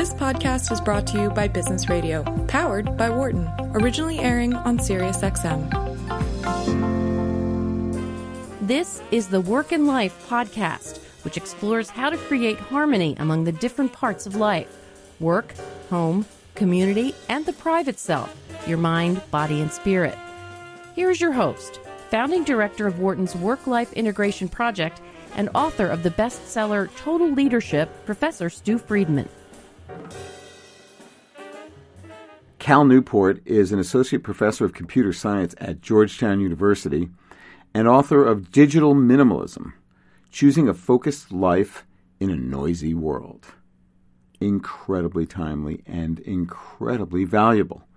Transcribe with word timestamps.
This 0.00 0.14
podcast 0.14 0.72
is 0.72 0.80
brought 0.80 1.06
to 1.08 1.20
you 1.20 1.28
by 1.28 1.46
Business 1.46 1.90
Radio, 1.90 2.22
powered 2.46 2.96
by 2.96 3.10
Wharton, 3.10 3.46
originally 3.74 4.18
airing 4.18 4.54
on 4.54 4.78
SiriusXM. 4.78 5.68
This 8.62 9.02
is 9.10 9.28
the 9.28 9.42
Work 9.42 9.72
and 9.72 9.86
Life 9.86 10.26
podcast, 10.26 11.04
which 11.22 11.36
explores 11.36 11.90
how 11.90 12.08
to 12.08 12.16
create 12.16 12.58
harmony 12.58 13.14
among 13.18 13.44
the 13.44 13.52
different 13.52 13.92
parts 13.92 14.24
of 14.24 14.36
life 14.36 14.74
work, 15.20 15.52
home, 15.90 16.24
community, 16.54 17.14
and 17.28 17.44
the 17.44 17.52
private 17.52 17.98
self, 17.98 18.34
your 18.66 18.78
mind, 18.78 19.20
body, 19.30 19.60
and 19.60 19.70
spirit. 19.70 20.16
Here's 20.96 21.20
your 21.20 21.32
host, 21.32 21.78
founding 22.08 22.42
director 22.44 22.86
of 22.86 23.00
Wharton's 23.00 23.36
Work 23.36 23.66
Life 23.66 23.92
Integration 23.92 24.48
Project 24.48 25.02
and 25.36 25.50
author 25.54 25.88
of 25.88 26.02
the 26.02 26.10
bestseller 26.10 26.88
Total 26.96 27.30
Leadership, 27.30 27.90
Professor 28.06 28.48
Stew 28.48 28.78
Friedman. 28.78 29.28
Cal 32.58 32.84
Newport 32.84 33.40
is 33.46 33.72
an 33.72 33.80
associate 33.80 34.22
professor 34.22 34.64
of 34.64 34.74
computer 34.74 35.12
science 35.12 35.56
at 35.58 35.80
Georgetown 35.80 36.40
University 36.40 37.08
and 37.74 37.88
author 37.88 38.24
of 38.24 38.52
Digital 38.52 38.94
Minimalism 38.94 39.72
Choosing 40.30 40.68
a 40.68 40.74
Focused 40.74 41.32
Life 41.32 41.84
in 42.20 42.30
a 42.30 42.36
Noisy 42.36 42.94
World. 42.94 43.46
Incredibly 44.40 45.26
timely 45.26 45.82
and 45.84 46.20
incredibly 46.20 47.24
valuable. 47.24 47.88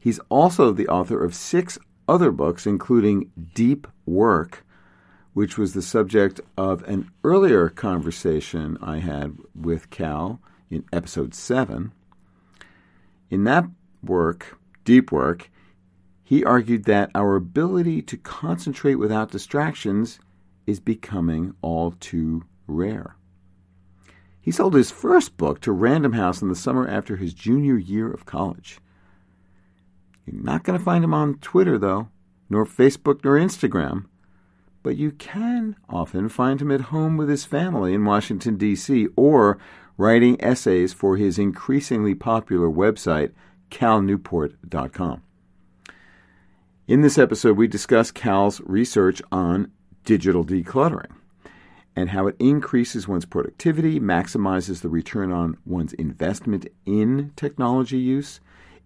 He's 0.00 0.18
also 0.30 0.72
the 0.72 0.88
author 0.88 1.22
of 1.22 1.34
six 1.34 1.78
other 2.08 2.30
books, 2.30 2.66
including 2.66 3.30
Deep 3.54 3.86
Work, 4.06 4.64
which 5.34 5.58
was 5.58 5.74
the 5.74 5.82
subject 5.82 6.40
of 6.56 6.82
an 6.84 7.10
earlier 7.22 7.68
conversation 7.68 8.78
I 8.80 9.00
had 9.00 9.36
with 9.54 9.90
Cal 9.90 10.40
in 10.72 10.84
episode 10.92 11.34
7. 11.34 11.92
In 13.30 13.44
that 13.44 13.64
work, 14.02 14.58
Deep 14.84 15.12
Work, 15.12 15.50
he 16.24 16.44
argued 16.44 16.84
that 16.84 17.10
our 17.14 17.36
ability 17.36 18.02
to 18.02 18.16
concentrate 18.16 18.94
without 18.94 19.30
distractions 19.30 20.18
is 20.66 20.80
becoming 20.80 21.54
all 21.60 21.92
too 21.92 22.44
rare. 22.66 23.16
He 24.40 24.50
sold 24.50 24.74
his 24.74 24.90
first 24.90 25.36
book 25.36 25.60
to 25.60 25.72
Random 25.72 26.14
House 26.14 26.42
in 26.42 26.48
the 26.48 26.56
summer 26.56 26.88
after 26.88 27.16
his 27.16 27.34
junior 27.34 27.76
year 27.76 28.10
of 28.10 28.26
college. 28.26 28.78
You're 30.26 30.42
not 30.42 30.64
going 30.64 30.78
to 30.78 30.84
find 30.84 31.04
him 31.04 31.14
on 31.14 31.38
Twitter, 31.38 31.78
though, 31.78 32.08
nor 32.48 32.64
Facebook, 32.64 33.24
nor 33.24 33.38
Instagram 33.38 34.06
but 34.82 34.96
you 34.96 35.12
can 35.12 35.76
often 35.88 36.28
find 36.28 36.60
him 36.60 36.70
at 36.70 36.80
home 36.82 37.16
with 37.16 37.28
his 37.28 37.44
family 37.44 37.94
in 37.94 38.04
Washington, 38.04 38.56
D.C., 38.56 39.08
or 39.16 39.58
writing 40.02 40.36
essays 40.42 40.92
for 40.92 41.16
his 41.16 41.38
increasingly 41.38 42.12
popular 42.12 42.68
website, 42.68 43.30
calnewport.com. 43.70 45.22
In 46.88 47.02
this 47.02 47.18
episode, 47.18 47.56
we 47.56 47.68
discuss 47.68 48.10
Cal's 48.10 48.60
research 48.62 49.22
on 49.30 49.70
digital 50.04 50.44
decluttering 50.44 51.12
and 51.94 52.10
how 52.10 52.26
it 52.26 52.34
increases 52.40 53.06
one's 53.06 53.24
productivity, 53.24 54.00
maximizes 54.00 54.80
the 54.80 54.88
return 54.88 55.30
on 55.30 55.56
one's 55.64 55.92
investment 55.92 56.66
in 56.84 57.32
technology 57.36 57.98
use, 57.98 58.40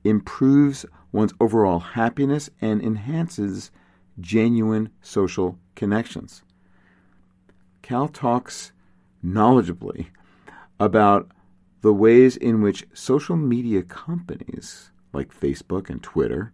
improves 0.05 0.85
one's 1.13 1.33
overall 1.41 1.79
happiness, 1.79 2.51
and 2.61 2.83
enhances 2.83 3.71
genuine 4.21 4.91
social 5.01 5.59
connections. 5.77 6.43
Cal 7.81 8.07
talks 8.07 8.73
knowledgeably 9.25 10.09
about 10.79 11.31
the 11.83 11.93
ways 11.93 12.37
in 12.37 12.63
which 12.63 12.87
social 12.93 13.37
media 13.37 13.83
companies 13.83 14.91
like 15.13 15.39
Facebook 15.39 15.89
and 15.89 16.03
Twitter, 16.03 16.53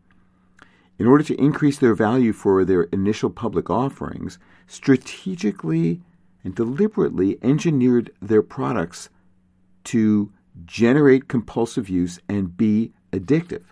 in 0.99 1.07
order 1.07 1.25
to 1.25 1.41
increase 1.41 1.79
their 1.79 1.95
value 1.95 2.33
for 2.33 2.65
their 2.65 2.85
initial 2.85 3.31
public 3.31 3.71
offerings, 3.71 4.39
strategically 4.67 6.03
and 6.45 6.55
deliberately 6.55 7.39
engineered 7.43 8.11
their 8.21 8.43
products 8.43 9.09
to 9.85 10.33
generate 10.65 11.29
compulsive 11.29 11.89
use 11.89 12.19
and 12.29 12.57
be 12.57 12.93
addictive. 13.13 13.65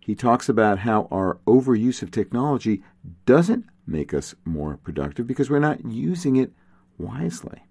He 0.00 0.14
talks 0.14 0.48
about 0.48 0.80
how 0.80 1.08
our 1.10 1.38
overuse 1.46 2.02
of 2.02 2.10
technology 2.10 2.82
doesn't 3.24 3.64
make 3.86 4.12
us 4.12 4.34
more 4.44 4.76
productive 4.76 5.26
because 5.26 5.50
we're 5.50 5.58
not 5.58 5.84
using 5.84 6.36
it 6.36 6.52
wisely. 6.98 7.64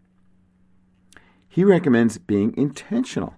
He 1.54 1.64
recommends 1.64 2.18
being 2.18 2.58
intentional 2.58 3.36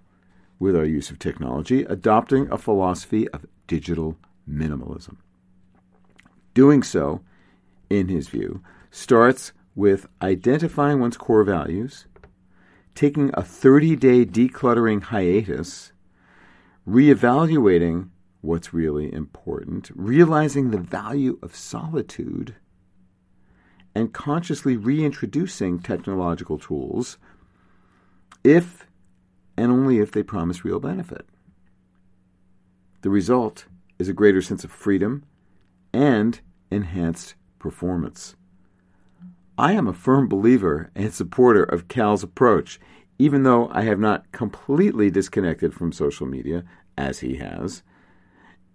with 0.58 0.74
our 0.74 0.86
use 0.86 1.10
of 1.10 1.18
technology, 1.18 1.82
adopting 1.82 2.50
a 2.50 2.56
philosophy 2.56 3.28
of 3.28 3.44
digital 3.66 4.16
minimalism. 4.50 5.16
Doing 6.54 6.82
so, 6.82 7.20
in 7.90 8.08
his 8.08 8.28
view, 8.28 8.62
starts 8.90 9.52
with 9.74 10.06
identifying 10.22 10.98
one's 10.98 11.18
core 11.18 11.44
values, 11.44 12.06
taking 12.94 13.32
a 13.34 13.42
30 13.42 13.96
day 13.96 14.24
decluttering 14.24 15.02
hiatus, 15.02 15.92
reevaluating 16.88 18.08
what's 18.40 18.72
really 18.72 19.12
important, 19.12 19.90
realizing 19.94 20.70
the 20.70 20.78
value 20.78 21.38
of 21.42 21.54
solitude, 21.54 22.54
and 23.94 24.14
consciously 24.14 24.74
reintroducing 24.74 25.80
technological 25.80 26.58
tools 26.58 27.18
if 28.46 28.86
and 29.56 29.72
only 29.72 29.98
if 29.98 30.12
they 30.12 30.22
promise 30.22 30.64
real 30.64 30.78
benefit. 30.78 31.26
The 33.02 33.10
result 33.10 33.66
is 33.98 34.08
a 34.08 34.12
greater 34.12 34.40
sense 34.40 34.62
of 34.62 34.70
freedom 34.70 35.24
and 35.92 36.40
enhanced 36.70 37.34
performance. 37.58 38.36
I 39.58 39.72
am 39.72 39.88
a 39.88 39.92
firm 39.92 40.28
believer 40.28 40.90
and 40.94 41.12
supporter 41.12 41.64
of 41.64 41.88
Cal's 41.88 42.22
approach, 42.22 42.78
even 43.18 43.42
though 43.42 43.68
I 43.72 43.82
have 43.82 43.98
not 43.98 44.30
completely 44.30 45.10
disconnected 45.10 45.74
from 45.74 45.90
social 45.90 46.26
media, 46.26 46.64
as 46.96 47.20
he 47.20 47.36
has 47.36 47.82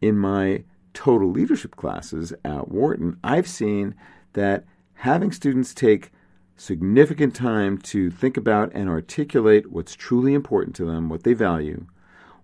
in 0.02 0.18
my 0.18 0.64
total 0.94 1.30
leadership 1.30 1.76
classes 1.76 2.34
at 2.44 2.70
Wharton, 2.70 3.18
I've 3.24 3.48
seen 3.48 3.96
that 4.34 4.66
having 4.96 5.32
students 5.32 5.74
take 5.74 6.12
significant 6.56 7.36
time 7.36 7.78
to 7.78 8.12
think 8.12 8.38
about 8.38 8.72
and 8.74 8.90
articulate 8.90 9.72
what's 9.72 9.96
truly 9.96 10.34
important 10.34 10.76
to 10.76 10.86
them, 10.86 11.10
what 11.10 11.24
they 11.24 11.34
value, 11.34 11.86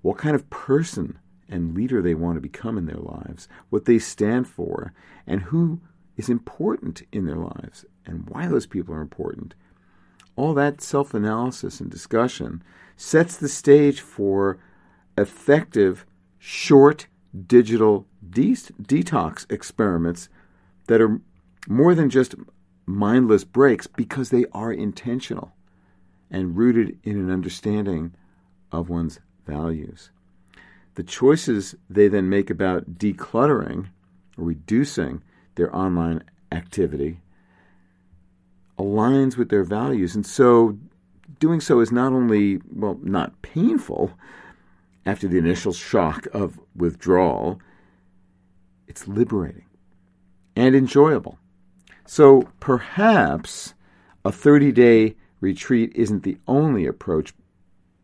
what 0.02 0.18
kind 0.18 0.36
of 0.36 0.50
person 0.50 1.20
and 1.50 1.76
leader 1.76 2.02
they 2.02 2.16
want 2.16 2.36
to 2.36 2.42
become 2.42 2.78
in 2.78 2.86
their 2.86 2.98
lives, 2.98 3.48
what 3.70 3.86
they 3.86 4.00
stand 4.00 4.48
for, 4.48 4.94
and 5.26 5.44
who 5.44 5.80
is 6.18 6.30
important 6.30 7.04
in 7.12 7.26
their 7.26 7.38
lives, 7.38 7.86
and 8.06 8.30
why 8.30 8.48
those 8.48 8.66
people 8.66 8.94
are 8.94 9.02
important. 9.02 9.54
All 10.36 10.54
that 10.54 10.82
self 10.82 11.14
analysis 11.14 11.80
and 11.80 11.90
discussion 11.90 12.64
sets 12.96 13.38
the 13.38 13.50
stage 13.50 14.02
for 14.02 14.60
effective, 15.18 16.06
short 16.38 17.08
digital 17.46 18.08
de- 18.28 18.54
detox 18.54 19.50
experiments 19.52 20.30
that 20.88 21.02
are 21.02 21.22
more 21.68 21.94
than 21.94 22.10
just 22.10 22.36
mindless 22.88 23.44
breaks 23.44 23.86
because 23.86 24.32
they 24.32 24.46
are 24.54 24.72
intentional 24.72 25.54
and 26.32 26.58
rooted 26.58 26.98
in 27.04 27.18
an 27.20 27.30
understanding 27.30 28.14
of 28.72 28.90
one's 28.90 29.20
values. 29.46 30.10
The 30.96 31.04
choices 31.04 31.76
they 31.90 32.08
then 32.08 32.30
make 32.30 32.50
about 32.50 32.96
decluttering 32.96 33.90
or 34.38 34.46
reducing 34.46 35.22
their 35.56 35.74
online 35.76 36.24
activity 36.52 37.20
aligns 38.80 39.38
with 39.38 39.50
their 39.50 39.64
values. 39.64 40.16
And 40.16 40.26
so 40.26 40.78
doing 41.40 41.60
so 41.60 41.82
is 41.82 41.92
not 41.92 42.14
only, 42.14 42.62
well, 42.74 42.98
not 43.04 43.42
painful, 43.42 44.12
after 45.06 45.28
the 45.28 45.38
initial 45.38 45.72
shock 45.72 46.28
of 46.34 46.60
withdrawal, 46.76 47.62
it's 48.88 49.08
liberating 49.08 49.66
and 50.56 50.76
enjoyable. 50.76 51.38
So 52.08 52.44
perhaps 52.62 53.74
a 54.24 54.32
30 54.32 54.72
day 54.72 55.16
retreat 55.42 55.92
isn't 55.94 56.24
the 56.24 56.38
only 56.48 56.88
approach, 56.88 57.34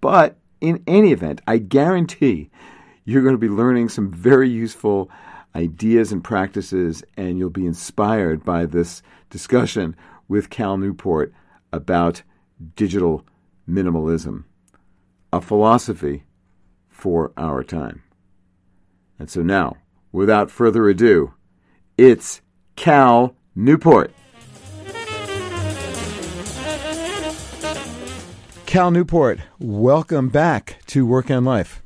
but 0.02 0.38
in 0.60 0.84
any 0.86 1.14
event, 1.14 1.42
I 1.48 1.58
guarantee 1.58 2.50
you're 3.06 3.24
going 3.24 3.34
to 3.34 3.40
be 3.40 3.50
learning 3.50 3.90
some 3.90 4.12
very 4.12 4.50
useful 4.50 5.10
ideas 5.56 6.12
and 6.12 6.22
practices, 6.22 7.04
and 7.16 7.38
you'll 7.40 7.50
be 7.50 7.66
inspired 7.66 8.44
by 8.44 8.66
this 8.66 9.02
discussion 9.30 9.96
with 10.28 10.50
Cal 10.50 10.78
Newport 10.78 11.34
about 11.72 12.24
digital 12.76 13.26
minimalism, 13.70 14.44
a 15.32 15.40
philosophy 15.40 16.26
for 16.90 17.32
our 17.38 17.64
time. 17.64 18.04
And 19.18 19.30
so 19.30 19.42
now, 19.42 19.78
without 20.12 20.52
further 20.52 20.90
ado, 20.90 21.34
it's 21.98 22.42
Cal 22.76 23.36
Newport. 23.56 24.12
Cal 28.66 28.90
Newport, 28.90 29.40
welcome 29.60 30.30
back 30.30 30.78
to 30.88 31.06
Work 31.06 31.30
and 31.30 31.46
Life. 31.46 31.84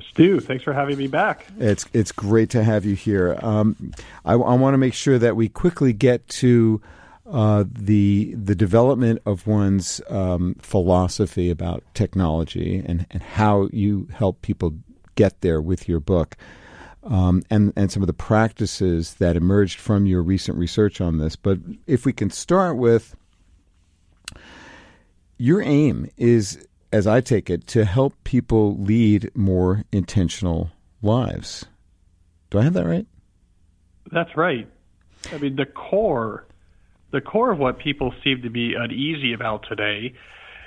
Stew, 0.00 0.40
thanks 0.40 0.64
for 0.64 0.72
having 0.72 0.96
me 0.96 1.06
back. 1.06 1.46
It's 1.58 1.86
it's 1.92 2.12
great 2.12 2.48
to 2.50 2.64
have 2.64 2.86
you 2.86 2.94
here. 2.94 3.38
Um, 3.42 3.92
I, 4.24 4.32
I 4.32 4.54
want 4.54 4.74
to 4.74 4.78
make 4.78 4.94
sure 4.94 5.18
that 5.18 5.36
we 5.36 5.48
quickly 5.50 5.92
get 5.92 6.26
to 6.28 6.80
uh, 7.30 7.64
the 7.70 8.34
the 8.34 8.54
development 8.54 9.20
of 9.26 9.46
one's 9.46 10.00
um, 10.08 10.56
philosophy 10.60 11.50
about 11.50 11.84
technology 11.94 12.82
and, 12.84 13.06
and 13.10 13.22
how 13.22 13.68
you 13.72 14.08
help 14.12 14.42
people 14.42 14.74
get 15.14 15.40
there 15.42 15.60
with 15.60 15.88
your 15.88 16.00
book. 16.00 16.36
Um, 17.04 17.42
and 17.50 17.72
and 17.74 17.90
some 17.90 18.02
of 18.02 18.06
the 18.06 18.12
practices 18.12 19.14
that 19.14 19.36
emerged 19.36 19.80
from 19.80 20.06
your 20.06 20.22
recent 20.22 20.56
research 20.56 21.00
on 21.00 21.18
this. 21.18 21.34
But 21.34 21.58
if 21.88 22.06
we 22.06 22.12
can 22.12 22.30
start 22.30 22.76
with 22.76 23.16
your 25.42 25.60
aim 25.60 26.08
is, 26.16 26.68
as 26.92 27.08
I 27.08 27.20
take 27.20 27.50
it, 27.50 27.66
to 27.68 27.84
help 27.84 28.14
people 28.22 28.76
lead 28.76 29.32
more 29.34 29.82
intentional 29.90 30.70
lives. 31.02 31.64
Do 32.50 32.60
I 32.60 32.62
have 32.62 32.74
that 32.74 32.86
right? 32.86 33.06
That's 34.12 34.36
right. 34.36 34.68
I 35.32 35.38
mean, 35.38 35.56
the 35.56 35.66
core, 35.66 36.46
the 37.10 37.20
core 37.20 37.50
of 37.50 37.58
what 37.58 37.80
people 37.80 38.14
seem 38.22 38.42
to 38.42 38.50
be 38.50 38.74
uneasy 38.74 39.32
about 39.32 39.66
today, 39.68 40.14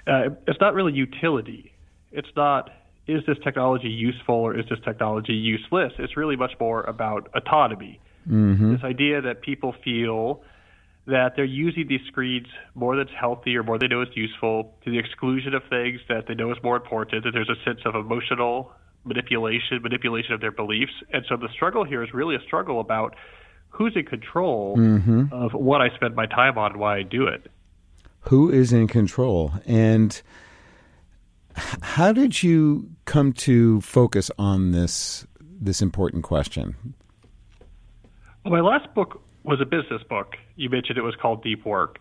uh, 0.07 0.31
it's 0.45 0.59
not 0.59 0.73
really 0.73 0.91
utility. 0.91 1.71
It's 2.11 2.27
not 2.35 2.69
is 3.07 3.23
this 3.27 3.37
technology 3.43 3.89
useful 3.89 4.35
or 4.35 4.57
is 4.57 4.65
this 4.69 4.79
technology 4.83 5.33
useless? 5.33 5.93
It's 5.99 6.17
really 6.17 6.35
much 6.35 6.53
more 6.59 6.83
about 6.83 7.29
autonomy. 7.35 7.99
Mm-hmm. 8.27 8.73
This 8.73 8.83
idea 8.83 9.21
that 9.21 9.41
people 9.41 9.75
feel 9.83 10.41
that 11.07 11.33
they're 11.35 11.45
using 11.45 11.87
these 11.87 12.01
screens 12.07 12.47
more 12.73 12.95
that's 12.97 13.11
healthy 13.19 13.55
or 13.55 13.63
more 13.63 13.77
they 13.77 13.87
know 13.87 14.01
is 14.01 14.07
useful 14.15 14.73
to 14.83 14.89
the 14.89 14.97
exclusion 14.97 15.53
of 15.53 15.61
things 15.69 15.99
that 16.09 16.25
they 16.27 16.33
know 16.33 16.51
is 16.51 16.57
more 16.63 16.75
important, 16.75 17.23
that 17.23 17.31
there's 17.31 17.49
a 17.49 17.63
sense 17.63 17.81
of 17.85 17.93
emotional 17.93 18.71
manipulation, 19.03 19.81
manipulation 19.83 20.33
of 20.33 20.41
their 20.41 20.51
beliefs. 20.51 20.93
And 21.13 21.23
so 21.29 21.37
the 21.37 21.49
struggle 21.53 21.83
here 21.83 22.01
is 22.03 22.11
really 22.11 22.35
a 22.35 22.41
struggle 22.41 22.79
about 22.79 23.15
who's 23.69 23.95
in 23.95 24.05
control 24.05 24.77
mm-hmm. 24.77 25.25
of 25.31 25.53
what 25.53 25.81
I 25.81 25.93
spend 25.95 26.15
my 26.15 26.25
time 26.25 26.57
on 26.57 26.71
and 26.71 26.79
why 26.79 26.97
I 26.97 27.03
do 27.03 27.27
it. 27.27 27.51
Who 28.21 28.49
is 28.49 28.73
in 28.73 28.87
control? 28.87 29.53
And 29.67 30.19
how 31.55 32.11
did 32.11 32.43
you 32.43 32.89
come 33.05 33.33
to 33.33 33.81
focus 33.81 34.31
on 34.37 34.71
this 34.71 35.25
this 35.39 35.81
important 35.81 36.23
question? 36.23 36.75
Well, 38.43 38.53
my 38.53 38.61
last 38.61 38.93
book 38.93 39.21
was 39.43 39.61
a 39.61 39.65
business 39.65 40.03
book. 40.09 40.35
You 40.55 40.69
mentioned 40.69 40.97
it 40.97 41.03
was 41.03 41.15
called 41.15 41.43
Deep 41.43 41.65
Work. 41.65 41.99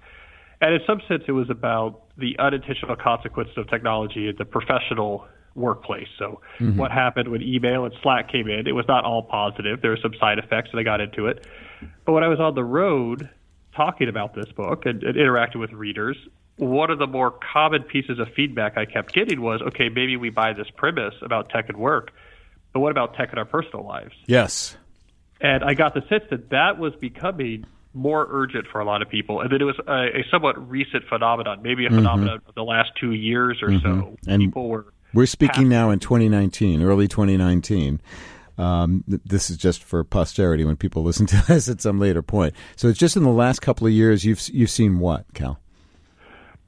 And 0.60 0.74
in 0.74 0.80
some 0.86 1.00
sense, 1.08 1.24
it 1.26 1.32
was 1.32 1.50
about 1.50 2.02
the 2.16 2.36
unintentional 2.38 2.96
consequences 2.96 3.56
of 3.56 3.68
technology 3.68 4.28
in 4.28 4.36
the 4.36 4.44
professional 4.44 5.26
workplace. 5.54 6.08
So, 6.18 6.40
mm-hmm. 6.58 6.78
what 6.78 6.90
happened 6.90 7.28
when 7.28 7.42
email 7.42 7.84
and 7.84 7.94
Slack 8.02 8.30
came 8.30 8.48
in? 8.48 8.66
It 8.66 8.72
was 8.72 8.86
not 8.88 9.04
all 9.04 9.22
positive. 9.22 9.82
There 9.82 9.90
were 9.90 9.98
some 10.02 10.14
side 10.18 10.38
effects, 10.38 10.70
and 10.72 10.80
I 10.80 10.82
got 10.82 11.00
into 11.00 11.26
it. 11.26 11.46
But 12.04 12.12
when 12.12 12.24
I 12.24 12.28
was 12.28 12.40
on 12.40 12.54
the 12.54 12.64
road 12.64 13.28
talking 13.76 14.08
about 14.08 14.34
this 14.34 14.50
book 14.52 14.86
and, 14.86 15.02
and 15.02 15.16
interacting 15.16 15.60
with 15.60 15.72
readers, 15.72 16.16
one 16.56 16.90
of 16.90 16.98
the 16.98 17.06
more 17.06 17.32
common 17.52 17.82
pieces 17.82 18.18
of 18.18 18.28
feedback 18.34 18.76
I 18.76 18.84
kept 18.84 19.12
getting 19.12 19.40
was 19.40 19.60
okay, 19.62 19.88
maybe 19.88 20.16
we 20.16 20.30
buy 20.30 20.52
this 20.52 20.68
premise 20.76 21.14
about 21.22 21.50
tech 21.50 21.68
and 21.68 21.78
work, 21.78 22.12
but 22.72 22.80
what 22.80 22.90
about 22.90 23.14
tech 23.14 23.32
in 23.32 23.38
our 23.38 23.44
personal 23.44 23.84
lives? 23.84 24.14
Yes. 24.26 24.76
And 25.40 25.64
I 25.64 25.74
got 25.74 25.94
the 25.94 26.02
sense 26.08 26.24
that 26.30 26.50
that 26.50 26.78
was 26.78 26.94
becoming 26.94 27.66
more 27.92 28.26
urgent 28.30 28.66
for 28.70 28.80
a 28.80 28.84
lot 28.84 29.02
of 29.02 29.08
people, 29.08 29.40
and 29.40 29.50
that 29.50 29.60
it 29.60 29.64
was 29.64 29.78
a, 29.86 30.18
a 30.20 30.24
somewhat 30.30 30.68
recent 30.68 31.04
phenomenon, 31.08 31.62
maybe 31.62 31.86
a 31.86 31.88
mm-hmm. 31.88 31.98
phenomenon 31.98 32.40
of 32.46 32.54
the 32.54 32.64
last 32.64 32.90
two 33.00 33.12
years 33.12 33.62
or 33.62 33.68
mm-hmm. 33.68 34.00
so. 34.00 34.16
And 34.26 34.42
people 34.42 34.68
were. 34.68 34.92
We're 35.12 35.26
speaking 35.26 35.68
now 35.68 35.90
in 35.90 36.00
2019, 36.00 36.82
early 36.82 37.06
2019. 37.06 38.00
Um, 38.58 39.04
this 39.06 39.50
is 39.50 39.56
just 39.56 39.82
for 39.82 40.02
posterity 40.02 40.64
when 40.64 40.76
people 40.76 41.02
listen 41.02 41.26
to 41.26 41.44
this 41.48 41.68
at 41.68 41.80
some 41.80 42.00
later 42.00 42.22
point. 42.22 42.54
So 42.76 42.88
it's 42.88 42.98
just 42.98 43.16
in 43.16 43.22
the 43.22 43.30
last 43.30 43.62
couple 43.62 43.86
of 43.86 43.92
years 43.92 44.24
you've 44.24 44.48
you've 44.48 44.70
seen 44.70 44.98
what, 44.98 45.24
Cal? 45.34 45.60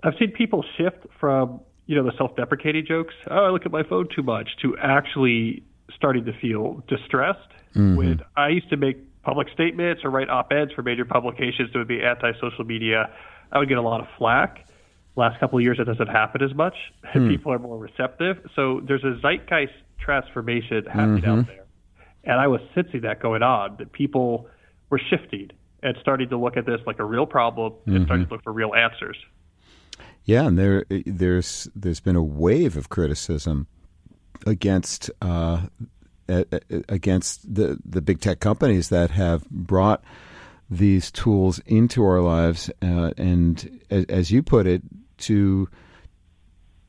I've 0.02 0.14
seen 0.19 0.32
people 0.32 0.64
shift 0.76 1.06
from 1.19 1.60
you 1.87 1.96
know 1.96 2.04
the 2.04 2.16
self-deprecating 2.16 2.87
jokes, 2.87 3.14
oh 3.31 3.44
I 3.46 3.50
look 3.50 3.64
at 3.64 3.72
my 3.72 3.82
phone 3.82 4.08
too 4.14 4.22
much, 4.22 4.56
to 4.62 4.76
actually 4.78 5.62
starting 5.94 6.25
to 6.25 6.32
feel 6.32 6.82
distressed. 6.88 7.48
Mm-hmm. 7.75 7.96
When 7.96 8.20
I 8.37 8.48
used 8.48 8.70
to 8.70 8.76
make 8.76 9.22
public 9.22 9.48
statements 9.52 10.02
or 10.04 10.10
write 10.10 10.28
op-eds 10.28 10.72
for 10.72 10.82
major 10.82 11.04
publications 11.04 11.72
that 11.72 11.78
would 11.78 11.88
be 11.88 12.02
anti-social 12.02 12.64
media, 12.64 13.10
I 13.52 13.58
would 13.58 13.69
get 13.69 13.78
a 13.78 13.82
lot 13.82 14.00
of 14.00 14.06
flack. 14.19 14.66
Last 15.16 15.40
couple 15.40 15.58
of 15.58 15.62
years, 15.62 15.78
it 15.81 15.84
doesn't 15.84 16.08
happen 16.08 16.43
as 16.43 16.54
much. 16.54 16.75
Hmm. 17.04 17.28
People 17.28 17.52
are 17.52 17.58
more 17.58 17.78
receptive. 17.78 18.38
So 18.54 18.81
there's 18.87 19.04
a 19.04 19.19
zeitgeist 19.20 19.72
transformation 19.98 20.84
happening 20.87 21.22
mm-hmm. 21.22 21.40
out 21.40 21.46
there, 21.46 21.64
and 22.25 22.38
I 22.38 22.48
was 22.48 22.60
sensing 22.75 23.02
that 23.02 23.20
going 23.20 23.43
on. 23.43 23.76
That 23.78 23.93
people 23.93 24.48
were 24.90 25.00
shifting 25.10 25.50
and 25.82 25.96
starting 26.00 26.28
to 26.31 26.37
look 26.37 26.56
at 26.56 26.66
this 26.66 26.81
like 26.87 26.98
a 26.98 27.04
real 27.04 27.26
problem 27.26 27.72
mm-hmm. 27.72 27.96
and 27.96 28.04
starting 28.06 28.26
to 28.26 28.32
look 28.32 28.43
for 28.43 28.52
real 28.52 28.75
answers. 28.75 29.16
Yeah, 30.26 30.46
and 30.46 30.58
there 30.58 30.84
there's 30.90 31.69
there's 31.75 32.00
been 32.00 32.17
a 32.17 32.23
wave 32.23 32.76
of 32.76 32.88
criticism 32.88 33.69
against 34.44 35.08
uh, 35.23 35.67
against 36.28 37.55
the 37.55 37.78
the 37.84 38.02
big 38.02 38.20
tech 38.20 38.40
companies 38.40 38.88
that 38.88 39.11
have 39.12 39.49
brought 39.50 40.02
these 40.69 41.12
tools 41.12 41.61
into 41.61 42.05
our 42.05 42.20
lives, 42.20 42.70
uh, 42.82 43.12
and 43.17 43.81
as, 43.88 44.05
as, 44.06 44.31
you 44.32 44.43
put 44.43 44.67
it, 44.67 44.82
to 45.19 45.69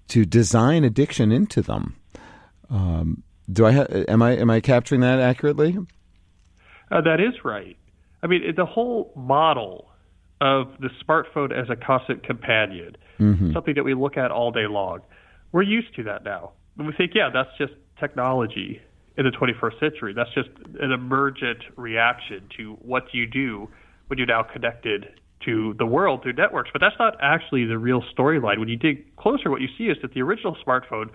to 0.07 0.25
design 0.25 0.83
addiction 0.83 1.31
into 1.31 1.61
them. 1.61 1.95
Um, 2.71 3.21
do 3.51 3.67
I 3.67 3.71
ha- 3.71 3.85
am 4.07 4.23
I 4.23 4.31
am 4.35 4.49
I 4.49 4.61
capturing 4.61 5.01
that 5.01 5.19
accurately? 5.19 5.77
Uh, 6.91 7.01
that 7.01 7.19
is 7.19 7.33
right. 7.43 7.77
I 8.23 8.27
mean, 8.27 8.41
the 8.55 8.65
whole 8.65 9.13
model 9.15 9.91
of 10.41 10.69
the 10.79 10.89
smartphone 11.05 11.51
as 11.51 11.69
a 11.69 11.75
constant 11.75 12.23
companion, 12.23 12.95
mm-hmm. 13.19 13.53
something 13.53 13.75
that 13.75 13.83
we 13.83 13.93
look 13.93 14.17
at 14.17 14.31
all 14.31 14.51
day 14.51 14.67
long. 14.67 15.01
We're 15.51 15.63
used 15.63 15.95
to 15.95 16.03
that 16.03 16.23
now. 16.23 16.51
And 16.77 16.87
we 16.87 16.93
think, 16.93 17.13
yeah, 17.15 17.29
that's 17.33 17.49
just 17.57 17.73
technology 17.99 18.81
in 19.17 19.25
the 19.25 19.31
21st 19.31 19.79
century. 19.79 20.13
That's 20.13 20.33
just 20.33 20.49
an 20.79 20.91
emergent 20.91 21.63
reaction 21.75 22.47
to 22.57 22.73
what 22.81 23.13
you 23.13 23.25
do 23.25 23.69
when 24.07 24.19
you're 24.19 24.27
now 24.27 24.43
connected 24.43 25.09
to 25.45 25.73
the 25.75 25.85
world 25.85 26.23
through 26.23 26.33
networks. 26.33 26.69
But 26.71 26.81
that's 26.81 26.97
not 26.99 27.17
actually 27.21 27.65
the 27.65 27.77
real 27.77 28.03
storyline. 28.15 28.59
When 28.59 28.67
you 28.67 28.75
dig 28.75 29.15
closer, 29.15 29.49
what 29.49 29.61
you 29.61 29.69
see 29.77 29.85
is 29.85 29.97
that 30.01 30.13
the 30.13 30.21
original 30.21 30.55
smartphone 30.65 31.09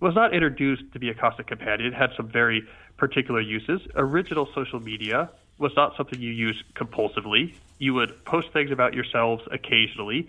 was 0.00 0.14
not 0.14 0.34
introduced 0.34 0.82
to 0.92 0.98
be 0.98 1.08
a 1.10 1.14
constant 1.14 1.48
companion. 1.48 1.92
It 1.92 1.96
had 1.96 2.10
some 2.16 2.28
very 2.28 2.66
particular 2.96 3.40
uses. 3.40 3.80
Original 3.94 4.48
social 4.54 4.80
media 4.80 5.30
was 5.58 5.72
not 5.76 5.96
something 5.96 6.20
you 6.20 6.32
use 6.32 6.62
compulsively. 6.74 7.54
You 7.78 7.94
would 7.94 8.24
post 8.24 8.52
things 8.52 8.70
about 8.70 8.94
yourselves 8.94 9.42
occasionally, 9.50 10.28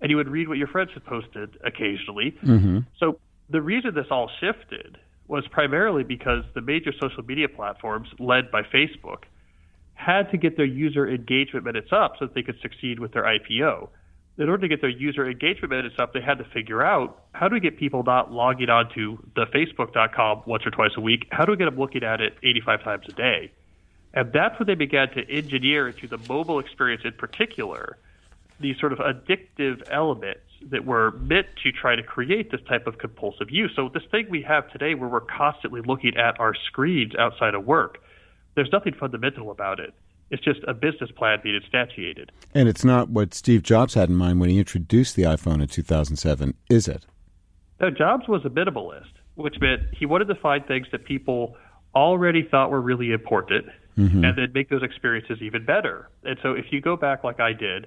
and 0.00 0.10
you 0.10 0.16
would 0.16 0.28
read 0.28 0.48
what 0.48 0.58
your 0.58 0.68
friends 0.68 0.90
had 0.94 1.04
posted 1.04 1.56
occasionally. 1.64 2.36
Mm-hmm. 2.42 2.80
So 2.98 3.18
the 3.48 3.62
reason 3.62 3.94
this 3.94 4.06
all 4.10 4.30
shifted 4.40 4.98
was 5.28 5.46
primarily 5.48 6.04
because 6.04 6.44
the 6.54 6.60
major 6.60 6.92
social 7.00 7.22
media 7.22 7.48
platforms, 7.48 8.08
led 8.18 8.50
by 8.50 8.62
Facebook, 8.62 9.24
had 9.94 10.30
to 10.30 10.36
get 10.36 10.56
their 10.56 10.66
user 10.66 11.08
engagement 11.08 11.64
minutes 11.64 11.88
up 11.92 12.14
so 12.18 12.26
that 12.26 12.34
they 12.34 12.42
could 12.42 12.60
succeed 12.60 12.98
with 12.98 13.12
their 13.12 13.22
IPO. 13.22 13.88
In 14.36 14.48
order 14.48 14.62
to 14.62 14.68
get 14.68 14.80
their 14.80 14.90
user 14.90 15.30
engagement 15.30 15.70
minutes 15.70 15.94
up, 15.98 16.12
they 16.12 16.20
had 16.20 16.38
to 16.38 16.44
figure 16.44 16.82
out 16.82 17.22
how 17.32 17.48
do 17.48 17.54
we 17.54 17.60
get 17.60 17.78
people 17.78 18.02
not 18.02 18.32
logging 18.32 18.68
on 18.68 18.92
to 18.94 19.24
the 19.36 19.46
Facebook.com 19.46 20.42
once 20.46 20.66
or 20.66 20.70
twice 20.70 20.90
a 20.96 21.00
week? 21.00 21.26
How 21.30 21.44
do 21.44 21.52
we 21.52 21.56
get 21.56 21.66
them 21.66 21.78
looking 21.78 22.02
at 22.02 22.20
it 22.20 22.36
85 22.42 22.82
times 22.82 23.06
a 23.08 23.12
day? 23.12 23.52
And 24.12 24.32
that's 24.32 24.58
when 24.58 24.66
they 24.66 24.74
began 24.74 25.08
to 25.10 25.30
engineer 25.30 25.88
into 25.88 26.08
the 26.08 26.18
mobile 26.28 26.58
experience 26.58 27.02
in 27.04 27.12
particular 27.12 27.96
these 28.60 28.78
sort 28.78 28.92
of 28.92 28.98
addictive 28.98 29.82
elements 29.90 30.40
that 30.70 30.84
were 30.84 31.12
meant 31.12 31.46
to 31.62 31.72
try 31.72 31.94
to 31.96 32.02
create 32.02 32.50
this 32.50 32.60
type 32.68 32.86
of 32.86 32.98
compulsive 32.98 33.50
use. 33.50 33.72
So 33.76 33.90
this 33.92 34.02
thing 34.10 34.26
we 34.30 34.42
have 34.42 34.70
today 34.70 34.94
where 34.94 35.08
we're 35.08 35.20
constantly 35.20 35.80
looking 35.84 36.16
at 36.16 36.38
our 36.40 36.54
screens 36.54 37.14
outside 37.18 37.54
of 37.54 37.66
work, 37.66 37.98
there's 38.54 38.70
nothing 38.72 38.94
fundamental 38.94 39.50
about 39.50 39.80
it. 39.80 39.92
It's 40.30 40.42
just 40.42 40.60
a 40.66 40.72
business 40.72 41.10
plan 41.10 41.40
being 41.42 41.60
instantiated. 41.60 42.30
And 42.54 42.68
it's 42.68 42.84
not 42.84 43.10
what 43.10 43.34
Steve 43.34 43.62
Jobs 43.62 43.94
had 43.94 44.08
in 44.08 44.16
mind 44.16 44.40
when 44.40 44.48
he 44.48 44.58
introduced 44.58 45.16
the 45.16 45.24
iPhone 45.24 45.60
in 45.60 45.68
2007, 45.68 46.54
is 46.70 46.88
it? 46.88 47.04
No, 47.80 47.90
Jobs 47.90 48.26
was 48.26 48.44
a 48.44 48.48
minimalist, 48.48 49.12
which 49.34 49.56
meant 49.60 49.82
he 49.92 50.06
wanted 50.06 50.28
to 50.28 50.34
find 50.36 50.64
things 50.66 50.86
that 50.92 51.04
people 51.04 51.56
already 51.94 52.42
thought 52.42 52.70
were 52.70 52.80
really 52.80 53.12
important 53.12 53.66
mm-hmm. 53.98 54.24
and 54.24 54.38
then 54.38 54.50
make 54.54 54.70
those 54.70 54.82
experiences 54.82 55.38
even 55.42 55.64
better. 55.64 56.08
And 56.24 56.38
so 56.42 56.52
if 56.52 56.66
you 56.70 56.80
go 56.80 56.96
back 56.96 57.22
like 57.24 57.40
I 57.40 57.52
did, 57.52 57.86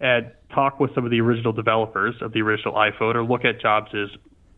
and 0.00 0.30
talk 0.54 0.80
with 0.80 0.94
some 0.94 1.04
of 1.04 1.10
the 1.10 1.20
original 1.20 1.52
developers 1.52 2.14
of 2.20 2.32
the 2.32 2.40
original 2.40 2.74
iPhone 2.74 3.14
or 3.14 3.22
look 3.24 3.44
at 3.44 3.60
Jobs' 3.60 3.90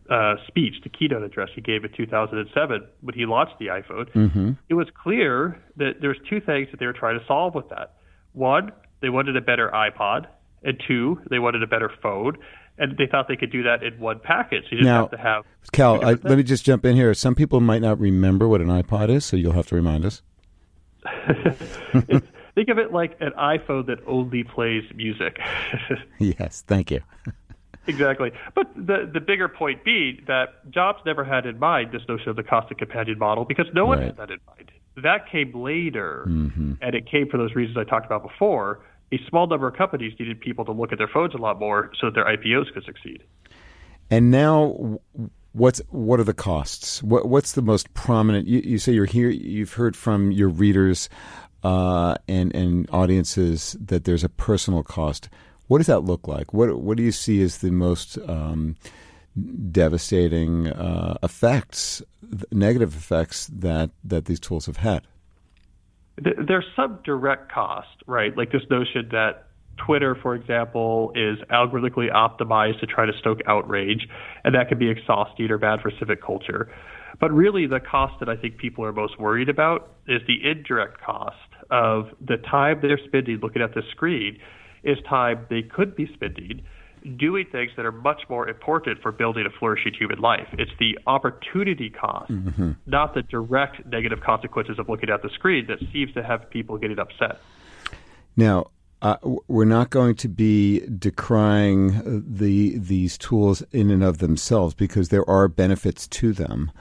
uh, 0.09 0.35
speech, 0.47 0.75
the 0.83 0.89
keynote 0.89 1.23
address 1.23 1.49
he 1.55 1.61
gave 1.61 1.83
in 1.83 1.91
2007 1.95 2.87
when 3.01 3.15
he 3.15 3.25
launched 3.25 3.53
the 3.59 3.67
iPhone, 3.67 4.11
mm-hmm. 4.11 4.51
it 4.69 4.73
was 4.73 4.87
clear 5.01 5.61
that 5.77 5.95
there's 6.01 6.17
two 6.29 6.39
things 6.41 6.67
that 6.71 6.79
they 6.79 6.85
were 6.85 6.93
trying 6.93 7.19
to 7.19 7.25
solve 7.25 7.55
with 7.55 7.69
that. 7.69 7.95
One, 8.33 8.71
they 9.01 9.09
wanted 9.09 9.37
a 9.37 9.41
better 9.41 9.69
iPod, 9.73 10.27
and 10.63 10.81
two, 10.87 11.19
they 11.29 11.39
wanted 11.39 11.63
a 11.63 11.67
better 11.67 11.91
phone. 12.01 12.37
and 12.77 12.97
they 12.97 13.05
thought 13.05 13.27
they 13.27 13.35
could 13.35 13.51
do 13.51 13.63
that 13.63 13.83
in 13.83 13.99
one 13.99 14.19
package. 14.19 14.63
You 14.71 14.79
just 14.79 14.85
Now, 14.85 15.01
have 15.01 15.11
to 15.11 15.17
have. 15.17 15.45
Cal, 15.71 16.03
I, 16.03 16.13
let 16.23 16.37
me 16.37 16.43
just 16.43 16.65
jump 16.65 16.85
in 16.85 16.95
here. 16.95 17.13
Some 17.13 17.35
people 17.35 17.59
might 17.59 17.81
not 17.81 17.99
remember 17.99 18.47
what 18.47 18.61
an 18.61 18.67
iPod 18.67 19.09
is, 19.09 19.25
so 19.25 19.37
you'll 19.37 19.53
have 19.53 19.67
to 19.67 19.75
remind 19.75 20.05
us. 20.05 20.21
it's, 21.93 22.27
think 22.55 22.69
of 22.69 22.77
it 22.77 22.91
like 22.93 23.15
an 23.19 23.31
iPhone 23.37 23.85
that 23.87 23.99
only 24.07 24.43
plays 24.43 24.83
music. 24.95 25.37
yes, 26.19 26.63
thank 26.67 26.91
you. 26.91 27.01
exactly. 27.87 28.31
But 28.55 28.71
the 28.75 29.09
the 29.11 29.19
bigger 29.19 29.47
point 29.47 29.83
being 29.83 30.23
that 30.27 30.69
Jobs 30.71 30.99
never 31.05 31.23
had 31.23 31.45
in 31.45 31.59
mind 31.59 31.91
this 31.91 32.01
notion 32.07 32.29
of 32.29 32.35
the 32.35 32.43
cost 32.43 32.71
of 32.71 32.77
companion 32.77 33.17
model 33.19 33.45
because 33.45 33.65
no 33.73 33.85
one 33.85 33.99
Right. 33.99 34.07
had 34.07 34.17
that 34.17 34.31
in 34.31 34.39
mind. 34.47 34.71
That 35.01 35.27
came 35.29 35.51
later, 35.53 36.25
Mm-hmm. 36.27 36.73
and 36.81 36.95
it 36.95 37.05
came 37.09 37.27
for 37.29 37.37
those 37.37 37.55
reasons 37.55 37.77
I 37.77 37.83
talked 37.83 38.05
about 38.05 38.23
before. 38.23 38.79
A 39.11 39.19
small 39.29 39.45
number 39.47 39.67
of 39.67 39.75
companies 39.75 40.13
needed 40.19 40.39
people 40.39 40.65
to 40.65 40.71
look 40.71 40.91
at 40.91 40.97
their 40.97 41.07
phones 41.07 41.33
a 41.35 41.37
lot 41.37 41.59
more 41.59 41.91
so 41.99 42.07
that 42.07 42.15
their 42.15 42.25
IPOs 42.25 42.73
could 42.73 42.83
succeed. 42.83 43.21
And 44.09 44.31
now, 44.31 44.99
what's 45.53 45.79
what 45.89 46.19
are 46.19 46.23
the 46.23 46.33
costs? 46.33 47.01
What, 47.03 47.27
what's 47.27 47.51
the 47.53 47.61
most 47.61 47.93
prominent? 47.93 48.47
You, 48.47 48.59
you 48.63 48.77
say 48.79 48.91
you're 48.91 49.05
here. 49.05 49.29
You've 49.29 49.73
heard 49.73 49.95
from 49.95 50.31
your 50.31 50.49
readers 50.49 51.09
uh, 51.63 52.15
and 52.27 52.53
and 52.55 52.89
audiences 52.91 53.75
that 53.79 54.03
there's 54.05 54.23
a 54.23 54.29
personal 54.29 54.83
cost. 54.83 55.29
What 55.67 55.77
does 55.77 55.87
that 55.87 56.01
look 56.01 56.27
like? 56.27 56.53
What 56.53 56.77
what 56.79 56.97
do 56.97 57.03
you 57.03 57.11
see 57.11 57.41
as 57.41 57.59
the 57.59 57.71
most 57.71 58.17
um, 58.27 58.75
devastating 59.71 60.67
uh, 60.67 61.17
effects, 61.23 62.01
negative 62.51 62.95
effects 62.95 63.47
that 63.47 63.91
that 64.03 64.25
these 64.25 64.39
tools 64.39 64.65
have 64.65 64.77
had? 64.77 65.03
Th- 66.23 66.35
There's 66.47 66.65
some 66.75 66.99
direct 67.03 67.51
cost, 67.51 68.03
right? 68.05 68.35
Like 68.37 68.51
this 68.51 68.63
notion 68.69 69.09
that 69.11 69.47
Twitter, 69.77 70.15
for 70.21 70.35
example, 70.35 71.11
is 71.15 71.39
algorithmically 71.49 72.11
optimized 72.11 72.79
to 72.81 72.85
try 72.85 73.05
to 73.05 73.13
stoke 73.19 73.39
outrage, 73.47 74.07
and 74.43 74.53
that 74.53 74.69
can 74.69 74.77
be 74.77 74.89
exhausting 74.89 75.49
or 75.49 75.57
bad 75.57 75.81
for 75.81 75.91
civic 75.97 76.21
culture. 76.21 76.71
But 77.19 77.31
really, 77.31 77.67
the 77.67 77.79
cost 77.79 78.19
that 78.19 78.29
I 78.29 78.35
think 78.35 78.57
people 78.57 78.85
are 78.85 78.93
most 78.93 79.19
worried 79.19 79.49
about 79.49 79.89
is 80.07 80.21
the 80.27 80.49
indirect 80.49 81.01
cost 81.01 81.37
of 81.73 82.05
the 82.21 82.37
time 82.37 82.79
they're 82.81 82.99
spending 83.05 83.39
looking 83.41 83.61
at 83.61 83.73
the 83.73 83.81
screen 83.91 84.37
is 84.83 84.97
time 85.09 85.45
they 85.49 85.63
could 85.63 85.95
be 85.95 86.09
spending 86.13 86.61
doing 87.17 87.45
things 87.51 87.71
that 87.75 87.85
are 87.85 87.91
much 87.91 88.21
more 88.29 88.47
important 88.47 89.01
for 89.01 89.11
building 89.11 89.45
a 89.45 89.49
flourishing 89.59 89.93
human 89.93 90.19
life. 90.19 90.47
It's 90.53 90.71
the 90.79 90.97
opportunity 91.05 91.89
cost, 91.89 92.31
not 92.85 93.13
the 93.13 93.23
direct 93.23 93.85
negative 93.85 94.21
consequences 94.21 94.79
of 94.79 94.87
looking 94.87 95.09
at 95.09 95.21
the 95.21 95.29
screen 95.29 95.65
that 95.67 95.79
seems 95.91 96.13
to 96.13 96.23
have 96.23 96.49
people 96.49 96.77
getting 96.77 96.99
upset. 96.99 97.41
Now, 98.37 98.67
uh, 99.01 99.17
we're 99.49 99.65
not 99.65 99.89
going 99.89 100.15
to 100.15 100.29
be 100.29 100.79
decrying 100.97 102.23
the 102.25 102.77
these 102.77 103.17
tools 103.17 103.61
in 103.73 103.91
and 103.91 104.01
of 104.01 104.19
themselves 104.19 104.73
because 104.73 105.09
there 105.09 105.29
are 105.29 105.49
benefits 105.49 106.07
to 106.07 106.31
them. 106.31 106.71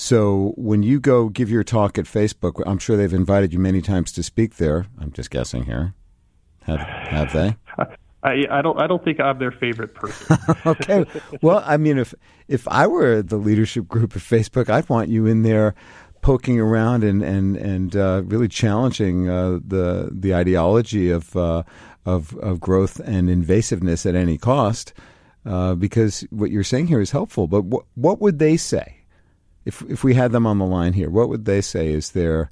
So 0.00 0.52
when 0.54 0.84
you 0.84 1.00
go 1.00 1.28
give 1.28 1.50
your 1.50 1.64
talk 1.64 1.98
at 1.98 2.04
Facebook, 2.04 2.62
I'm 2.64 2.78
sure 2.78 2.96
they've 2.96 3.12
invited 3.12 3.52
you 3.52 3.58
many 3.58 3.82
times 3.82 4.12
to 4.12 4.22
speak 4.22 4.54
there. 4.54 4.86
I'm 5.00 5.10
just 5.10 5.28
guessing 5.28 5.64
here. 5.64 5.92
Have, 6.62 6.78
have 6.78 7.32
they? 7.32 7.56
I, 8.22 8.44
I 8.48 8.62
don't. 8.62 8.80
I 8.80 8.86
don't 8.86 9.02
think 9.02 9.18
I'm 9.18 9.40
their 9.40 9.50
favorite 9.50 9.96
person. 9.96 10.38
okay. 10.66 11.04
Well, 11.42 11.64
I 11.66 11.78
mean, 11.78 11.98
if 11.98 12.14
if 12.46 12.68
I 12.68 12.86
were 12.86 13.22
the 13.22 13.38
leadership 13.38 13.88
group 13.88 14.14
of 14.14 14.22
Facebook, 14.22 14.70
I'd 14.70 14.88
want 14.88 15.08
you 15.08 15.26
in 15.26 15.42
there 15.42 15.74
poking 16.22 16.60
around 16.60 17.02
and 17.02 17.20
and 17.20 17.56
and 17.56 17.96
uh, 17.96 18.22
really 18.24 18.46
challenging 18.46 19.28
uh, 19.28 19.58
the 19.66 20.10
the 20.12 20.32
ideology 20.32 21.10
of 21.10 21.34
uh, 21.34 21.64
of 22.06 22.36
of 22.36 22.60
growth 22.60 23.00
and 23.00 23.28
invasiveness 23.28 24.06
at 24.06 24.14
any 24.14 24.38
cost, 24.38 24.92
uh, 25.44 25.74
because 25.74 26.20
what 26.30 26.52
you're 26.52 26.62
saying 26.62 26.86
here 26.86 27.00
is 27.00 27.10
helpful. 27.10 27.48
But 27.48 27.64
what 27.64 27.84
what 27.96 28.20
would 28.20 28.38
they 28.38 28.56
say 28.56 28.97
if 29.68 29.82
if 29.82 30.02
we 30.02 30.14
had 30.14 30.32
them 30.32 30.46
on 30.46 30.58
the 30.58 30.66
line 30.66 30.94
here? 30.94 31.10
What 31.10 31.28
would 31.28 31.44
they 31.44 31.60
say 31.60 31.88
is 31.88 32.10
their 32.10 32.50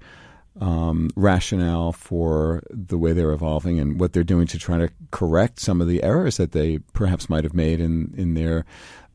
um, 0.61 1.11
rationale 1.17 1.93
for 1.93 2.63
the 2.71 2.99
way 2.99 3.13
they're 3.13 3.33
evolving 3.33 3.81
and 3.81 3.99
what 3.99 4.13
they're 4.13 4.25
doing 4.25 4.47
to 4.49 4.59
try 4.59 4.79
to 4.79 4.91
correct 5.11 5.59
some 5.61 5.81
of 5.81 5.89
the 5.89 6.03
errors 6.03 6.37
that 6.37 6.53
they 6.53 6.79
perhaps 6.93 7.29
might 7.29 7.45
have 7.45 7.55
made 7.55 7.81
in 7.81 8.15
in 8.17 8.35
their 8.35 8.65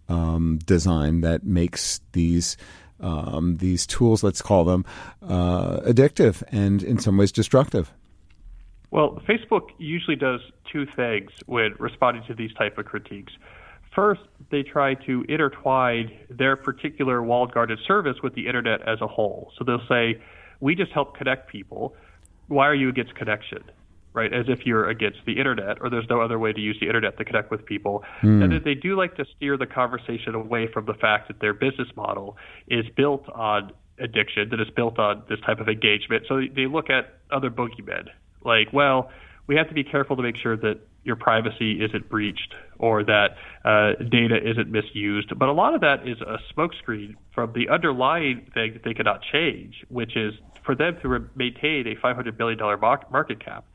um, 0.10 0.60
design 0.66 1.22
that 1.22 1.44
makes 1.44 2.02
these 2.12 2.58
um, 3.00 3.58
these 3.58 3.88
tools, 3.88 4.24
let's 4.24 4.42
call 4.42 4.64
them, 4.64 4.86
uh, 5.24 5.80
addictive 5.82 6.44
and 6.52 6.84
in 6.84 7.00
some 7.00 7.18
ways 7.18 7.32
destructive. 7.32 7.92
Well, 8.92 9.22
Facebook 9.28 9.70
usually 9.78 10.18
does 10.18 10.42
two 10.72 10.86
things 10.86 11.32
when 11.46 11.74
responding 11.80 12.24
to 12.28 12.34
these 12.34 12.54
type 12.54 12.78
of 12.78 12.86
critiques. 12.86 13.34
First, 13.94 14.22
they 14.52 14.64
try 14.64 14.94
to 15.06 15.26
intertwine 15.28 16.12
their 16.30 16.56
particular 16.56 17.22
walled 17.22 17.54
garden 17.54 17.78
service 17.88 18.18
with 18.24 18.34
the 18.36 18.48
internet 18.48 18.82
as 18.88 19.02
a 19.02 19.08
whole. 19.08 19.52
So 19.58 19.66
they'll 19.66 19.86
say, 19.88 20.22
"We 20.60 20.76
just 20.76 20.92
help 20.92 21.18
connect 21.18 21.50
people. 21.50 21.96
Why 22.48 22.68
are 22.68 22.76
you 22.76 22.90
against 22.90 23.16
connection?" 23.16 23.64
Right, 24.14 24.34
as 24.34 24.50
if 24.50 24.66
you're 24.66 24.90
against 24.90 25.20
the 25.26 25.40
internet, 25.40 25.78
or 25.80 25.90
there's 25.90 26.10
no 26.10 26.20
other 26.20 26.38
way 26.38 26.52
to 26.52 26.60
use 26.60 26.78
the 26.82 26.88
internet 26.88 27.18
to 27.18 27.24
connect 27.24 27.50
with 27.50 27.66
people. 27.66 28.04
Hmm. 28.20 28.42
And 28.42 28.52
then 28.52 28.62
they 28.66 28.74
do 28.74 28.98
like 28.98 29.16
to 29.16 29.24
steer 29.38 29.56
the 29.56 29.66
conversation 29.66 30.36
away 30.36 30.68
from 30.68 30.84
the 30.84 30.94
fact 30.96 31.30
that 31.30 31.40
their 31.40 31.54
business 31.54 31.88
model 31.96 32.36
is 32.68 32.86
built 32.98 33.30
on 33.30 33.72
addiction, 34.00 34.50
that 34.50 34.60
is 34.60 34.70
built 34.70 35.00
on 35.00 35.24
this 35.30 35.40
type 35.46 35.62
of 35.62 35.70
engagement. 35.70 36.26
So 36.28 36.42
they 36.42 36.66
look 36.66 36.90
at 36.90 37.20
other 37.32 37.50
boogeymen, 37.50 38.10
like, 38.44 38.74
well, 38.74 39.10
we 39.48 39.56
have 39.56 39.68
to 39.68 39.74
be 39.74 39.84
careful 39.84 40.16
to 40.16 40.24
make 40.24 40.38
sure 40.38 40.56
that 40.58 40.80
your 41.04 41.16
privacy 41.16 41.84
isn't 41.84 42.10
breached 42.10 42.54
or 42.78 43.04
that 43.04 43.36
uh, 43.66 43.94
data 44.04 44.38
isn't 44.44 44.70
misused. 44.72 45.38
But 45.38 45.50
a 45.50 45.52
lot 45.54 45.74
of 45.74 45.82
that 45.82 46.08
is 46.08 46.18
a 46.22 46.38
smokescreen 46.54 47.16
from 47.34 47.54
the 47.54 47.70
underlying 47.70 48.50
thing 48.54 48.74
that 48.74 48.84
they 48.84 48.94
cannot 48.94 49.22
change, 49.32 49.84
which 49.90 50.16
is 50.16 50.34
for 50.66 50.76
them 50.76 50.98
to 51.02 51.08
re- 51.08 51.28
maintain 51.36 51.88
a 51.88 51.96
$500 51.96 52.38
billion 52.38 52.60
mar- 52.60 53.06
market 53.12 53.44
cap, 53.44 53.66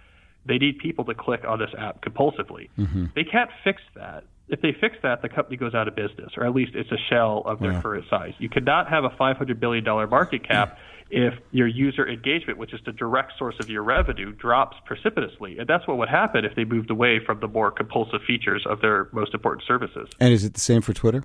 they 0.47 0.59
need 0.59 0.79
people 0.79 1.05
to 1.07 1.15
click 1.15 1.43
on 1.47 1.59
this 1.59 1.71
app 1.77 2.05
compulsively. 2.05 2.69
They 3.17 3.25
can't 3.25 3.51
fix 3.65 3.83
that. 3.97 4.25
If 4.49 4.61
they 4.61 4.71
fix 4.81 4.97
that, 5.03 5.23
the 5.23 5.29
company 5.29 5.57
goes 5.57 5.75
out 5.75 5.89
of 5.89 5.97
business, 5.97 6.31
or 6.37 6.47
at 6.47 6.55
least 6.55 6.73
it's 6.77 6.93
a 6.93 6.99
shell 7.11 7.43
of 7.45 7.59
their 7.59 7.73
current 7.83 8.05
size. 8.09 8.33
You 8.39 8.49
cannot 8.49 8.89
have 8.89 9.03
a 9.03 9.11
$500 9.11 9.59
billion 9.59 9.83
market 9.85 10.47
cap 10.47 10.79
if 11.11 11.35
your 11.53 11.67
user 11.67 12.09
engagement, 12.09 12.59
which 12.59 12.75
is 12.75 12.81
the 12.85 12.93
direct 12.93 13.33
source 13.39 13.55
of 13.61 13.71
your 13.71 13.83
revenue, 13.83 14.33
drops 14.33 14.77
precipitously. 14.85 15.59
And 15.59 15.69
that's 15.69 15.87
what 15.87 15.99
would 15.99 16.09
happen 16.09 16.45
if 16.45 16.55
they 16.57 16.65
moved 16.65 16.91
away 16.91 17.21
from 17.25 17.41
the 17.41 17.49
more 17.49 17.71
compulsive 17.71 18.21
features 18.27 18.65
of 18.69 18.81
their 18.81 19.09
most 19.13 19.33
important 19.33 19.65
services. 19.67 20.09
And 20.19 20.33
is 20.33 20.45
it 20.45 20.55
the 20.55 20.61
same 20.61 20.83
for 20.83 20.93
Twitter? 20.93 21.23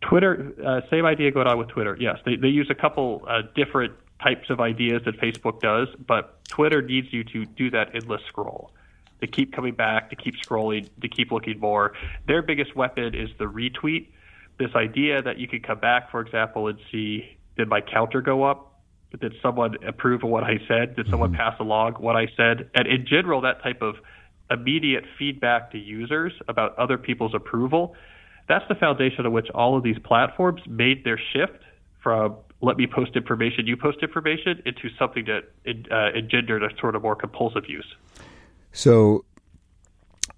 Twitter, 0.00 0.52
uh, 0.64 0.80
same 0.90 1.06
idea 1.06 1.30
going 1.30 1.46
on 1.46 1.58
with 1.58 1.68
Twitter. 1.68 1.96
Yes, 1.98 2.18
they, 2.24 2.36
they 2.36 2.48
use 2.48 2.68
a 2.70 2.74
couple 2.74 3.24
uh, 3.28 3.42
different 3.54 3.94
types 4.22 4.50
of 4.50 4.60
ideas 4.60 5.02
that 5.04 5.18
Facebook 5.20 5.60
does, 5.60 5.88
but 6.06 6.44
Twitter 6.48 6.82
needs 6.82 7.12
you 7.12 7.24
to 7.24 7.44
do 7.44 7.70
that 7.70 7.94
endless 7.94 8.22
scroll. 8.28 8.72
To 9.20 9.26
keep 9.26 9.52
coming 9.52 9.74
back, 9.74 10.10
to 10.10 10.16
keep 10.16 10.36
scrolling, 10.36 10.88
to 11.00 11.08
keep 11.08 11.32
looking 11.32 11.58
more. 11.58 11.94
Their 12.28 12.42
biggest 12.42 12.76
weapon 12.76 13.16
is 13.16 13.30
the 13.38 13.46
retweet. 13.46 14.08
This 14.58 14.70
idea 14.76 15.22
that 15.22 15.38
you 15.38 15.48
could 15.48 15.66
come 15.66 15.80
back, 15.80 16.12
for 16.12 16.20
example, 16.20 16.68
and 16.68 16.78
see 16.92 17.37
did 17.58 17.68
my 17.68 17.82
counter 17.82 18.22
go 18.22 18.44
up? 18.44 18.80
Did 19.20 19.34
someone 19.42 19.76
approve 19.86 20.22
of 20.22 20.30
what 20.30 20.44
I 20.44 20.58
said? 20.68 20.96
Did 20.96 21.08
someone 21.10 21.34
pass 21.34 21.58
along 21.60 21.94
what 21.94 22.16
I 22.16 22.28
said? 22.36 22.70
And 22.74 22.86
in 22.86 23.06
general, 23.06 23.40
that 23.42 23.62
type 23.62 23.82
of 23.82 23.96
immediate 24.50 25.04
feedback 25.18 25.72
to 25.72 25.78
users 25.78 26.32
about 26.46 26.78
other 26.78 26.96
people's 26.96 27.34
approval, 27.34 27.94
that's 28.48 28.64
the 28.68 28.74
foundation 28.74 29.26
on 29.26 29.32
which 29.32 29.48
all 29.54 29.76
of 29.76 29.82
these 29.82 29.98
platforms 29.98 30.62
made 30.66 31.04
their 31.04 31.20
shift 31.32 31.62
from 32.02 32.36
let 32.60 32.76
me 32.76 32.86
post 32.86 33.14
information, 33.14 33.66
you 33.66 33.76
post 33.76 33.98
information, 34.02 34.62
into 34.66 34.88
something 34.98 35.26
that 35.26 35.44
uh, 35.90 36.16
engendered 36.16 36.62
a 36.62 36.68
sort 36.80 36.96
of 36.96 37.02
more 37.02 37.14
compulsive 37.14 37.64
use. 37.68 37.86
So 38.72 39.24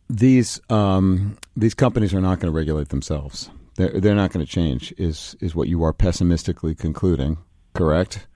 these 0.09 0.61
um, 0.69 1.39
these 1.57 1.75
companies 1.75 2.13
are 2.13 2.21
not 2.21 2.41
going 2.41 2.53
to 2.53 2.57
regulate 2.57 2.91
themselves. 2.91 3.51
They're 3.81 4.01
they're 4.01 4.15
not 4.15 4.31
going 4.31 4.45
to 4.45 4.51
change. 4.51 4.93
Is 4.99 5.37
is 5.41 5.55
what 5.55 5.69
you 5.69 5.83
are 5.83 5.95
pessimistically 5.95 6.75
concluding? 6.75 7.39
Correct. 7.73 8.27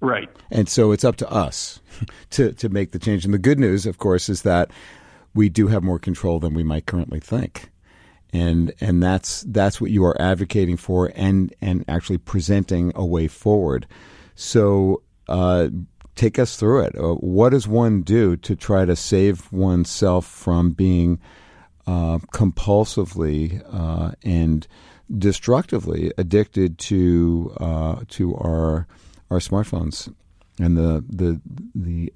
Right. 0.00 0.28
And 0.50 0.68
so 0.68 0.92
it's 0.92 1.04
up 1.04 1.16
to 1.16 1.30
us 1.30 1.80
to 2.30 2.52
to 2.52 2.68
make 2.70 2.92
the 2.92 2.98
change. 2.98 3.26
And 3.26 3.34
the 3.34 3.38
good 3.38 3.58
news, 3.58 3.84
of 3.84 3.98
course, 3.98 4.30
is 4.30 4.42
that 4.42 4.70
we 5.34 5.50
do 5.50 5.66
have 5.66 5.82
more 5.82 5.98
control 5.98 6.40
than 6.40 6.54
we 6.54 6.62
might 6.62 6.86
currently 6.86 7.20
think. 7.20 7.70
And 8.32 8.72
and 8.80 9.02
that's 9.02 9.42
that's 9.48 9.82
what 9.82 9.90
you 9.90 10.02
are 10.04 10.20
advocating 10.20 10.78
for 10.78 11.12
and 11.14 11.54
and 11.60 11.84
actually 11.86 12.18
presenting 12.18 12.90
a 12.94 13.04
way 13.04 13.28
forward. 13.28 13.86
So 14.34 15.02
uh, 15.28 15.68
take 16.14 16.38
us 16.38 16.56
through 16.56 16.84
it. 16.84 16.96
Uh, 16.96 17.14
what 17.16 17.50
does 17.50 17.68
one 17.68 18.00
do 18.00 18.36
to 18.38 18.56
try 18.56 18.86
to 18.86 18.96
save 18.96 19.52
oneself 19.52 20.24
from 20.24 20.70
being 20.72 21.20
uh, 21.86 22.18
compulsively 22.32 23.62
uh, 23.72 24.12
and 24.22 24.66
destructively 25.18 26.12
addicted 26.16 26.78
to 26.78 27.54
uh, 27.60 28.00
to 28.08 28.34
our 28.36 28.86
our 29.30 29.38
smartphones 29.38 30.12
and 30.58 30.76
the 30.76 31.04
the 31.08 31.40
the 31.74 32.12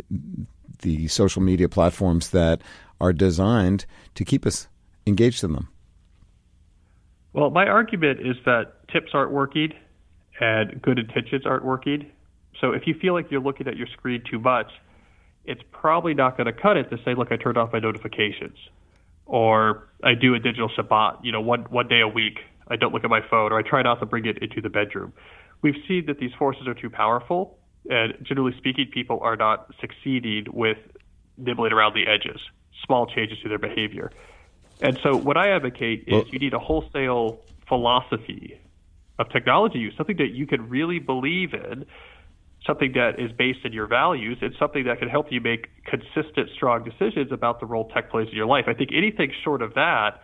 the 0.80 1.08
social 1.08 1.42
media 1.42 1.68
platforms 1.68 2.30
that 2.30 2.62
are 3.00 3.12
designed 3.12 3.87
to 4.14 4.25
keep 4.25 4.46
us 4.46 4.68
engaged 5.06 5.44
in 5.44 5.52
them? 5.52 5.68
Well, 7.32 7.50
my 7.50 7.66
argument 7.66 8.20
is 8.20 8.37
that 8.44 8.88
tips 8.88 9.10
aren't 9.14 9.32
working 9.32 9.72
and 10.40 10.80
good 10.80 10.98
intentions 10.98 11.46
aren't 11.46 11.64
working. 11.64 12.10
So 12.60 12.72
if 12.72 12.87
you 12.87 12.94
feel 12.94 13.14
like 13.14 13.30
you're 13.30 13.40
looking 13.40 13.68
at 13.68 13.76
your 13.76 13.87
screen 13.88 14.22
too 14.28 14.38
much, 14.38 14.70
it's 15.44 15.62
probably 15.70 16.14
not 16.14 16.37
going 16.37 16.46
to 16.46 16.52
cut 16.52 16.76
it 16.76 16.90
to 16.90 16.98
say, 17.04 17.14
look, 17.14 17.30
I 17.30 17.37
turned 17.37 17.56
off 17.56 17.72
my 17.72 17.78
notifications. 17.78 18.56
Or 19.28 19.88
I 20.02 20.14
do 20.14 20.35
a 20.35 20.38
digital 20.38 20.70
Shabbat, 20.76 21.18
you 21.23 21.30
know, 21.30 21.40
one, 21.40 21.62
one 21.70 21.87
day 21.87 22.00
a 22.00 22.08
week. 22.08 22.38
I 22.68 22.76
don't 22.76 22.92
look 22.92 23.04
at 23.04 23.11
my 23.11 23.20
phone, 23.30 23.52
or 23.52 23.58
I 23.58 23.62
try 23.62 23.82
not 23.82 24.00
to 24.00 24.06
bring 24.06 24.26
it 24.26 24.38
into 24.42 24.61
the 24.61 24.68
bedroom. 24.68 25.12
We've 25.62 25.76
seen 25.87 26.06
that 26.06 26.18
these 26.18 26.32
forces 26.38 26.66
are 26.66 26.75
too 26.75 26.90
powerful, 26.90 27.58
and 27.88 28.14
generally 28.23 28.54
speaking, 28.58 28.90
people 28.92 29.20
are 29.23 29.37
not 29.37 29.70
succeeding 29.80 30.47
with 30.52 30.78
nibbling 31.37 31.73
around 31.73 31.94
the 31.94 32.06
edges, 32.06 32.40
small 32.85 33.06
changes 33.06 33.38
to 33.42 33.49
their 33.49 33.58
behavior. 33.58 34.11
And 34.80 34.99
so, 35.02 35.16
what 35.16 35.37
I 35.37 35.50
advocate 35.50 36.04
is 36.06 36.12
well, 36.12 36.25
you 36.30 36.38
need 36.38 36.54
a 36.54 36.58
wholesale 36.58 37.40
philosophy 37.68 38.61
of 39.18 39.28
technology 39.30 39.78
use, 39.78 39.94
something 39.97 40.16
that 40.18 40.30
you 40.32 40.47
can 40.47 40.68
really 40.68 40.99
believe 40.99 41.52
in, 41.52 41.85
something 42.68 42.92
that 42.92 43.18
is 43.18 43.32
based 43.32 43.60
in 43.64 43.72
your 43.72 43.87
values. 43.87 44.38
It's 44.42 44.58
something 44.58 44.84
that 44.84 44.98
can 44.98 45.08
help 45.08 45.32
you 45.32 45.40
make 45.40 45.68
consistent, 45.87 46.50
strong 46.54 46.84
decisions 46.84 47.32
about 47.32 47.60
the 47.60 47.66
role 47.66 47.88
tech 47.88 48.10
plays 48.10 48.28
in 48.28 48.37
your 48.37 48.46
life. 48.46 48.66
I 48.68 48.75
think 48.75 48.90
anything 48.94 49.32
short 49.42 49.62
of 49.62 49.75
that, 49.75 50.20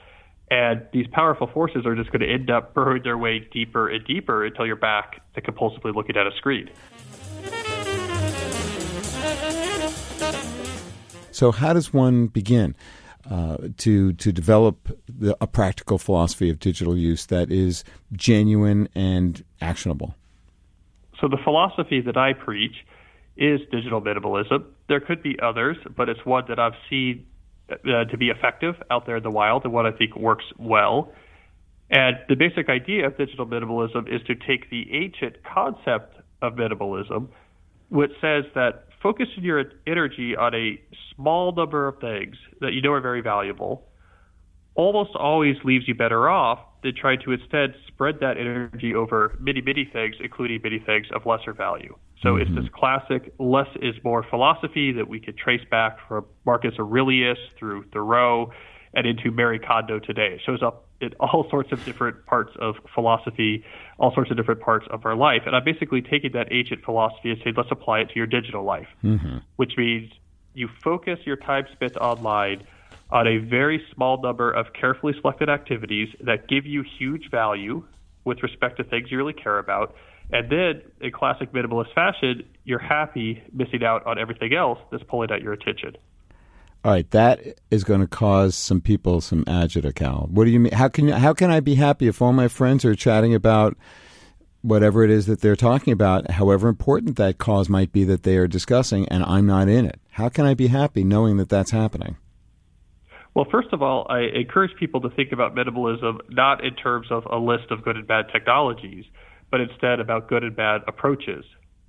and 0.51 0.87
these 0.93 1.07
powerful 1.11 1.47
forces 1.47 1.87
are 1.87 1.97
just 1.97 2.13
going 2.13 2.21
to 2.21 2.31
end 2.31 2.51
up 2.51 2.75
burrowing 2.75 3.03
their 3.03 3.19
way 3.19 3.49
deeper 3.51 3.89
and 3.89 4.05
deeper 4.05 4.45
until 4.45 4.67
you're 4.67 4.77
back 4.77 5.23
to 5.35 5.41
compulsively 5.41 5.95
looking 5.95 6.17
at 6.17 6.27
a 6.27 6.37
screen. 6.37 6.69
So, 11.33 11.51
how 11.51 11.73
does 11.73 11.93
one 11.93 12.29
begin? 12.29 12.77
Uh, 13.29 13.57
to 13.79 14.13
to 14.13 14.33
develop 14.33 15.01
the, 15.09 15.35
a 15.41 15.47
practical 15.47 15.97
philosophy 15.97 16.51
of 16.51 16.59
digital 16.59 16.95
use 16.95 17.25
that 17.25 17.51
is 17.51 17.83
genuine 18.13 18.87
and 18.95 19.43
actionable. 19.63 20.15
So 21.21 21.29
the 21.29 21.39
philosophy 21.43 22.01
that 22.03 22.17
I 22.17 22.33
preach 22.33 22.75
is 23.37 23.61
digital 23.71 24.01
minimalism. 24.01 24.65
There 24.89 25.01
could 25.01 25.23
be 25.23 25.37
others, 25.43 25.77
but 25.97 26.09
it's 26.09 26.25
one 26.25 26.45
that 26.49 26.59
I've 26.59 26.75
seen 26.89 27.27
uh, 27.71 28.05
to 28.11 28.17
be 28.17 28.29
effective 28.29 28.75
out 28.91 29.07
there 29.07 29.17
in 29.17 29.23
the 29.23 29.31
wild 29.31 29.65
and 29.65 29.73
what 29.73 29.87
I 29.87 29.93
think 29.93 30.17
works 30.17 30.45
well. 30.59 31.13
And 31.91 32.17
the 32.29 32.37
basic 32.37 32.69
idea 32.69 33.07
of 33.07 33.17
digital 33.17 33.47
minimalism 33.47 34.13
is 34.13 34.23
to 34.27 34.35
take 34.35 34.71
the 34.71 34.93
ancient 34.93 35.37
concept 35.45 36.17
of 36.43 36.55
minimalism, 36.55 37.29
which 37.89 38.11
says 38.21 38.45
that 38.55 38.87
focusing 39.03 39.45
your 39.45 39.65
energy 39.87 40.35
on 40.37 40.55
a 40.55 40.81
small 41.15 41.55
number 41.55 41.89
of 41.89 41.99
things 42.01 42.37
that 42.61 42.73
you 42.73 42.81
know 42.83 42.93
are 42.93 43.01
very 43.01 43.21
valuable 43.21 43.87
almost 44.75 45.11
always 45.15 45.57
leaves 45.63 45.87
you 45.87 45.95
better 45.95 46.29
off 46.29 46.59
than 46.85 46.95
trying 46.95 47.19
to 47.19 47.33
instead 47.33 47.75
spread 47.89 48.21
that 48.21 48.37
energy 48.37 48.95
over 48.95 49.37
many, 49.41 49.63
many 49.63 49.89
things, 49.91 50.15
including 50.21 50.61
many 50.63 50.79
things 50.79 51.07
of 51.15 51.25
lesser 51.25 51.55
value. 51.55 51.97
So 52.23 52.35
mm-hmm. 52.35 52.43
it's 52.43 52.63
this 52.63 52.73
classic 52.75 53.35
less 53.39 53.69
is 53.81 53.95
more 54.05 54.23
philosophy 54.23 54.93
that 54.93 55.09
we 55.09 55.19
could 55.19 55.37
trace 55.37 55.65
back 55.71 55.97
from 56.07 56.27
Marcus 56.45 56.75
Aurelius 56.79 57.39
through 57.59 57.85
Thoreau 57.85 58.53
and 58.93 59.07
into 59.07 59.31
Marie 59.31 59.59
Kondo 59.59 59.99
today. 59.99 60.35
It 60.35 60.43
shows 60.45 60.63
up 60.63 60.87
in 61.01 61.13
all 61.19 61.47
sorts 61.51 61.73
of 61.73 61.83
different 61.87 62.27
parts 62.27 62.53
of 62.61 62.77
philosophy, 62.95 63.65
all 63.99 64.13
sorts 64.15 64.31
of 64.31 64.37
different 64.37 64.61
parts 64.61 64.87
of 64.91 65.07
our 65.07 65.17
life. 65.17 65.43
And 65.47 65.57
I'm 65.57 65.65
basically 65.65 66.03
taking 66.03 66.33
that 66.33 66.49
ancient 66.53 66.85
philosophy 66.85 67.31
and 67.31 67.41
saying, 67.43 67.55
let's 67.57 67.73
apply 67.73 68.01
it 68.01 68.11
to 68.11 68.17
your 68.17 68.27
digital 68.27 68.63
life, 68.63 68.89
mm-hmm. 69.03 69.39
which 69.57 69.73
means 69.79 70.13
you 70.53 70.69
focus 70.83 71.19
your 71.25 71.37
time 71.37 71.65
spent 71.73 71.97
online 71.97 72.67
on 73.15 73.29
a 73.29 73.39
very 73.39 73.81
small 73.95 74.21
number 74.21 74.51
of 74.51 74.67
carefully 74.79 75.15
selected 75.21 75.49
activities 75.49 76.09
that 76.21 76.49
give 76.49 76.67
you 76.67 76.85
huge 76.99 77.31
value 77.31 77.85
with 78.25 78.43
respect 78.43 78.77
to 78.77 78.85
things 78.85 79.11
you 79.11 79.17
really 79.17 79.33
care 79.33 79.59
about. 79.59 79.95
And 80.33 80.51
then, 80.51 80.83
in 81.01 81.13
classic 81.13 81.53
minimalist 81.53 81.95
fashion, 81.95 82.43
you're 82.65 82.81
happy 82.81 83.41
missing 83.53 83.85
out 83.85 84.05
on 84.05 84.19
everything 84.19 84.53
else 84.53 84.81
that's 84.91 85.05
pulling 85.05 85.31
at 85.31 85.43
your 85.43 85.53
attention. 85.53 85.97
All 86.85 86.91
right, 86.91 87.09
that 87.13 87.61
is 87.71 87.85
going 87.85 88.01
to 88.01 88.09
cause 88.09 88.57
some 88.57 88.81
people 88.81 89.21
some 89.21 89.45
agita, 89.45 89.95
Cal. 89.95 90.29
What 90.31 90.45
do 90.45 90.51
you 90.51 90.59
mean? 90.59 90.73
How 90.73 90.89
can 90.89 91.09
how 91.09 91.35
can 91.35 91.51
I 91.51 91.61
be 91.61 91.77
happy 91.77 92.09
if 92.09 92.21
all 92.21 92.33
my 92.33 92.49
friends 92.49 92.85
are 92.85 92.97
chatting 92.97 93.35
about 93.35 93.77
whatever 94.63 95.05
it 95.05 95.11
is 95.11 95.27
that 95.27 95.41
they're 95.41 95.57
talking 95.57 95.93
about, 95.93 96.33
however 96.33 96.69
important 96.69 97.17
that 97.17 97.39
cause 97.39 97.69
might 97.69 97.93
be 97.93 98.03
that 98.05 98.25
they 98.25 98.37
are 98.39 98.49
discussing, 98.49 99.07
and 99.09 99.23
I'm 99.23 99.47
not 99.47 99.69
in 99.69 99.87
it? 99.87 100.01
How 100.11 100.29
can 100.29 100.47
I 100.47 100.55
be 100.55 100.67
happy 100.67 101.05
knowing 101.05 101.37
that 101.37 101.49
that's 101.49 101.71
happening? 101.71 102.17
Well, 103.35 103.47
first 103.51 103.69
of 103.73 103.83
all, 103.83 104.07
I 104.09 104.21
encourage 104.35 104.77
people 104.79 105.01
to 105.03 105.11
think 105.11 105.33
about 105.33 105.55
minimalism 105.57 106.19
not 106.29 106.65
in 106.65 106.75
terms 106.75 107.09
of 107.11 107.25
a 107.31 107.37
list 107.37 107.71
of 107.71 107.83
good 107.83 107.97
and 107.97 108.07
bad 108.07 108.27
technologies, 108.33 109.05
but 109.51 109.61
instead 109.61 110.01
about 110.01 110.29
good 110.29 110.45
and 110.45 110.55
bad 110.55 110.83
approaches 110.87 111.45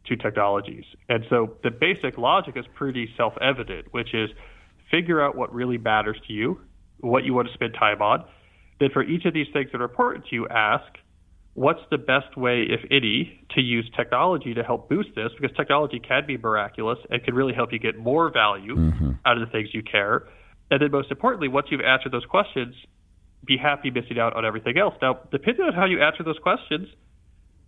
to 0.08 0.16
technologies. 0.16 0.86
And 1.08 1.24
so 1.30 1.56
the 1.64 1.72
basic 1.72 2.18
logic 2.18 2.56
is 2.58 2.66
pretty 2.74 3.10
self 3.16 3.34
evident, 3.42 3.88
which 3.92 4.14
is 4.14 4.30
figure 4.90 5.24
out 5.24 5.36
what 5.36 5.54
really 5.54 5.78
matters 5.78 6.18
to 6.28 6.34
you, 6.34 6.60
what 7.00 7.24
you 7.24 7.34
want 7.34 7.48
to 7.48 7.54
spend 7.54 7.74
time 7.74 8.02
on. 8.02 8.26
Then 8.80 8.90
for 8.92 9.04
each 9.04 9.26
of 9.26 9.34
these 9.34 9.48
things 9.54 9.70
that 9.72 9.82
are 9.82 9.86
important 9.86 10.26
to 10.28 10.36
you, 10.36 10.48
ask 10.48 10.86
what's 11.54 11.80
the 11.90 11.98
best 11.98 12.36
way, 12.36 12.66
if 12.70 12.82
any, 12.92 13.40
to 13.56 13.62
use 13.62 13.90
technology 13.96 14.54
to 14.54 14.64
help 14.64 14.90
boost 14.90 15.10
this? 15.16 15.30
Because 15.40 15.56
technology 15.56 16.00
can 16.00 16.26
be 16.28 16.38
miraculous 16.38 17.00
and 17.10 17.24
can 17.24 17.34
really 17.34 17.54
help 17.54 17.72
you 17.72 17.80
get 17.80 17.98
more 17.98 18.32
value 18.32 18.76
mm-hmm. 18.76 19.12
out 19.26 19.42
of 19.42 19.48
the 19.48 19.52
things 19.52 19.70
you 19.74 19.82
care. 19.82 20.28
And 20.72 20.82
then 20.82 20.92
most 20.92 21.12
importantly, 21.12 21.48
once 21.48 21.68
you've 21.70 21.82
answered 21.82 22.12
those 22.12 22.26
questions, 22.26 22.76
be 23.46 23.58
happy 23.58 23.92
missing 23.92 24.20
out 24.20 24.36
on 24.36 24.46
everything 24.46 24.78
else. 24.78 24.96
Now, 25.02 25.20
depending 25.32 25.66
on 25.66 25.74
how 25.74 25.86
you 25.86 26.02
answer 26.02 26.24
those 26.24 26.40
questions, 26.42 26.88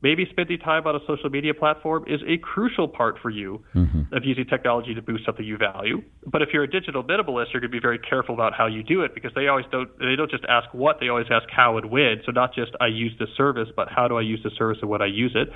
maybe 0.02 0.26
spending 0.30 0.60
time 0.60 0.86
on 0.86 0.96
a 0.96 1.00
social 1.08 1.30
media 1.30 1.54
platform 1.54 2.06
is 2.08 2.22
a 2.28 2.38
crucial 2.38 2.88
part 2.88 3.18
for 3.22 3.30
you 3.30 3.64
mm-hmm. 3.74 4.14
of 4.14 4.24
using 4.24 4.46
technology 4.46 4.94
to 4.94 5.02
boost 5.02 5.26
something 5.26 5.46
you 5.46 5.58
value. 5.58 6.02
But 6.26 6.42
if 6.42 6.50
you're 6.54 6.64
a 6.64 6.70
digital 6.70 7.04
minimalist, 7.04 7.54
you're 7.54 7.62
going 7.62 7.72
to 7.72 7.78
be 7.78 7.82
very 7.82 8.00
careful 8.00 8.36
about 8.36 8.54
how 8.54 8.68
you 8.68 8.84
do 8.84 9.02
it 9.02 9.14
because 9.16 9.32
they 9.36 9.48
always 9.48 9.66
don't 9.72 9.90
they 10.00 10.16
don't 10.16 10.30
just 10.30 10.46
ask 10.48 10.72
what, 10.74 11.00
they 11.00 11.10
always 11.10 11.28
ask 11.32 11.48
how 11.50 11.78
and 11.78 11.90
when. 11.90 12.22
So 12.26 12.32
not 12.32 12.54
just 12.54 12.72
I 12.80 12.88
use 12.88 13.14
this 13.20 13.30
service, 13.36 13.70
but 13.76 13.88
how 13.90 14.08
do 14.08 14.18
I 14.18 14.22
use 14.22 14.42
the 14.44 14.52
service 14.58 14.78
and 14.82 14.90
when 14.90 15.02
I 15.02 15.08
use 15.08 15.36
it. 15.36 15.50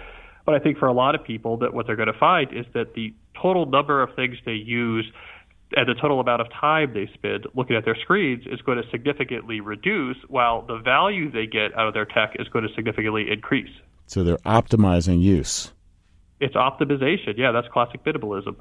But 0.46 0.56
I 0.56 0.60
think 0.60 0.80
for 0.80 0.88
a 0.88 0.94
lot 0.94 1.14
of 1.14 1.24
people 1.24 1.58
that 1.58 1.74
what 1.74 1.86
they're 1.86 1.96
going 1.96 2.12
to 2.12 2.20
find 2.20 2.52
is 2.52 2.66
that 2.74 2.96
the 2.96 3.14
total 3.40 3.68
number 3.68 4.02
of 4.02 4.16
things 4.16 4.38
they 4.46 4.54
use 4.54 5.06
and 5.76 5.88
the 5.88 5.96
total 5.96 6.20
amount 6.20 6.42
of 6.42 6.48
time 6.52 6.94
they 6.94 7.10
spend 7.14 7.48
looking 7.56 7.76
at 7.76 7.86
their 7.86 7.96
screens 7.96 8.44
is 8.48 8.62
going 8.62 8.82
to 8.82 8.90
significantly 8.90 9.60
reduce, 9.60 10.18
while 10.28 10.62
the 10.62 10.78
value 10.78 11.32
they 11.32 11.46
get 11.46 11.78
out 11.78 11.88
of 11.88 11.94
their 11.94 12.06
tech 12.06 12.36
is 12.40 12.48
going 12.50 12.68
to 12.68 12.74
significantly 12.76 13.32
increase. 13.32 13.72
So 14.08 14.24
they're 14.24 14.38
optimizing 14.38 15.22
use. 15.22 15.72
It's 16.40 16.56
optimization. 16.56 17.38
Yeah, 17.38 17.52
that's 17.52 17.68
classic 17.68 18.04
minimalism. 18.04 18.56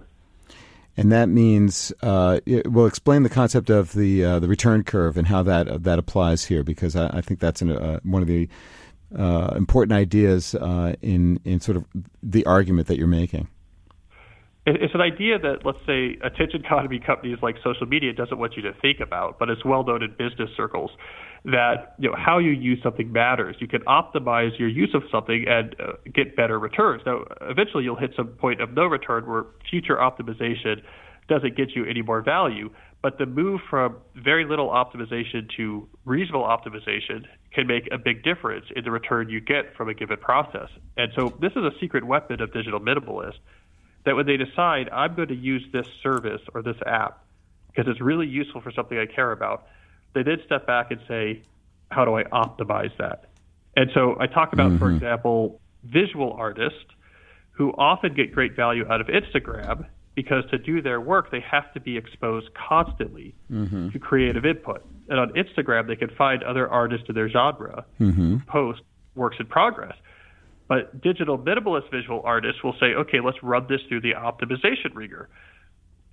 And 0.97 1.11
that 1.13 1.29
means 1.29 1.93
uh, 2.03 2.41
we'll 2.47 2.87
explain 2.87 3.23
the 3.23 3.29
concept 3.29 3.71
of 3.71 3.93
the 3.93 4.25
uh, 4.25 4.39
the 4.39 4.49
return 4.49 4.85
curve 4.85 5.17
and 5.17 5.27
how 5.27 5.43
that 5.45 5.69
uh, 5.69 5.79
that 5.79 5.99
applies 5.99 6.45
here 6.45 6.63
because 6.63 6.95
I, 6.97 7.19
I 7.19 7.21
think 7.21 7.41
that's 7.41 7.63
an, 7.63 7.71
uh, 7.71 8.01
one 8.03 8.23
of 8.23 8.29
the 8.29 8.49
uh, 9.17 9.55
important 9.57 9.93
ideas 9.93 10.55
uh, 10.55 10.95
in 11.01 11.41
in 11.45 11.61
sort 11.61 11.77
of 11.77 11.85
the 12.23 12.45
argument 12.45 12.89
that 12.89 12.99
you're 12.99 13.07
making. 13.07 13.49
It's 14.67 14.95
an 14.95 15.01
idea 15.01 15.39
that, 15.39 15.65
let's 15.65 15.79
say, 15.87 16.19
attention 16.23 16.61
economy 16.65 17.01
companies 17.05 17.39
like 17.43 17.57
social 17.65 17.87
media 17.87 18.13
doesn't 18.13 18.39
want 18.39 18.57
you 18.57 18.63
to 18.63 18.73
think 18.83 19.01
about, 19.01 19.39
but 19.39 19.49
it's 19.49 19.65
well 19.65 19.85
known 19.85 20.03
in 20.03 20.11
business 20.11 20.51
circles 20.57 20.91
that 21.45 21.95
you 21.99 22.11
know 22.11 22.17
how 22.17 22.39
you 22.39 22.51
use 22.51 22.79
something 22.83 23.11
matters. 23.11 23.57
You 23.61 23.69
can 23.69 23.81
optimize 23.83 24.59
your 24.59 24.69
use 24.69 24.91
of 24.95 25.03
something 25.11 25.47
and 25.49 25.75
uh, 25.81 25.93
get 26.15 26.37
better 26.37 26.59
returns. 26.59 27.03
Now, 27.07 27.25
eventually, 27.41 27.85
you'll 27.85 27.97
hit 27.97 28.11
some 28.15 28.29
point 28.29 28.61
of 28.61 28.75
no 28.75 28.85
return 28.85 29.27
where 29.27 29.47
future 29.71 29.97
optimization 29.97 30.83
doesn't 31.29 31.57
get 31.57 31.71
you 31.75 31.87
any 31.87 32.03
more 32.03 32.21
value. 32.21 32.71
But 33.03 33.17
the 33.17 33.25
move 33.25 33.61
from 33.71 33.97
very 34.15 34.45
little 34.45 34.69
optimization 34.69 35.49
to 35.57 35.89
reasonable 36.05 36.45
optimization 36.45 37.25
can 37.55 37.67
make 37.67 37.89
a 37.91 37.97
big 37.97 38.23
difference 38.23 38.67
in 38.77 38.85
the 38.85 38.91
return 38.91 39.31
you 39.31 39.41
get 39.41 39.75
from 39.75 39.89
a 39.89 39.95
given 39.95 40.19
process. 40.19 40.69
And 40.99 41.11
so, 41.17 41.33
this 41.41 41.53
is 41.53 41.63
a 41.63 41.71
secret 41.81 42.07
weapon 42.07 42.43
of 42.43 42.53
digital 42.53 42.79
minimalists 42.79 43.39
that 44.05 44.17
when 44.17 44.27
they 44.27 44.37
decide 44.37 44.89
I'm 44.91 45.15
going 45.15 45.29
to 45.29 45.37
use 45.37 45.65
this 45.73 45.87
service 46.03 46.41
or 46.55 46.63
this 46.63 46.77
app 46.87 47.25
because 47.69 47.91
it's 47.91 48.01
really 48.01 48.27
useful 48.27 48.61
for 48.61 48.73
something 48.73 48.99
I 48.99 49.07
care 49.07 49.33
about, 49.33 49.67
they 50.15 50.23
then 50.23 50.39
step 50.45 50.67
back 50.67 50.91
and 50.91 51.01
say, 51.07 51.43
how 51.91 52.05
do 52.05 52.17
I 52.17 52.25
optimize 52.25 52.97
that? 52.99 53.27
And 53.77 53.91
so 53.95 54.17
I 54.19 54.27
talk 54.27 54.53
about, 54.53 54.71
mm-hmm. 54.71 54.79
for 54.79 54.91
example, 54.91 55.61
visual 55.85 56.33
artists 56.33 56.85
who 57.53 57.71
often 57.73 58.15
get 58.15 58.33
great 58.33 58.57
value 58.57 58.87
out 58.89 59.01
of 59.01 59.07
Instagram 59.09 59.87
because 60.15 60.45
to 60.51 60.59
do 60.59 60.83
their 60.83 61.01
work, 61.01 61.31
they 61.31 61.41
have 61.41 61.73
to 61.75 61.81
be 61.81 61.97
exposed 61.97 62.49
constantly 62.55 63.35
mm-hmm. 63.51 63.91
to 63.91 63.99
creative 63.99 64.45
input. 64.45 64.85
And 65.09 65.19
on 65.19 65.31
Instagram, 65.31 65.87
they 65.87 65.97
can 65.97 66.11
find 66.11 66.43
other 66.43 66.69
artists 66.69 67.09
in 67.09 67.15
their 67.15 67.29
genre, 67.29 67.85
mm-hmm. 68.01 68.39
post 68.47 68.81
works 69.15 69.37
in 69.39 69.47
progress. 69.47 69.95
But 70.71 71.01
digital 71.01 71.37
minimalist 71.37 71.91
visual 71.91 72.23
artists 72.25 72.63
will 72.63 72.77
say, 72.79 72.95
okay, 72.95 73.19
let's 73.19 73.43
run 73.43 73.67
this 73.69 73.81
through 73.89 74.03
the 74.03 74.13
optimization 74.13 74.95
rigor. 74.95 75.29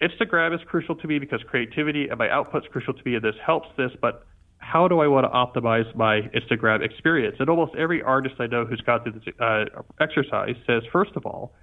Instagram 0.02 0.56
is 0.56 0.62
crucial 0.66 0.96
to 0.96 1.08
me 1.08 1.20
because 1.20 1.42
creativity 1.48 2.08
and 2.08 2.18
my 2.18 2.28
output 2.28 2.66
is 2.66 2.72
crucial 2.72 2.96
to 2.96 3.02
me, 3.06 3.14
and 3.14 3.24
this 3.24 3.36
helps 3.46 3.68
this. 3.78 3.92
But 4.02 4.26
how 4.58 4.88
do 4.88 5.00
I 5.00 5.08
want 5.08 5.26
to 5.26 5.62
optimize 5.62 5.96
my 5.96 6.22
Instagram 6.36 6.84
experience? 6.84 7.36
And 7.40 7.52
almost 7.52 7.76
every 7.76 8.02
artist 8.02 8.38
I 8.40 8.48
know 8.48 8.66
who's 8.66 8.82
gone 8.82 9.04
through 9.04 9.22
this 9.24 9.34
uh, 9.40 9.66
exercise 10.00 10.56
says, 10.66 10.82
first 10.92 11.12
of 11.16 11.28
all, 11.28 11.54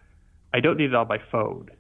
I 0.54 0.60
don't 0.60 0.76
need 0.76 0.90
it 0.90 0.94
on 0.94 1.08
my 1.08 1.18
phone. 1.32 1.70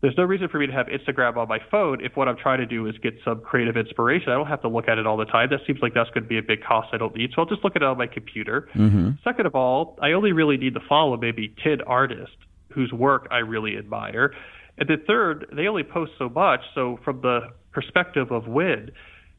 There's 0.00 0.16
no 0.16 0.24
reason 0.24 0.48
for 0.48 0.58
me 0.58 0.66
to 0.66 0.72
have 0.72 0.86
Instagram 0.86 1.36
on 1.36 1.46
my 1.46 1.58
phone 1.70 2.02
if 2.02 2.16
what 2.16 2.26
I'm 2.26 2.36
trying 2.36 2.58
to 2.60 2.66
do 2.66 2.86
is 2.86 2.96
get 3.02 3.14
some 3.22 3.42
creative 3.42 3.76
inspiration. 3.76 4.30
I 4.30 4.34
don't 4.34 4.46
have 4.46 4.62
to 4.62 4.68
look 4.68 4.88
at 4.88 4.96
it 4.96 5.06
all 5.06 5.18
the 5.18 5.26
time. 5.26 5.50
That 5.50 5.60
seems 5.66 5.80
like 5.82 5.92
that's 5.92 6.08
going 6.10 6.22
to 6.22 6.28
be 6.28 6.38
a 6.38 6.42
big 6.42 6.62
cost 6.62 6.88
I 6.92 6.96
don't 6.96 7.14
need. 7.14 7.32
So 7.34 7.42
I'll 7.42 7.48
just 7.48 7.62
look 7.62 7.76
at 7.76 7.82
it 7.82 7.88
on 7.88 7.98
my 7.98 8.06
computer. 8.06 8.68
Mm-hmm. 8.74 9.10
Second 9.22 9.46
of 9.46 9.54
all, 9.54 9.98
I 10.00 10.12
only 10.12 10.32
really 10.32 10.56
need 10.56 10.72
to 10.74 10.80
follow 10.88 11.18
maybe 11.18 11.54
10 11.62 11.82
artists 11.86 12.34
whose 12.70 12.90
work 12.92 13.28
I 13.30 13.38
really 13.38 13.76
admire. 13.76 14.32
And 14.78 14.88
then 14.88 15.02
third, 15.06 15.46
they 15.52 15.66
only 15.66 15.82
post 15.82 16.12
so 16.18 16.30
much. 16.30 16.60
So 16.74 16.98
from 17.04 17.20
the 17.20 17.50
perspective 17.72 18.30
of 18.30 18.46
when, 18.46 18.92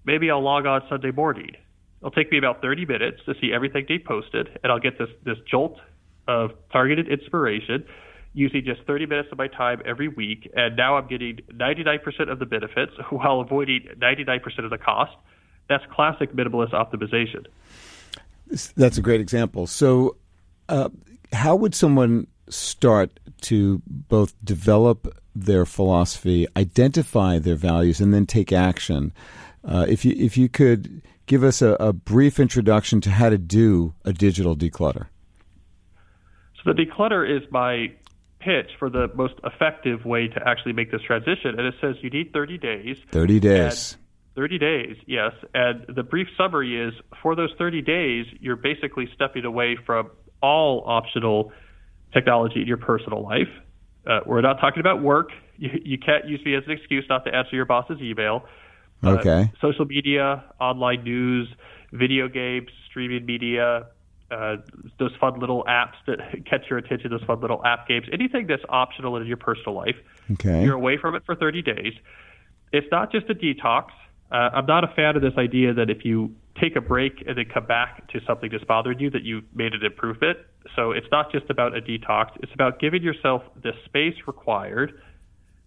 maybe 0.05 0.29
I'll 0.29 0.43
log 0.43 0.67
on 0.67 0.81
Sunday 0.89 1.11
morning. 1.11 1.51
It'll 2.01 2.11
take 2.11 2.31
me 2.31 2.37
about 2.37 2.61
30 2.61 2.85
minutes 2.85 3.17
to 3.25 3.33
see 3.41 3.51
everything 3.53 3.85
they 3.87 3.97
posted, 3.97 4.59
and 4.63 4.71
I'll 4.71 4.79
get 4.79 4.99
this, 4.99 5.09
this 5.23 5.37
jolt 5.49 5.77
of 6.27 6.51
targeted 6.71 7.07
inspiration 7.07 7.85
using 8.33 8.63
just 8.63 8.81
30 8.87 9.05
minutes 9.07 9.29
of 9.31 9.37
my 9.37 9.47
time 9.47 9.81
every 9.85 10.07
week, 10.07 10.49
and 10.55 10.75
now 10.75 10.97
I'm 10.97 11.07
getting 11.07 11.39
99% 11.53 12.31
of 12.31 12.39
the 12.39 12.45
benefits 12.45 12.93
while 13.09 13.41
avoiding 13.41 13.87
99% 13.97 14.63
of 14.63 14.69
the 14.69 14.77
cost. 14.77 15.15
That's 15.67 15.83
classic 15.91 16.33
minimalist 16.33 16.71
optimization. 16.71 17.45
That's 18.75 18.97
a 18.97 19.01
great 19.01 19.21
example. 19.21 19.67
So, 19.67 20.17
uh, 20.67 20.89
how 21.31 21.55
would 21.55 21.73
someone 21.73 22.27
start 22.49 23.19
to 23.41 23.81
both 23.87 24.33
develop 24.43 25.17
their 25.33 25.65
philosophy, 25.65 26.47
identify 26.57 27.39
their 27.39 27.55
values, 27.55 28.01
and 28.01 28.13
then 28.13 28.25
take 28.25 28.51
action? 28.51 29.13
Uh, 29.63 29.85
if 29.87 30.03
you 30.03 30.13
if 30.17 30.37
you 30.37 30.49
could 30.49 31.01
give 31.27 31.43
us 31.43 31.61
a, 31.61 31.77
a 31.79 31.93
brief 31.93 32.39
introduction 32.39 32.99
to 32.99 33.09
how 33.09 33.29
to 33.29 33.37
do 33.37 33.93
a 34.03 34.11
digital 34.11 34.55
declutter. 34.55 35.07
So 36.61 36.73
the 36.73 36.85
declutter 36.85 37.25
is 37.25 37.49
my 37.51 37.91
pitch 38.43 38.71
for 38.79 38.89
the 38.89 39.07
most 39.15 39.35
effective 39.43 40.05
way 40.05 40.27
to 40.27 40.39
actually 40.47 40.73
make 40.73 40.91
this 40.91 41.01
transition. 41.01 41.57
And 41.57 41.61
it 41.61 41.75
says 41.79 41.95
you 42.01 42.09
need 42.09 42.33
30 42.33 42.57
days. 42.57 42.97
30 43.11 43.39
days. 43.39 43.97
30 44.35 44.57
days, 44.59 44.95
yes. 45.07 45.33
And 45.53 45.85
the 45.93 46.03
brief 46.03 46.27
summary 46.37 46.79
is 46.81 46.93
for 47.21 47.35
those 47.35 47.51
30 47.57 47.81
days, 47.81 48.25
you're 48.39 48.55
basically 48.55 49.09
stepping 49.13 49.45
away 49.45 49.77
from 49.85 50.09
all 50.41 50.83
optional 50.85 51.51
technology 52.13 52.61
in 52.61 52.67
your 52.67 52.77
personal 52.77 53.23
life. 53.23 53.49
Uh, 54.07 54.19
we're 54.25 54.41
not 54.41 54.59
talking 54.59 54.79
about 54.79 55.01
work. 55.01 55.29
You, 55.57 55.69
you 55.83 55.97
can't 55.97 56.27
use 56.27 56.41
me 56.45 56.55
as 56.55 56.63
an 56.65 56.71
excuse 56.71 57.05
not 57.09 57.25
to 57.25 57.35
answer 57.35 57.55
your 57.55 57.65
boss's 57.65 57.99
email. 58.01 58.45
Uh, 59.03 59.11
okay. 59.11 59.51
social 59.61 59.85
media, 59.85 60.43
online 60.59 61.03
news, 61.03 61.47
video 61.91 62.27
games, 62.27 62.69
streaming 62.89 63.25
media, 63.25 63.87
uh, 64.31 64.57
those 64.97 65.11
fun 65.19 65.39
little 65.39 65.63
apps 65.65 65.95
that 66.07 66.19
catch 66.49 66.69
your 66.69 66.79
attention, 66.79 67.11
those 67.11 67.23
fun 67.23 67.41
little 67.41 67.63
app 67.65 67.87
games, 67.87 68.07
anything 68.11 68.47
that's 68.47 68.63
optional 68.69 69.17
in 69.17 69.27
your 69.27 69.37
personal 69.37 69.75
life. 69.75 69.95
Okay. 70.31 70.63
You're 70.63 70.75
away 70.75 70.97
from 70.97 71.15
it 71.15 71.23
for 71.25 71.35
30 71.35 71.61
days. 71.61 71.93
It's 72.71 72.87
not 72.91 73.11
just 73.11 73.29
a 73.29 73.35
detox. 73.35 73.87
Uh, 74.31 74.49
I'm 74.53 74.65
not 74.65 74.85
a 74.85 74.87
fan 74.95 75.17
of 75.17 75.21
this 75.21 75.33
idea 75.37 75.73
that 75.73 75.89
if 75.89 76.05
you 76.05 76.33
take 76.59 76.77
a 76.77 76.81
break 76.81 77.23
and 77.27 77.37
then 77.37 77.45
come 77.53 77.65
back 77.65 78.09
to 78.11 78.21
something 78.25 78.49
that's 78.49 78.63
bothered 78.63 79.01
you, 79.01 79.09
that 79.09 79.23
you 79.23 79.41
made 79.53 79.73
an 79.73 79.83
improvement. 79.83 80.37
So 80.75 80.91
it's 80.91 81.07
not 81.11 81.31
just 81.31 81.49
about 81.49 81.75
a 81.75 81.81
detox. 81.81 82.31
It's 82.41 82.53
about 82.53 82.79
giving 82.79 83.03
yourself 83.03 83.43
the 83.61 83.71
space 83.85 84.15
required 84.27 85.01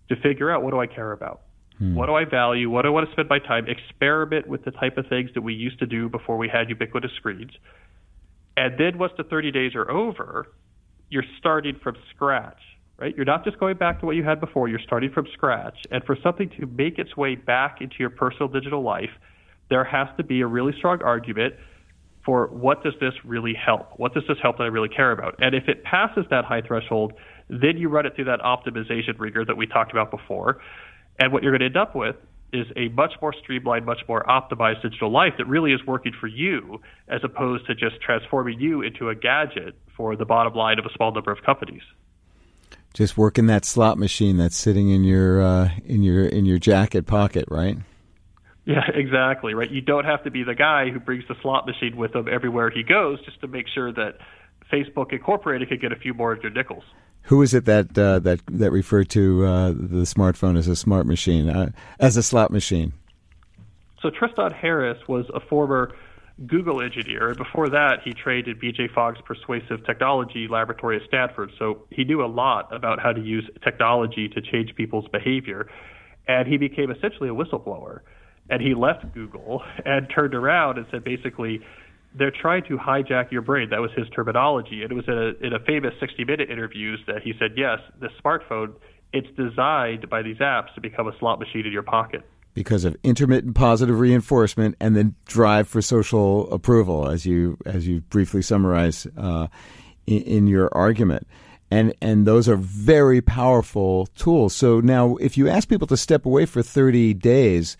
to 0.09 0.17
figure 0.17 0.51
out 0.51 0.63
what 0.63 0.71
do 0.71 0.81
I 0.81 0.87
care 0.87 1.13
about? 1.13 1.43
Hmm. 1.79 1.95
What 1.95 2.07
do 2.07 2.15
I 2.15 2.25
value? 2.25 2.71
What 2.71 2.83
do 2.83 2.89
I 2.89 2.91
want 2.93 3.07
to 3.07 3.13
spend 3.13 3.29
my 3.29 3.39
time? 3.39 3.67
Experiment 3.69 4.47
with 4.47 4.65
the 4.65 4.71
type 4.71 4.97
of 4.97 5.07
things 5.09 5.31
that 5.35 5.43
we 5.43 5.53
used 5.53 5.79
to 5.81 5.87
do 5.87 6.09
before 6.09 6.39
we 6.39 6.49
had 6.49 6.71
ubiquitous 6.71 7.11
screens 7.17 7.53
and 8.57 8.79
then 8.79 8.99
once 8.99 9.13
the 9.17 9.25
30 9.25 9.51
days 9.51 9.75
are 9.75 9.91
over, 9.91 10.47
you're 11.11 11.25
starting 11.39 11.79
from 11.83 11.97
scratch, 12.15 12.61
right? 12.99 13.15
You're 13.17 13.25
not 13.25 13.45
just 13.45 13.59
going 13.59 13.77
back 13.77 14.01
to 14.01 14.07
what 14.07 14.17
you 14.17 14.25
had 14.25 14.41
before, 14.41 14.69
you're 14.69 14.81
starting 14.85 15.11
from 15.11 15.27
scratch. 15.33 15.77
And 15.91 16.05
for 16.05 16.17
something 16.23 16.51
to 16.61 16.67
make 16.67 16.99
its 16.99 17.17
way 17.17 17.35
back 17.35 17.81
into 17.81 17.97
your 17.99 18.11
personal 18.11 18.49
digital 18.49 18.83
life, 18.83 19.11
there 19.71 19.85
has 19.85 20.09
to 20.17 20.25
be 20.25 20.41
a 20.41 20.47
really 20.47 20.73
strong 20.77 21.03
argument 21.03 21.55
for 22.25 22.47
what 22.49 22.83
does 22.83 22.95
this 23.01 23.13
really 23.25 23.55
help? 23.55 23.93
What 23.97 24.15
does 24.15 24.23
this 24.27 24.39
help 24.43 24.57
that 24.59 24.65
I 24.65 24.69
really 24.69 24.89
care 24.89 25.13
about? 25.13 25.35
And 25.41 25.55
if 25.55 25.69
it 25.69 25.85
passes 25.85 26.25
that 26.31 26.45
high 26.45 26.63
threshold, 26.63 27.13
then 27.49 27.77
you 27.77 27.89
run 27.89 28.07
it 28.07 28.15
through 28.15 28.25
that 28.25 28.41
optimization 28.41 29.19
rigor 29.19 29.45
that 29.45 29.57
we 29.57 29.67
talked 29.67 29.93
about 29.93 30.11
before. 30.11 30.61
And 31.19 31.33
what 31.33 31.43
you're 31.43 31.53
going 31.53 31.61
to 31.61 31.67
end 31.67 31.77
up 31.77 31.95
with 31.95 32.17
is 32.55 32.67
a 32.77 32.89
much 32.89 33.15
more 33.21 33.35
streamlined, 33.43 33.85
much 33.85 34.03
more 34.09 34.25
optimized 34.25 34.83
digital 34.83 35.11
life 35.11 35.35
that 35.39 35.47
really 35.47 35.73
is 35.73 35.85
working 35.87 36.13
for 36.19 36.27
you 36.27 36.81
as 37.09 37.21
opposed 37.25 37.67
to 37.67 37.75
just 37.75 38.01
transforming 38.01 38.61
you 38.61 38.83
into 38.83 39.09
a 39.09 39.15
gadget 39.15 39.75
for 39.97 40.17
the 40.17 40.25
bottom 40.25 40.55
line 40.55 40.79
of 40.79 40.87
a 40.87 40.93
small 40.95 41.13
number 41.13 41.33
of 41.33 41.43
companies. 41.43 41.83
Just 42.95 43.19
working 43.19 43.47
that 43.47 43.65
slot 43.65 43.99
machine 43.99 44.37
that's 44.37 44.57
sitting 44.57 44.89
in 44.89 45.03
your 45.03 45.43
uh, 45.43 45.71
in 45.85 46.03
your 46.05 46.27
in 46.27 46.47
your 46.47 46.59
jacket 46.59 47.07
pocket, 47.07 47.45
right? 47.51 47.77
Yeah, 48.65 48.85
exactly. 48.95 49.55
Right. 49.55 49.71
You 49.71 49.81
don't 49.81 50.05
have 50.05 50.23
to 50.25 50.31
be 50.31 50.45
the 50.45 50.55
guy 50.55 50.91
who 50.91 51.01
brings 51.01 51.25
the 51.29 51.35
slot 51.43 51.67
machine 51.67 51.97
with 51.97 52.15
him 52.15 52.29
everywhere 52.31 52.71
he 52.71 52.83
goes, 52.83 53.25
just 53.25 53.41
to 53.41 53.49
make 53.49 53.67
sure 53.69 53.93
that 53.93 54.19
Facebook 54.73 55.13
Incorporated 55.13 55.69
could 55.69 55.81
get 55.81 55.93
a 55.93 55.97
few 55.97 56.15
more 56.15 56.33
of 56.33 56.43
your 56.43 56.53
nickels. 56.53 56.85
Who 57.25 57.41
is 57.41 57.55
it 57.55 57.65
that 57.65 57.97
uh, 57.99 58.19
that 58.21 58.41
that 58.49 58.71
referred 58.71 59.09
to 59.11 59.45
uh, 59.45 59.69
the 59.71 60.05
smartphone 60.05 60.59
as 60.59 60.69
a 60.69 60.77
smart 60.77 61.07
machine, 61.07 61.49
uh, 61.49 61.71
as 61.99 62.17
a 62.17 62.23
slot 62.23 62.51
machine? 62.51 62.93
So 64.03 64.11
Tristan 64.11 64.53
Harris 64.53 64.99
was 65.09 65.25
a 65.35 65.41
former 65.41 65.95
Google 66.47 66.83
engineer, 66.83 67.29
and 67.29 67.39
before 67.39 67.71
that, 67.71 68.01
he 68.05 68.13
trained 68.13 68.49
at 68.49 68.61
B.J. 68.61 68.89
Fogg's 68.89 69.21
Persuasive 69.25 69.87
Technology 69.87 70.49
Laboratory 70.51 70.97
at 70.97 71.03
Stanford. 71.07 71.53
So 71.59 71.87
he 71.91 72.05
knew 72.05 72.23
a 72.23 72.27
lot 72.27 72.75
about 72.75 73.01
how 73.01 73.13
to 73.13 73.21
use 73.21 73.49
technology 73.63 74.29
to 74.29 74.43
change 74.43 74.75
people's 74.75 75.09
behavior, 75.09 75.71
and 76.29 76.47
he 76.47 76.59
became 76.59 76.91
essentially 76.91 77.29
a 77.29 77.33
whistleblower. 77.33 78.01
And 78.51 78.61
he 78.61 78.75
left 78.75 79.15
Google 79.15 79.63
and 79.87 80.11
turned 80.15 80.35
around 80.35 80.77
and 80.77 80.87
said, 80.91 81.05
basically, 81.05 81.63
they're 82.15 82.33
trying 82.33 82.63
to 82.65 82.79
hijack 82.79 83.31
your 83.33 83.43
brain. 83.43 83.71
That 83.71 83.81
was 83.81 83.91
his 83.97 84.09
terminology. 84.11 84.83
And 84.83 84.93
it 84.93 84.95
was 84.95 85.07
in 85.09 85.15
a, 85.15 85.47
in 85.47 85.53
a 85.53 85.59
famous 85.65 85.93
60 85.99 86.25
minute 86.25 86.51
interviews 86.51 87.01
that 87.07 87.23
he 87.23 87.33
said, 87.39 87.53
yes, 87.57 87.81
the 88.01 88.09
smartphone, 88.25 88.75
it's 89.13 89.29
designed 89.37 90.09
by 90.09 90.23
these 90.23 90.39
apps 90.39 90.73
to 90.75 90.81
become 90.81 91.09
a 91.09 91.19
slot 91.19 91.39
machine 91.39 91.67
in 91.67 91.73
your 91.73 91.83
pocket. 91.83 92.23
Because 92.55 92.85
of 92.85 92.97
intermittent 93.03 93.57
positive 93.57 93.99
reinforcement 93.99 94.77
and 94.81 94.95
then 94.95 95.17
drive 95.27 95.67
for 95.69 95.83
social 95.83 96.53
approval, 96.53 97.09
as 97.09 97.27
you 97.27 97.59
as 97.67 97.89
you 97.89 98.01
briefly 98.03 98.43
summarize 98.43 99.09
uh, 99.17 99.49
in, 100.07 100.23
in 100.23 100.47
your 100.47 100.69
argument, 100.73 101.27
and 101.73 101.93
and 102.01 102.29
those 102.29 102.49
are 102.49 102.55
very 102.55 103.21
powerful 103.21 104.07
tools. 104.15 104.55
So 104.55 104.79
now, 104.79 105.17
if 105.17 105.37
you 105.37 105.49
ask 105.49 105.69
people 105.69 105.89
to 105.89 105.97
step 105.97 106.27
away 106.27 106.47
for 106.47 106.63
thirty 106.63 107.13
days, 107.13 107.77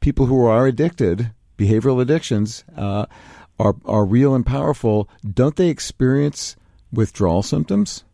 people 0.00 0.24
who 0.24 0.46
are 0.46 0.66
addicted, 0.66 1.30
behavioral 1.58 2.00
addictions, 2.00 2.64
uh, 2.78 3.04
are 3.58 3.74
are 3.84 4.04
real 4.04 4.34
and 4.34 4.44
powerful, 4.44 5.08
don't 5.28 5.56
they 5.56 5.68
experience 5.68 6.56
withdrawal 6.92 7.42
symptoms? 7.42 8.04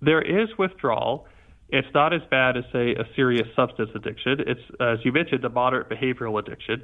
There 0.00 0.22
is 0.22 0.48
withdrawal. 0.58 1.26
It's 1.68 1.88
not 1.94 2.12
as 2.12 2.20
bad 2.30 2.56
as 2.56 2.64
say 2.72 2.94
a 2.94 3.04
serious 3.16 3.46
substance 3.56 3.90
addiction. 3.94 4.40
It's 4.40 4.60
as 4.80 4.98
you 5.04 5.12
mentioned, 5.12 5.44
a 5.44 5.50
moderate 5.50 5.88
behavioral 5.88 6.38
addiction. 6.38 6.82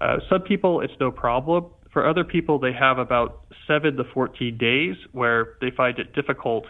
Uh, 0.00 0.18
some 0.28 0.42
people 0.42 0.80
it's 0.80 0.94
no 1.00 1.10
problem. 1.10 1.66
For 1.92 2.06
other 2.06 2.22
people, 2.22 2.58
they 2.58 2.72
have 2.72 2.98
about 2.98 3.44
seven 3.66 3.96
to 3.96 4.04
14 4.12 4.58
days 4.58 4.96
where 5.12 5.56
they 5.62 5.70
find 5.70 5.98
it 5.98 6.14
difficult 6.14 6.66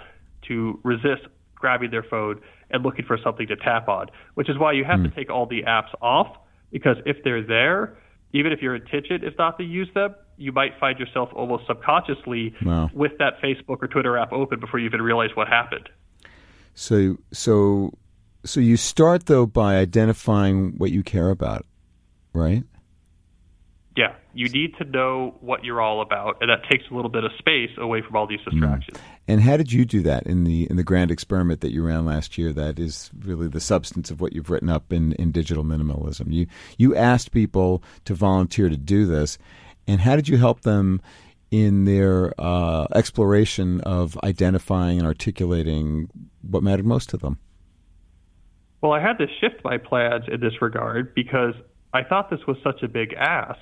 to 0.46 0.78
resist 0.84 1.22
grabbing 1.56 1.90
their 1.90 2.04
phone 2.04 2.40
and 2.70 2.84
looking 2.84 3.04
for 3.04 3.18
something 3.22 3.48
to 3.48 3.56
tap 3.56 3.88
on, 3.88 4.06
which 4.34 4.48
is 4.48 4.56
why 4.56 4.72
you 4.72 4.84
have 4.84 5.00
mm. 5.00 5.10
to 5.10 5.16
take 5.16 5.28
all 5.28 5.46
the 5.46 5.62
apps 5.64 5.92
off 6.00 6.28
because 6.70 6.96
if 7.06 7.16
they're 7.24 7.42
there, 7.42 7.96
even 8.32 8.52
if 8.52 8.60
your 8.60 8.74
intention 8.74 9.24
is 9.24 9.32
not 9.38 9.58
to 9.58 9.64
use 9.64 9.88
them, 9.94 10.14
you 10.36 10.52
might 10.52 10.78
find 10.78 10.98
yourself 10.98 11.30
almost 11.34 11.66
subconsciously 11.66 12.54
wow. 12.64 12.90
with 12.92 13.12
that 13.18 13.40
Facebook 13.42 13.78
or 13.80 13.88
Twitter 13.88 14.16
app 14.16 14.32
open 14.32 14.60
before 14.60 14.78
you 14.80 14.86
even 14.86 15.02
realize 15.02 15.30
what 15.34 15.48
happened. 15.48 15.88
So, 16.74 17.18
so, 17.32 17.92
so 18.44 18.60
you 18.60 18.76
start 18.76 19.26
though 19.26 19.46
by 19.46 19.76
identifying 19.76 20.74
what 20.78 20.92
you 20.92 21.02
care 21.02 21.30
about, 21.30 21.66
right? 22.32 22.62
Yeah, 23.98 24.14
you 24.32 24.48
need 24.48 24.76
to 24.76 24.84
know 24.84 25.34
what 25.40 25.64
you're 25.64 25.80
all 25.80 26.02
about, 26.02 26.36
and 26.40 26.48
that 26.48 26.62
takes 26.70 26.84
a 26.88 26.94
little 26.94 27.10
bit 27.10 27.24
of 27.24 27.32
space 27.36 27.72
away 27.78 28.00
from 28.00 28.14
all 28.14 28.28
these 28.28 28.38
mm. 28.42 28.52
distractions. 28.52 28.96
Mm. 28.96 29.02
And 29.26 29.40
how 29.40 29.56
did 29.56 29.72
you 29.72 29.84
do 29.84 30.02
that 30.02 30.24
in 30.24 30.44
the 30.44 30.70
in 30.70 30.76
the 30.76 30.84
grand 30.84 31.10
experiment 31.10 31.62
that 31.62 31.72
you 31.72 31.84
ran 31.84 32.06
last 32.06 32.38
year? 32.38 32.52
That 32.52 32.78
is 32.78 33.10
really 33.18 33.48
the 33.48 33.58
substance 33.58 34.12
of 34.12 34.20
what 34.20 34.34
you've 34.34 34.50
written 34.50 34.68
up 34.68 34.92
in, 34.92 35.14
in 35.14 35.32
digital 35.32 35.64
minimalism. 35.64 36.32
You 36.32 36.46
you 36.76 36.94
asked 36.94 37.32
people 37.32 37.82
to 38.04 38.14
volunteer 38.14 38.68
to 38.68 38.76
do 38.76 39.04
this, 39.04 39.36
and 39.88 40.00
how 40.00 40.14
did 40.14 40.28
you 40.28 40.36
help 40.36 40.60
them 40.60 41.02
in 41.50 41.84
their 41.84 42.32
uh, 42.38 42.86
exploration 42.94 43.80
of 43.80 44.16
identifying 44.22 44.98
and 44.98 45.08
articulating 45.08 46.08
what 46.42 46.62
mattered 46.62 46.86
most 46.86 47.08
to 47.08 47.16
them? 47.16 47.36
Well, 48.80 48.92
I 48.92 49.00
had 49.00 49.18
to 49.18 49.26
shift 49.40 49.64
my 49.64 49.76
plans 49.76 50.26
in 50.30 50.38
this 50.38 50.62
regard 50.62 51.16
because 51.16 51.54
I 51.92 52.04
thought 52.04 52.30
this 52.30 52.46
was 52.46 52.58
such 52.62 52.84
a 52.84 52.88
big 52.88 53.12
ask, 53.14 53.58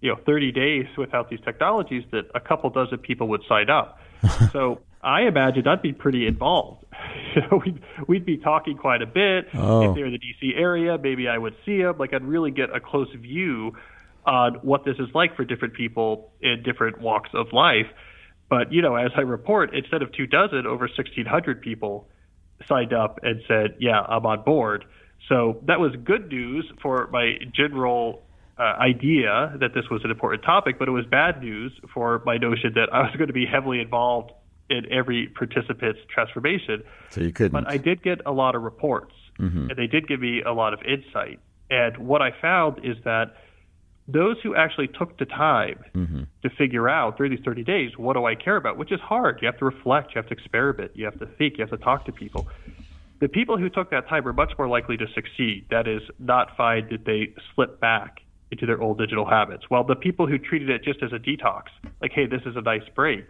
you 0.00 0.10
know, 0.10 0.18
30 0.24 0.52
days 0.52 0.86
without 0.96 1.28
these 1.30 1.40
technologies 1.44 2.04
that 2.12 2.30
a 2.34 2.40
couple 2.40 2.70
dozen 2.70 2.98
people 2.98 3.28
would 3.28 3.42
sign 3.48 3.68
up. 3.70 3.98
so 4.52 4.80
I 5.02 5.22
imagine 5.22 5.66
I'd 5.66 5.82
be 5.82 5.92
pretty 5.92 6.26
involved. 6.26 6.84
You 7.32 7.42
know, 7.42 7.62
we'd, 7.64 7.80
we'd 8.08 8.26
be 8.26 8.38
talking 8.38 8.76
quite 8.76 9.02
a 9.02 9.06
bit. 9.06 9.46
Oh. 9.54 9.88
If 9.88 9.94
they're 9.94 10.06
in 10.06 10.12
the 10.12 10.18
DC 10.18 10.58
area, 10.58 10.98
maybe 10.98 11.28
I 11.28 11.38
would 11.38 11.54
see 11.64 11.80
them. 11.80 11.96
Like 11.96 12.12
I'd 12.12 12.24
really 12.24 12.50
get 12.50 12.74
a 12.74 12.80
close 12.80 13.06
view 13.14 13.76
on 14.26 14.54
what 14.62 14.84
this 14.84 14.96
is 14.98 15.06
like 15.14 15.36
for 15.36 15.44
different 15.44 15.74
people 15.74 16.32
in 16.40 16.64
different 16.64 17.00
walks 17.00 17.30
of 17.32 17.52
life. 17.52 17.86
But 18.48 18.72
you 18.72 18.82
know, 18.82 18.96
as 18.96 19.12
I 19.16 19.20
report, 19.20 19.74
instead 19.74 20.02
of 20.02 20.12
two 20.12 20.26
dozen, 20.26 20.66
over 20.66 20.86
1,600 20.86 21.62
people 21.62 22.08
signed 22.68 22.92
up 22.92 23.20
and 23.22 23.40
said, 23.46 23.76
"Yeah, 23.78 24.00
I'm 24.00 24.26
on 24.26 24.42
board." 24.42 24.84
So 25.28 25.60
that 25.66 25.78
was 25.78 25.94
good 26.02 26.28
news 26.28 26.70
for 26.82 27.08
my 27.12 27.34
general 27.54 28.22
uh, 28.60 28.76
idea 28.78 29.56
that 29.58 29.72
this 29.74 29.88
was 29.90 30.04
an 30.04 30.10
important 30.10 30.42
topic, 30.42 30.78
but 30.78 30.86
it 30.86 30.90
was 30.92 31.06
bad 31.06 31.40
news 31.40 31.72
for 31.94 32.22
my 32.26 32.36
notion 32.36 32.72
that 32.74 32.92
I 32.92 33.00
was 33.02 33.16
going 33.16 33.28
to 33.28 33.32
be 33.32 33.46
heavily 33.46 33.80
involved 33.80 34.32
in 34.68 34.82
every 34.92 35.28
participant's 35.28 36.00
transformation. 36.14 36.82
So 37.10 37.22
you 37.22 37.32
couldn't. 37.32 37.52
But 37.52 37.66
I 37.68 37.78
did 37.78 38.02
get 38.02 38.20
a 38.26 38.32
lot 38.32 38.54
of 38.54 38.62
reports, 38.62 39.14
Mm-hmm. 39.38 39.70
and 39.70 39.76
they 39.78 39.86
did 39.86 40.06
give 40.06 40.20
me 40.20 40.42
a 40.42 40.52
lot 40.52 40.74
of 40.74 40.80
insight. 40.82 41.40
And 41.70 41.96
what 41.96 42.20
I 42.20 42.30
found 42.42 42.84
is 42.84 42.96
that 43.04 43.36
those 44.06 44.36
who 44.42 44.54
actually 44.54 44.88
took 44.88 45.16
the 45.18 45.24
time 45.24 45.78
Mm-hmm. 45.96 46.22
to 46.42 46.50
figure 46.50 46.88
out 46.90 47.16
through 47.16 47.30
these 47.30 47.44
30 47.44 47.64
days, 47.64 47.90
what 47.96 48.12
do 48.14 48.26
I 48.26 48.34
care 48.34 48.56
about? 48.56 48.76
Which 48.76 48.92
is 48.92 49.00
hard. 49.00 49.38
You 49.40 49.46
have 49.46 49.58
to 49.60 49.64
reflect, 49.64 50.14
you 50.14 50.18
have 50.20 50.26
to 50.28 50.34
experiment, 50.34 50.90
you 50.94 51.06
have 51.06 51.18
to 51.20 51.26
think, 51.26 51.56
you 51.56 51.62
have 51.66 51.70
to 51.70 51.82
talk 51.82 52.04
to 52.04 52.12
people. 52.12 52.48
The 53.20 53.28
people 53.28 53.56
who 53.56 53.70
took 53.70 53.90
that 53.90 54.08
time 54.08 54.24
were 54.24 54.32
much 54.34 54.52
more 54.58 54.68
likely 54.68 54.96
to 54.98 55.06
succeed. 55.14 55.66
That 55.70 55.88
is, 55.88 56.02
not 56.18 56.56
find 56.56 56.90
that 56.90 57.04
they 57.06 57.32
slip 57.54 57.80
back 57.80 58.20
into 58.50 58.66
their 58.66 58.80
old 58.80 58.98
digital 58.98 59.24
habits. 59.28 59.64
While 59.68 59.84
the 59.84 59.94
people 59.94 60.26
who 60.26 60.38
treated 60.38 60.70
it 60.70 60.82
just 60.82 61.02
as 61.02 61.12
a 61.12 61.18
detox, 61.18 61.64
like, 62.00 62.12
hey, 62.12 62.26
this 62.26 62.42
is 62.46 62.56
a 62.56 62.60
nice 62.60 62.82
break, 62.94 63.28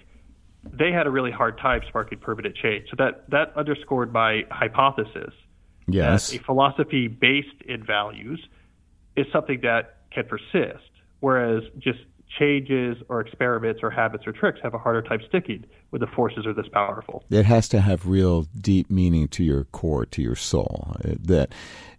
they 0.65 0.93
had 0.93 1.07
a 1.07 1.11
really 1.11 1.31
hard 1.31 1.59
time 1.59 1.81
sparking 1.89 2.19
permanent 2.19 2.55
change. 2.57 2.87
So 2.91 2.97
that, 2.99 3.29
that 3.31 3.53
underscored 3.57 4.13
my 4.13 4.43
hypothesis 4.51 5.33
yes. 5.89 6.31
that 6.31 6.41
a 6.41 6.45
philosophy 6.45 7.09
based 7.09 7.63
in 7.67 7.85
values 7.85 8.41
is 9.17 9.27
something 9.33 9.61
that 9.63 9.99
can 10.13 10.25
persist, 10.27 10.91
whereas 11.21 11.63
just 11.79 12.01
changes 12.39 12.97
or 13.09 13.21
experiments 13.21 13.81
or 13.83 13.91
habits 13.91 14.25
or 14.27 14.33
tricks 14.33 14.61
have 14.63 14.73
a 14.73 14.79
harder 14.79 15.03
time 15.03 15.21
sticking 15.29 15.65
when 15.91 16.01
the 16.01 16.07
forces 16.07 16.47
are 16.47 16.55
this 16.55 16.69
powerful. 16.73 17.25
it 17.29 17.45
has 17.45 17.69
to 17.69 17.81
have 17.81 18.07
real 18.07 18.47
deep 18.61 18.89
meaning 18.89 19.27
to 19.27 19.43
your 19.43 19.65
core, 19.65 20.07
to 20.07 20.23
your 20.23 20.37
soul. 20.37 20.97
That, 21.03 21.53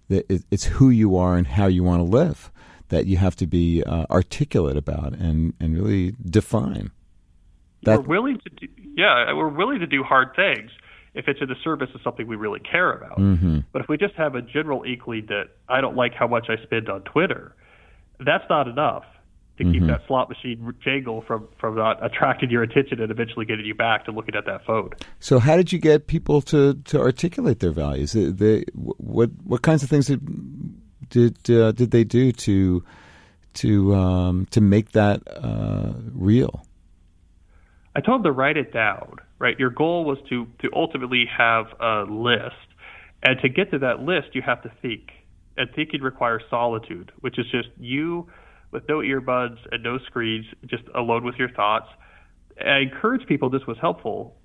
that 0.07 0.25
it- 0.29 0.45
it's 0.49 0.65
who 0.65 0.89
you 0.89 1.17
are 1.17 1.36
and 1.36 1.47
how 1.47 1.67
you 1.67 1.84
want 1.84 1.99
to 1.99 2.03
live. 2.03 2.49
That 2.91 3.08
you 3.08 3.17
have 3.17 3.36
to 3.38 3.47
be 3.47 3.84
uh, 3.84 4.06
articulate 4.10 4.77
about 4.77 5.13
and, 5.13 5.54
and 5.60 5.75
really 5.75 6.15
define. 6.23 6.91
That- 7.84 8.06
we're 8.06 8.21
willing 8.21 8.39
to 8.39 8.49
do, 8.49 8.67
yeah, 8.95 9.34
we're 9.34 9.49
willing 9.49 9.80
to 9.80 9.88
do 9.88 10.04
hard 10.04 10.36
things 10.36 10.69
if 11.13 11.27
it's 11.27 11.41
in 11.41 11.49
the 11.49 11.56
service 11.63 11.89
of 11.93 12.01
something 12.04 12.25
we 12.27 12.36
really 12.38 12.60
care 12.62 12.91
about. 12.91 13.17
Mm-hmm. 13.19 13.60
But 13.73 13.82
if 13.82 13.89
we 13.89 13.97
just 13.97 14.13
have 14.15 14.36
a 14.36 14.41
general 14.41 14.84
inkling 14.84 15.25
that 15.27 15.45
I 15.67 15.82
don't 15.82 15.95
like 15.97 16.13
how 16.13 16.27
much 16.27 16.45
I 16.49 16.62
spend 16.63 16.88
on 16.89 17.01
Twitter, 17.01 17.56
that's 18.19 18.45
not 18.49 18.67
enough 18.67 19.04
to 19.58 19.63
Mm-hmm. 19.65 19.73
keep 19.73 19.88
that 19.88 20.01
slot 20.08 20.27
machine 20.30 20.73
jangle 20.84 21.21
from 21.27 21.47
from 21.60 21.75
not 21.75 22.04
attracting 22.04 22.49
your 22.49 22.63
attention 22.63 22.99
and 23.01 23.12
eventually 23.12 23.45
getting 23.45 23.65
you 23.65 23.75
back 23.75 24.06
to 24.06 24.12
looking 24.12 24.34
at 24.34 24.45
that 24.45 24.65
phone. 24.65 24.89
So, 25.19 25.38
how 25.39 25.56
did 25.56 25.71
you 25.71 25.77
get 25.77 26.08
people 26.08 26.41
to, 26.43 26.75
to 26.86 26.99
articulate 26.99 27.60
their 27.60 27.71
values? 27.71 28.13
They, 28.13 28.32
they, 28.32 28.63
what 28.73 29.30
what 29.43 29.62
kinds 29.62 29.84
of 29.84 29.89
things 29.89 30.08
did 30.08 30.21
did 31.12 31.50
uh, 31.50 31.71
did 31.74 31.91
they 31.91 32.04
do 32.04 32.32
to 32.32 32.84
to 33.56 33.93
um, 33.95 34.47
to 34.52 34.62
make 34.62 34.91
that 34.93 35.21
uh, 35.28 35.93
real? 36.13 36.65
I 37.95 38.02
told 38.02 38.19
them 38.19 38.24
to 38.24 38.32
write 38.32 38.58
it 38.58 38.74
down. 38.74 39.17
Right, 39.38 39.60
your 39.60 39.69
goal 39.69 40.06
was 40.06 40.17
to 40.30 40.47
to 40.62 40.69
ultimately 40.74 41.26
have 41.38 41.65
a 41.80 42.04
list, 42.10 42.56
and 43.21 43.39
to 43.41 43.50
get 43.50 43.71
to 43.71 43.80
that 43.80 44.00
list, 44.00 44.30
you 44.34 44.41
have 44.41 44.63
to 44.63 44.71
think, 44.82 45.12
and 45.58 45.69
thinking 45.76 46.02
requires 46.02 46.41
solitude, 46.50 47.12
which 47.19 47.38
is 47.38 47.45
just 47.52 47.69
you 47.78 48.28
with 48.71 48.88
no 48.88 49.00
earbuds 49.00 49.58
and 49.71 49.84
no 49.84 49.97
screens, 50.08 50.45
just 50.65 50.84
alone 50.95 51.24
with 51.24 51.36
your 51.36 51.50
thoughts. 51.50 51.88
I 52.60 52.80
encourage 52.80 53.28
people. 53.28 53.50
This 53.50 53.65
was 53.67 53.78
helpful 53.82 54.36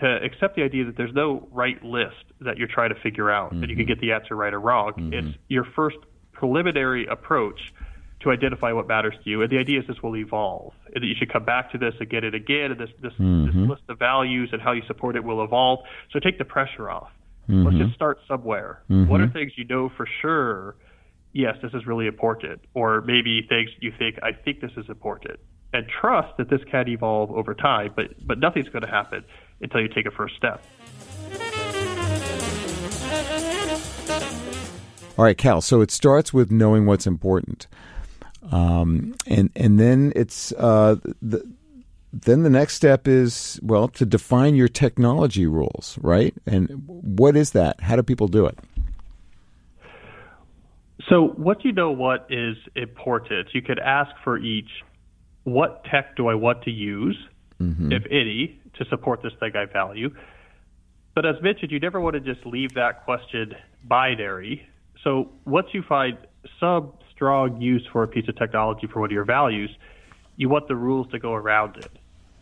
to 0.00 0.16
accept 0.24 0.56
the 0.56 0.62
idea 0.62 0.84
that 0.84 0.96
there's 0.96 1.14
no 1.14 1.48
right 1.52 1.82
list 1.84 2.24
that 2.40 2.58
you're 2.58 2.68
trying 2.68 2.90
to 2.90 3.00
figure 3.00 3.30
out, 3.30 3.50
that 3.50 3.68
you 3.68 3.76
can 3.76 3.84
mm-hmm. 3.84 3.92
get 3.94 4.00
the 4.00 4.12
answer 4.12 4.34
right 4.34 4.52
or 4.52 4.60
wrong. 4.60 4.92
Mm-hmm. 4.92 5.12
It's 5.12 5.38
your 5.48 5.64
first 5.64 5.96
preliminary 6.32 7.06
approach 7.06 7.72
to 8.20 8.30
identify 8.30 8.72
what 8.72 8.88
matters 8.88 9.14
to 9.22 9.30
you. 9.30 9.42
And 9.42 9.50
the 9.50 9.58
idea 9.58 9.80
is 9.80 9.86
this 9.86 10.02
will 10.02 10.16
evolve, 10.16 10.72
and 10.94 11.02
that 11.02 11.06
you 11.06 11.14
should 11.16 11.32
come 11.32 11.44
back 11.44 11.70
to 11.72 11.78
this 11.78 11.94
again 12.00 12.24
and 12.24 12.34
again, 12.34 12.72
and 12.72 12.80
this, 12.80 12.90
this, 13.00 13.12
this 13.12 13.20
mm-hmm. 13.20 13.70
list 13.70 13.82
of 13.88 13.98
values 13.98 14.50
and 14.52 14.60
how 14.60 14.72
you 14.72 14.82
support 14.86 15.16
it 15.16 15.22
will 15.22 15.44
evolve. 15.44 15.80
So 16.12 16.18
take 16.18 16.38
the 16.38 16.44
pressure 16.44 16.90
off. 16.90 17.10
Let's 17.48 17.76
just 17.76 17.94
start 17.94 18.18
somewhere. 18.26 18.82
What 18.88 19.20
are 19.20 19.28
things 19.28 19.52
you 19.56 19.64
know 19.66 19.88
for 19.96 20.08
sure? 20.20 20.74
Yes, 21.32 21.56
this 21.62 21.72
is 21.74 21.86
really 21.86 22.08
important. 22.08 22.60
Or 22.74 23.02
maybe 23.02 23.46
things 23.48 23.70
you 23.78 23.92
think, 23.96 24.18
I 24.20 24.32
think 24.32 24.60
this 24.60 24.72
is 24.76 24.88
important. 24.88 25.38
And 25.72 25.86
trust 25.88 26.36
that 26.38 26.50
this 26.50 26.60
can 26.68 26.88
evolve 26.88 27.30
over 27.30 27.54
time, 27.54 27.92
but, 27.94 28.26
but 28.26 28.40
nothing's 28.40 28.68
going 28.68 28.82
to 28.84 28.90
happen 28.90 29.24
until 29.60 29.80
you 29.80 29.88
take 29.88 30.06
a 30.06 30.10
first 30.10 30.36
step. 30.36 30.62
All 35.18 35.24
right, 35.24 35.36
Cal. 35.36 35.60
So 35.60 35.80
it 35.80 35.90
starts 35.90 36.34
with 36.34 36.50
knowing 36.50 36.84
what's 36.84 37.06
important, 37.06 37.66
um, 38.52 39.14
and 39.26 39.50
and 39.56 39.80
then 39.80 40.12
it's 40.14 40.52
uh, 40.52 40.96
the, 41.22 41.42
then 42.12 42.42
the 42.42 42.50
next 42.50 42.74
step 42.74 43.08
is 43.08 43.58
well 43.62 43.88
to 43.88 44.04
define 44.04 44.54
your 44.54 44.68
technology 44.68 45.46
rules, 45.46 45.98
right? 46.02 46.34
And 46.46 46.68
what 46.86 47.36
is 47.36 47.52
that? 47.52 47.80
How 47.80 47.96
do 47.96 48.02
people 48.02 48.28
do 48.28 48.46
it? 48.46 48.58
So, 51.08 51.28
what 51.36 51.64
you 51.64 51.72
know 51.72 51.90
what 51.90 52.26
is 52.30 52.56
important, 52.74 53.48
you 53.54 53.62
could 53.62 53.78
ask 53.78 54.10
for 54.24 54.38
each 54.38 54.68
what 55.44 55.84
tech 55.84 56.16
do 56.16 56.26
I 56.28 56.34
want 56.34 56.62
to 56.62 56.70
use, 56.70 57.16
Mm-hmm. 57.60 57.90
if 57.92 58.02
any, 58.10 58.60
to 58.74 58.84
support 58.90 59.22
this 59.22 59.32
thing 59.40 59.52
I 59.56 59.64
value. 59.64 60.10
But 61.14 61.24
as 61.24 61.36
mentioned, 61.40 61.72
you 61.72 61.80
never 61.80 62.00
want 62.00 62.14
to 62.14 62.20
just 62.20 62.44
leave 62.44 62.74
that 62.74 63.04
question 63.04 63.54
binary. 63.84 64.68
So, 65.02 65.30
once 65.46 65.68
you 65.72 65.82
find 65.82 66.18
some 66.60 66.92
strong 67.14 67.60
use 67.60 67.86
for 67.90 68.02
a 68.02 68.08
piece 68.08 68.28
of 68.28 68.36
technology 68.36 68.86
for 68.86 69.00
one 69.00 69.08
of 69.08 69.14
your 69.14 69.24
values, 69.24 69.70
you 70.36 70.50
want 70.50 70.68
the 70.68 70.76
rules 70.76 71.10
to 71.12 71.18
go 71.18 71.32
around 71.32 71.76
it, 71.78 71.90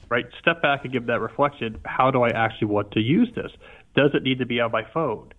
right? 0.09 0.27
Step 0.41 0.61
back 0.61 0.85
and 0.85 0.93
give 0.93 1.07
that 1.07 1.21
reflection. 1.21 1.79
How 1.85 2.11
do 2.11 2.23
I 2.23 2.31
actually 2.31 2.67
want 2.67 2.91
to 2.93 3.01
use 3.01 3.29
this? 3.37 3.53
Does 3.95 4.11
it 4.15 4.25
need 4.25 4.41
to 4.41 4.47
be 4.47 4.61
on 4.61 4.73
my 4.73 4.83
phone? 4.93 5.33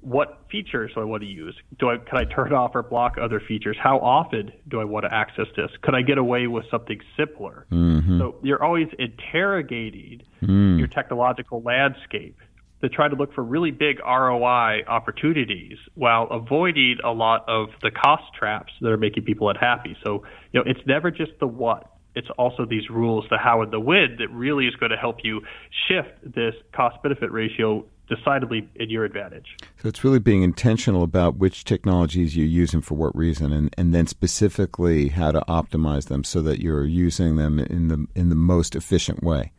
What 0.00 0.44
features 0.50 0.92
do 0.94 1.00
I 1.00 1.04
want 1.04 1.22
to 1.22 1.28
use? 1.28 1.56
Do 1.78 1.90
I 1.90 1.96
can 1.98 2.18
I 2.18 2.24
turn 2.24 2.52
off 2.60 2.72
or 2.74 2.82
block 2.82 3.16
other 3.20 3.40
features? 3.40 3.76
How 3.80 3.98
often 3.98 4.52
do 4.68 4.80
I 4.80 4.84
want 4.84 5.04
to 5.04 5.14
access 5.14 5.46
this? 5.56 5.70
Could 5.82 5.94
I 5.94 6.02
get 6.02 6.18
away 6.18 6.46
with 6.46 6.64
something 6.70 7.00
simpler? 7.16 7.66
Mm-hmm. 7.70 8.18
So 8.18 8.36
you're 8.42 8.62
always 8.62 8.88
interrogating 8.98 10.22
mm. 10.42 10.78
your 10.78 10.88
technological 10.88 11.62
landscape 11.62 12.36
to 12.82 12.88
try 12.88 13.08
to 13.08 13.14
look 13.14 13.34
for 13.34 13.44
really 13.44 13.70
big 13.70 13.98
ROI 14.00 14.84
opportunities 14.88 15.76
while 15.94 16.26
avoiding 16.30 16.96
a 17.04 17.10
lot 17.10 17.44
of 17.48 17.68
the 17.82 17.90
cost 17.90 18.24
traps 18.38 18.72
that 18.80 18.88
are 18.88 18.96
making 18.96 19.24
people 19.24 19.50
unhappy. 19.50 19.96
So, 20.02 20.24
you 20.52 20.60
know, 20.60 20.64
it's 20.66 20.80
never 20.86 21.10
just 21.10 21.32
the 21.40 21.46
what. 21.46 21.90
It's 22.14 22.28
also 22.38 22.64
these 22.64 22.88
rules, 22.90 23.24
the 23.30 23.38
how 23.38 23.62
and 23.62 23.72
the 23.72 23.78
when, 23.78 24.16
that 24.18 24.28
really 24.32 24.66
is 24.66 24.74
going 24.76 24.90
to 24.90 24.96
help 24.96 25.18
you 25.22 25.42
shift 25.88 26.34
this 26.34 26.54
cost 26.74 27.00
benefit 27.02 27.30
ratio 27.30 27.84
decidedly 28.10 28.68
in 28.74 28.90
your 28.90 29.04
advantage. 29.04 29.56
So 29.80 29.88
it's 29.88 30.04
really 30.04 30.18
being 30.18 30.42
intentional 30.42 31.02
about 31.02 31.36
which 31.36 31.64
technologies 31.64 32.36
you 32.36 32.44
use 32.44 32.74
and 32.74 32.84
for 32.84 32.96
what 32.96 33.16
reason, 33.16 33.52
and, 33.52 33.74
and 33.78 33.94
then 33.94 34.06
specifically 34.06 35.08
how 35.08 35.30
to 35.32 35.40
optimize 35.48 36.08
them 36.08 36.24
so 36.24 36.42
that 36.42 36.60
you're 36.60 36.84
using 36.84 37.36
them 37.36 37.58
in 37.58 37.88
the 37.88 38.06
in 38.14 38.28
the 38.28 38.34
most 38.34 38.74
efficient 38.74 39.22
way. 39.22 39.52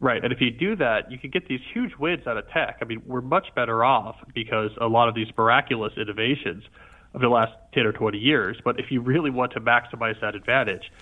Right. 0.00 0.22
And 0.22 0.32
if 0.32 0.40
you 0.40 0.50
do 0.50 0.76
that, 0.76 1.10
you 1.10 1.18
can 1.18 1.30
get 1.30 1.48
these 1.48 1.60
huge 1.72 1.92
wins 1.98 2.26
out 2.26 2.36
of 2.36 2.48
tech. 2.50 2.78
I 2.82 2.84
mean, 2.84 3.00
we're 3.06 3.22
much 3.22 3.46
better 3.54 3.82
off 3.84 4.16
because 4.34 4.70
a 4.78 4.86
lot 4.86 5.08
of 5.08 5.14
these 5.14 5.28
miraculous 5.36 5.94
innovations 5.96 6.62
of 7.14 7.22
the 7.22 7.28
last 7.28 7.52
10 7.72 7.86
or 7.86 7.92
20 7.92 8.18
years. 8.18 8.58
But 8.62 8.78
if 8.78 8.90
you 8.90 9.00
really 9.00 9.30
want 9.30 9.52
to 9.52 9.60
maximize 9.60 10.20
that 10.20 10.34
advantage, 10.34 10.92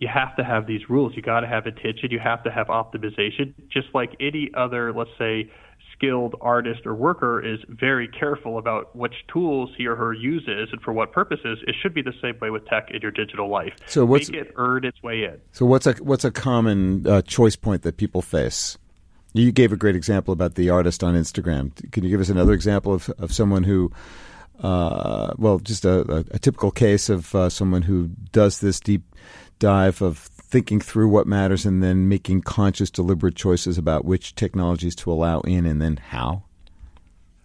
you 0.00 0.08
have 0.08 0.34
to 0.36 0.44
have 0.44 0.66
these 0.66 0.90
rules. 0.90 1.14
You 1.14 1.22
got 1.22 1.40
to 1.40 1.46
have 1.46 1.66
intention. 1.66 2.10
You 2.10 2.18
have 2.18 2.42
to 2.42 2.50
have 2.50 2.66
optimization. 2.66 3.54
Just 3.68 3.86
like 3.94 4.16
any 4.18 4.50
other, 4.52 4.92
let's 4.92 5.16
say, 5.16 5.50
skilled 5.92 6.34
artist 6.40 6.86
or 6.86 6.94
worker 6.94 7.44
is 7.44 7.60
very 7.68 8.08
careful 8.08 8.58
about 8.58 8.94
which 8.94 9.14
tools 9.32 9.70
he 9.76 9.86
or 9.86 9.96
her 9.96 10.12
uses 10.12 10.68
and 10.72 10.80
for 10.82 10.92
what 10.92 11.12
purposes, 11.12 11.58
it 11.66 11.74
should 11.80 11.94
be 11.94 12.02
the 12.02 12.14
same 12.20 12.38
way 12.40 12.50
with 12.50 12.66
tech 12.66 12.90
in 12.92 13.00
your 13.00 13.10
digital 13.10 13.48
life. 13.48 13.74
So 13.86 14.04
what's- 14.04 14.30
Make 14.30 14.42
it 14.42 14.52
earn 14.56 14.84
its 14.84 15.02
way 15.02 15.24
in. 15.24 15.40
So 15.52 15.66
what's 15.66 15.86
a 15.86 15.92
what's 15.94 16.24
a 16.24 16.30
common 16.30 17.06
uh, 17.06 17.22
choice 17.22 17.56
point 17.56 17.82
that 17.82 17.96
people 17.96 18.22
face? 18.22 18.78
You 19.34 19.50
gave 19.50 19.72
a 19.72 19.76
great 19.76 19.96
example 19.96 20.32
about 20.32 20.56
the 20.56 20.68
artist 20.70 21.02
on 21.02 21.14
Instagram. 21.14 21.72
Can 21.90 22.04
you 22.04 22.10
give 22.10 22.20
us 22.20 22.28
another 22.28 22.52
example 22.52 22.92
of, 22.92 23.08
of 23.18 23.32
someone 23.32 23.62
who 23.62 23.90
uh, 24.62 25.34
well, 25.38 25.58
just 25.58 25.84
a, 25.84 26.00
a, 26.12 26.18
a, 26.32 26.38
typical 26.38 26.70
case 26.70 27.08
of 27.08 27.34
uh, 27.34 27.48
someone 27.48 27.82
who 27.82 28.10
does 28.30 28.60
this 28.60 28.78
deep 28.78 29.02
dive 29.58 30.00
of 30.02 30.30
thinking 30.52 30.80
through 30.80 31.08
what 31.08 31.26
matters 31.26 31.64
and 31.64 31.82
then 31.82 32.10
making 32.10 32.42
conscious, 32.42 32.90
deliberate 32.90 33.34
choices 33.34 33.78
about 33.78 34.04
which 34.04 34.34
technologies 34.34 34.94
to 34.94 35.10
allow 35.10 35.40
in 35.40 35.64
and 35.64 35.80
then 35.80 35.96
how? 35.96 36.42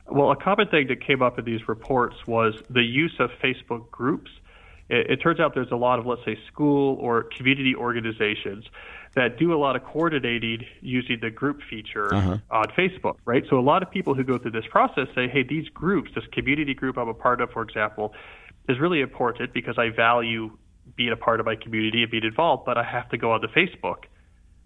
Well, 0.09 0.29
a 0.31 0.35
common 0.35 0.67
thing 0.67 0.87
that 0.87 0.99
came 0.99 1.21
up 1.21 1.39
in 1.39 1.45
these 1.45 1.69
reports 1.69 2.27
was 2.27 2.53
the 2.69 2.83
use 2.83 3.15
of 3.19 3.29
Facebook 3.41 3.89
groups. 3.91 4.29
It, 4.89 5.09
it 5.11 5.15
turns 5.17 5.39
out 5.39 5.55
there's 5.55 5.71
a 5.71 5.77
lot 5.77 5.99
of, 5.99 6.05
let's 6.05 6.23
say, 6.25 6.37
school 6.51 6.97
or 6.99 7.23
community 7.23 7.73
organizations 7.75 8.65
that 9.15 9.39
do 9.39 9.53
a 9.53 9.57
lot 9.57 9.77
of 9.77 9.85
coordinating 9.85 10.65
using 10.81 11.17
the 11.21 11.29
group 11.29 11.61
feature 11.69 12.13
uh-huh. 12.13 12.37
on 12.51 12.65
Facebook, 12.77 13.15
right? 13.23 13.43
So 13.49 13.57
a 13.57 13.61
lot 13.61 13.83
of 13.83 13.89
people 13.89 14.15
who 14.15 14.23
go 14.25 14.37
through 14.37 14.51
this 14.51 14.67
process 14.69 15.07
say, 15.15 15.29
hey, 15.29 15.43
these 15.43 15.69
groups, 15.69 16.11
this 16.13 16.25
community 16.33 16.73
group 16.73 16.97
I'm 16.97 17.07
a 17.07 17.13
part 17.13 17.39
of, 17.39 17.51
for 17.51 17.61
example, 17.61 18.13
is 18.67 18.79
really 18.79 18.99
important 18.99 19.53
because 19.53 19.77
I 19.77 19.89
value 19.95 20.57
being 20.97 21.11
a 21.11 21.15
part 21.15 21.39
of 21.39 21.45
my 21.45 21.55
community 21.55 22.01
and 22.01 22.11
be 22.11 22.19
involved, 22.21 22.65
but 22.65 22.77
I 22.77 22.83
have 22.83 23.07
to 23.09 23.17
go 23.17 23.31
onto 23.31 23.47
Facebook 23.47 24.05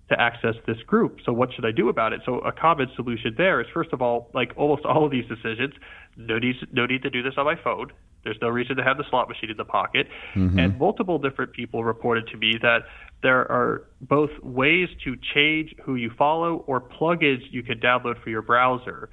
to 0.10 0.20
access 0.20 0.56
this 0.68 0.78
group. 0.88 1.20
So 1.26 1.32
what 1.32 1.54
should 1.54 1.66
I 1.66 1.72
do 1.72 1.90
about 1.90 2.14
it? 2.14 2.22
So 2.26 2.40
a 2.40 2.52
common 2.52 2.88
solution 2.96 3.36
there 3.38 3.62
is 3.62 3.68
first 3.74 3.94
of 3.94 4.02
all, 4.02 4.30
like 4.34 4.52
almost 4.58 4.86
all 4.86 5.06
of 5.06 5.12
these 5.12 5.26
decisions, 5.28 5.74
no 6.18 6.38
need 6.38 6.56
no 6.72 6.86
need 6.86 7.04
to 7.04 7.10
do 7.10 7.24
this 7.24 7.34
on 7.38 7.46
my 7.46 7.56
phone. 7.62 7.92
There's 8.24 8.38
no 8.42 8.50
reason 8.50 8.76
to 8.76 8.84
have 8.84 8.98
the 8.98 9.04
slot 9.10 9.30
machine 9.30 9.50
in 9.50 9.58
the 9.58 9.66
pocket. 9.66 10.08
Mm-hmm. 10.36 10.60
And 10.60 10.78
multiple 10.78 11.18
different 11.18 11.54
people 11.54 11.84
reported 11.84 12.28
to 12.28 12.38
me 12.38 12.58
that 12.62 12.84
there 13.24 13.52
are 13.52 13.88
both 14.02 14.30
ways 14.44 14.90
to 15.06 15.16
change 15.34 15.74
who 15.84 15.96
you 15.96 16.12
follow 16.18 16.64
or 16.68 16.82
plugins 16.82 17.42
you 17.50 17.64
can 17.64 17.80
download 17.80 18.22
for 18.22 18.30
your 18.30 18.42
browser 18.42 19.10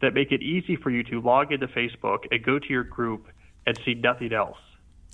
that 0.00 0.14
make 0.14 0.32
it 0.32 0.42
easy 0.42 0.76
for 0.76 0.90
you 0.90 1.02
to 1.04 1.20
log 1.20 1.52
into 1.52 1.66
Facebook 1.68 2.18
and 2.30 2.44
go 2.44 2.58
to 2.58 2.66
your 2.68 2.84
group 2.84 3.26
and 3.66 3.78
see 3.84 3.94
nothing 3.94 4.32
else. 4.32 4.58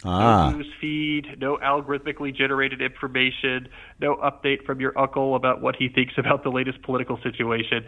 Ah. 0.04 0.50
No 0.50 0.58
news 0.58 0.72
feed, 0.80 1.38
no 1.38 1.56
algorithmically 1.56 2.34
generated 2.34 2.80
information, 2.80 3.68
no 4.00 4.16
update 4.16 4.64
from 4.64 4.80
your 4.80 4.96
uncle 4.98 5.34
about 5.34 5.60
what 5.60 5.76
he 5.76 5.88
thinks 5.88 6.14
about 6.16 6.44
the 6.44 6.50
latest 6.50 6.82
political 6.82 7.18
situation. 7.22 7.84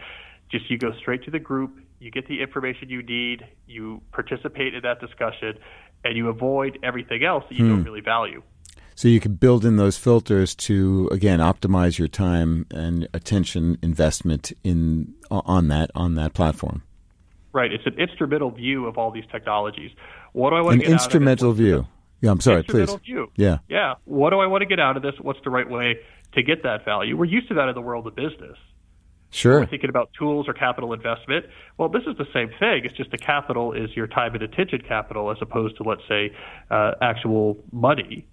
Just 0.51 0.69
you 0.69 0.77
go 0.77 0.91
straight 0.99 1.23
to 1.23 1.31
the 1.31 1.39
group, 1.39 1.79
you 1.99 2.11
get 2.11 2.27
the 2.27 2.41
information 2.41 2.89
you 2.89 3.01
need, 3.01 3.47
you 3.65 4.01
participate 4.11 4.75
in 4.75 4.81
that 4.83 4.99
discussion, 4.99 5.57
and 6.03 6.17
you 6.17 6.27
avoid 6.27 6.77
everything 6.83 7.23
else 7.23 7.45
that 7.49 7.55
you 7.55 7.65
hmm. 7.65 7.75
don't 7.75 7.83
really 7.83 8.01
value. 8.01 8.43
So 8.95 9.07
you 9.07 9.19
can 9.19 9.35
build 9.35 9.65
in 9.65 9.77
those 9.77 9.97
filters 9.97 10.53
to 10.55 11.09
again 11.11 11.39
optimize 11.39 11.97
your 11.97 12.09
time 12.09 12.65
and 12.71 13.07
attention 13.13 13.77
investment 13.81 14.51
in 14.63 15.13
on 15.31 15.69
that 15.69 15.91
on 15.95 16.15
that 16.15 16.33
platform. 16.33 16.83
Right. 17.53 17.71
It's 17.71 17.85
an 17.85 17.99
instrumental 17.99 18.51
view 18.51 18.85
of 18.85 18.97
all 18.97 19.11
these 19.11 19.25
technologies. 19.31 19.91
What 20.33 20.51
do 20.51 20.57
I 20.57 20.61
want 20.61 20.75
an 20.75 20.79
to 20.81 20.85
get 20.85 20.93
instrumental 20.93 21.51
view? 21.53 21.87
Yeah, 22.21 22.31
I'm 22.31 22.39
sorry, 22.39 22.63
please. 22.63 22.89
Yeah. 23.35 23.57
Yeah. 23.67 23.95
What 24.05 24.29
do 24.29 24.39
I 24.39 24.47
want 24.47 24.61
to 24.61 24.67
get 24.67 24.79
out 24.79 24.95
of 24.95 25.03
this? 25.03 25.13
What's 25.19 25.39
the 25.43 25.49
right 25.49 25.69
way 25.69 25.99
to 26.33 26.43
get 26.43 26.63
that 26.63 26.85
value? 26.85 27.17
We're 27.17 27.25
used 27.25 27.47
to 27.49 27.55
that 27.55 27.67
in 27.67 27.75
the 27.75 27.81
world 27.81 28.07
of 28.07 28.15
business. 28.15 28.57
Sure. 29.31 29.61
We're 29.61 29.65
thinking 29.65 29.89
about 29.89 30.11
tools 30.17 30.47
or 30.47 30.53
capital 30.53 30.93
investment. 30.93 31.45
Well, 31.77 31.89
this 31.89 32.03
is 32.05 32.17
the 32.17 32.27
same 32.33 32.49
thing. 32.59 32.81
It's 32.83 32.95
just 32.95 33.11
the 33.11 33.17
capital 33.17 33.73
is 33.73 33.89
your 33.95 34.07
time 34.07 34.33
and 34.33 34.43
attention 34.43 34.81
capital 34.87 35.31
as 35.31 35.37
opposed 35.41 35.77
to, 35.77 35.83
let's 35.83 36.01
say, 36.07 36.35
uh, 36.69 36.91
actual 37.01 37.57
money. 37.71 38.27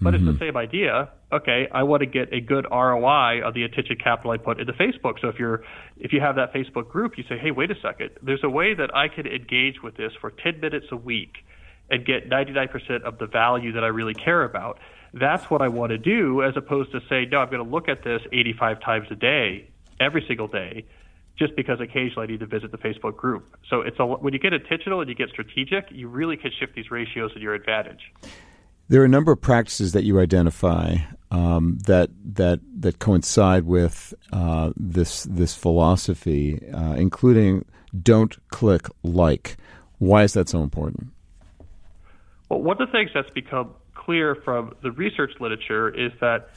But 0.00 0.14
mm-hmm. 0.14 0.28
it's 0.28 0.38
the 0.38 0.44
mm-hmm. 0.44 0.50
same 0.50 0.56
idea. 0.56 1.10
Okay, 1.30 1.68
I 1.70 1.82
want 1.82 2.00
to 2.00 2.06
get 2.06 2.32
a 2.32 2.40
good 2.40 2.66
ROI 2.70 3.44
on 3.44 3.52
the 3.54 3.64
attention 3.64 3.96
capital 4.02 4.30
I 4.30 4.38
put 4.38 4.58
into 4.58 4.72
Facebook. 4.72 5.20
So 5.20 5.28
if 5.28 5.38
you're 5.38 5.62
if 5.98 6.12
you 6.12 6.20
have 6.20 6.36
that 6.36 6.54
Facebook 6.54 6.88
group, 6.88 7.18
you 7.18 7.24
say, 7.28 7.36
hey, 7.36 7.50
wait 7.50 7.70
a 7.70 7.74
second. 7.82 8.10
There's 8.22 8.42
a 8.42 8.48
way 8.48 8.74
that 8.74 8.94
I 8.94 9.08
can 9.08 9.26
engage 9.26 9.82
with 9.82 9.96
this 9.96 10.12
for 10.20 10.30
10 10.30 10.60
minutes 10.60 10.86
a 10.90 10.96
week 10.96 11.44
and 11.90 12.04
get 12.04 12.28
99% 12.28 13.02
of 13.02 13.18
the 13.18 13.26
value 13.26 13.72
that 13.72 13.84
I 13.84 13.88
really 13.88 14.14
care 14.14 14.44
about. 14.44 14.78
That's 15.14 15.50
what 15.50 15.62
I 15.62 15.68
want 15.68 15.90
to 15.90 15.98
do, 15.98 16.42
as 16.42 16.56
opposed 16.56 16.92
to 16.92 17.00
say, 17.08 17.24
no, 17.24 17.38
I'm 17.38 17.50
going 17.50 17.64
to 17.64 17.70
look 17.70 17.88
at 17.88 18.04
this 18.04 18.20
85 18.32 18.80
times 18.80 19.08
a 19.10 19.14
day, 19.14 19.70
every 19.98 20.24
single 20.28 20.48
day, 20.48 20.84
just 21.38 21.56
because 21.56 21.80
occasionally 21.80 22.24
I 22.24 22.26
need 22.26 22.40
to 22.40 22.46
visit 22.46 22.72
the 22.72 22.78
Facebook 22.78 23.16
group. 23.16 23.56
So 23.70 23.80
it's 23.80 23.98
a, 23.98 24.04
when 24.04 24.32
you 24.32 24.38
get 24.38 24.52
intentional 24.52 25.00
and 25.00 25.08
you 25.08 25.14
get 25.14 25.30
strategic, 25.30 25.86
you 25.90 26.08
really 26.08 26.36
can 26.36 26.50
shift 26.58 26.74
these 26.74 26.90
ratios 26.90 27.32
in 27.34 27.42
your 27.42 27.54
advantage. 27.54 28.12
There 28.88 29.02
are 29.02 29.04
a 29.04 29.08
number 29.08 29.32
of 29.32 29.40
practices 29.40 29.92
that 29.92 30.04
you 30.04 30.18
identify 30.18 30.96
um, 31.30 31.78
that 31.86 32.08
that 32.24 32.60
that 32.80 32.98
coincide 33.00 33.64
with 33.64 34.14
uh, 34.32 34.72
this 34.76 35.24
this 35.24 35.54
philosophy, 35.54 36.58
uh, 36.72 36.94
including 36.94 37.66
don't 38.02 38.36
click 38.48 38.88
like. 39.02 39.58
Why 39.98 40.22
is 40.22 40.32
that 40.32 40.48
so 40.48 40.62
important? 40.62 41.08
Well, 42.48 42.60
one 42.60 42.80
of 42.80 42.88
the 42.88 42.92
things 42.92 43.10
that's 43.14 43.30
become 43.30 43.74
clear 43.94 44.34
from 44.34 44.74
the 44.82 44.90
research 44.92 45.32
literature 45.40 45.88
is 45.88 46.12
that 46.20 46.50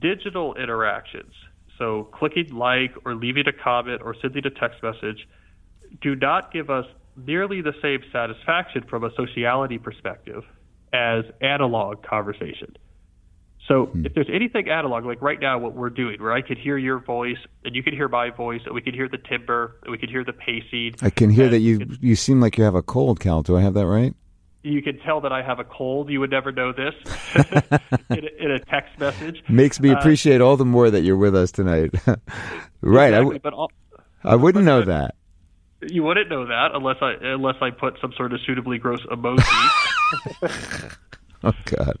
digital 0.00 0.54
interactions, 0.54 1.32
so 1.78 2.04
clicking 2.12 2.54
like 2.54 2.94
or 3.04 3.14
leaving 3.14 3.46
a 3.46 3.52
comment 3.52 4.02
or 4.04 4.14
sending 4.20 4.46
a 4.46 4.50
text 4.50 4.82
message, 4.82 5.28
do 6.00 6.14
not 6.16 6.52
give 6.52 6.70
us 6.70 6.86
nearly 7.16 7.60
the 7.60 7.74
same 7.82 8.00
satisfaction 8.12 8.84
from 8.88 9.04
a 9.04 9.10
sociality 9.14 9.78
perspective 9.78 10.44
as 10.92 11.24
analog 11.40 12.02
conversation. 12.02 12.76
So 13.68 13.86
hmm. 13.86 14.06
if 14.06 14.14
there's 14.14 14.28
anything 14.32 14.68
analog, 14.68 15.04
like 15.04 15.22
right 15.22 15.40
now, 15.40 15.58
what 15.58 15.74
we're 15.74 15.90
doing, 15.90 16.20
where 16.20 16.32
I 16.32 16.42
could 16.42 16.58
hear 16.58 16.76
your 16.76 16.98
voice 16.98 17.38
and 17.64 17.74
you 17.74 17.82
could 17.82 17.92
hear 17.92 18.08
my 18.08 18.30
voice, 18.30 18.60
and 18.64 18.74
we 18.74 18.80
could 18.80 18.94
hear 18.94 19.08
the 19.08 19.18
timbre, 19.18 19.76
and 19.82 19.92
we 19.92 19.98
could 19.98 20.10
hear 20.10 20.24
the 20.24 20.32
pacing. 20.32 20.94
I 21.00 21.10
can 21.10 21.30
hear 21.30 21.48
that 21.48 21.60
you 21.60 21.86
you 22.00 22.16
seem 22.16 22.40
like 22.40 22.58
you 22.58 22.64
have 22.64 22.74
a 22.74 22.82
cold, 22.82 23.20
Cal. 23.20 23.42
Do 23.42 23.56
I 23.56 23.60
have 23.60 23.74
that 23.74 23.86
right? 23.86 24.14
You 24.62 24.82
can 24.82 24.98
tell 24.98 25.20
that 25.22 25.32
I 25.32 25.42
have 25.42 25.58
a 25.58 25.64
cold. 25.64 26.10
You 26.10 26.20
would 26.20 26.30
never 26.30 26.52
know 26.52 26.72
this 26.72 26.94
in, 28.10 28.24
a, 28.24 28.44
in, 28.44 28.50
a, 28.52 28.58
text 28.60 28.98
message. 28.98 29.42
Makes 29.48 29.80
me 29.80 29.90
uh, 29.90 29.98
appreciate 29.98 30.40
uh, 30.40 30.46
all 30.46 30.56
the 30.56 30.64
more 30.64 30.90
that 30.90 31.02
you're 31.02 31.16
with 31.16 31.34
us 31.34 31.50
tonight. 31.50 31.90
right. 32.80 33.08
Exactly, 33.08 33.14
I 33.14 33.18
w- 33.18 33.40
but 33.40 33.52
all, 33.52 33.70
I 34.24 34.36
wouldn't 34.36 34.64
know 34.64 34.82
that. 34.82 35.16
You 35.80 36.04
wouldn't 36.04 36.30
know 36.30 36.46
that 36.46 36.70
unless 36.74 36.98
I 37.02 37.14
unless 37.20 37.56
I 37.60 37.70
put 37.70 37.98
some 38.00 38.12
sort 38.16 38.32
of 38.32 38.40
suitably 38.46 38.78
gross 38.78 39.00
emoji. 39.10 40.96
oh 41.44 41.52
God. 41.64 41.98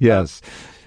Yes. 0.00 0.42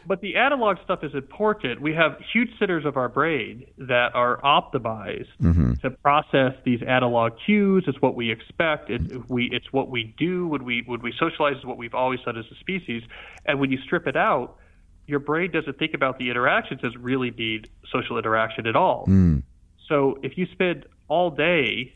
But 0.09 0.21
the 0.21 0.37
analog 0.37 0.77
stuff 0.83 1.03
is 1.03 1.13
important. 1.13 1.81
We 1.81 1.93
have 1.93 2.17
huge 2.33 2.49
centers 2.57 2.83
of 2.83 2.97
our 2.97 3.09
brain 3.09 3.67
that 3.77 4.15
are 4.15 4.41
optimized 4.41 5.27
mm-hmm. 5.39 5.73
to 5.83 5.91
process 5.91 6.53
these 6.65 6.81
analog 6.81 7.33
cues. 7.45 7.83
It's 7.85 8.01
what 8.01 8.15
we 8.15 8.31
expect. 8.31 8.89
It, 8.89 9.29
we, 9.29 9.51
it's 9.51 9.71
what 9.71 9.91
we 9.91 10.15
do 10.17 10.47
when 10.47 10.65
we 10.65 10.81
when 10.87 11.03
we 11.03 11.13
socialize. 11.19 11.57
Is 11.57 11.63
what 11.63 11.77
we've 11.77 11.93
always 11.93 12.21
done 12.21 12.39
as 12.39 12.45
a 12.51 12.55
species. 12.55 13.03
And 13.45 13.59
when 13.59 13.71
you 13.71 13.77
strip 13.83 14.07
it 14.07 14.17
out, 14.17 14.57
your 15.05 15.19
brain 15.19 15.51
doesn't 15.51 15.77
think 15.77 15.93
about 15.93 16.17
the 16.17 16.31
interactions 16.31 16.81
as 16.83 16.97
really 16.97 17.29
being 17.29 17.65
social 17.91 18.17
interaction 18.17 18.65
at 18.65 18.75
all. 18.75 19.05
Mm. 19.05 19.43
So 19.87 20.17
if 20.23 20.39
you 20.39 20.47
spend 20.51 20.87
all 21.07 21.29
day 21.29 21.93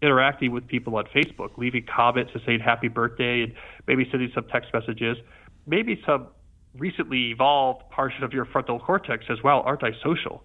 interacting 0.00 0.50
with 0.50 0.66
people 0.66 0.96
on 0.96 1.04
Facebook, 1.14 1.58
leaving 1.58 1.84
comments 1.84 2.30
and 2.32 2.42
saying 2.46 2.60
happy 2.60 2.88
birthday, 2.88 3.42
and 3.42 3.52
maybe 3.86 4.08
sending 4.10 4.32
some 4.34 4.46
text 4.50 4.72
messages, 4.72 5.18
maybe 5.66 6.00
some 6.06 6.28
recently 6.76 7.30
evolved 7.30 7.82
portion 7.90 8.22
of 8.22 8.32
your 8.32 8.44
frontal 8.44 8.78
cortex 8.78 9.26
says, 9.26 9.38
wow, 9.42 9.62
aren't 9.62 9.84
I 9.84 9.90
social? 10.02 10.44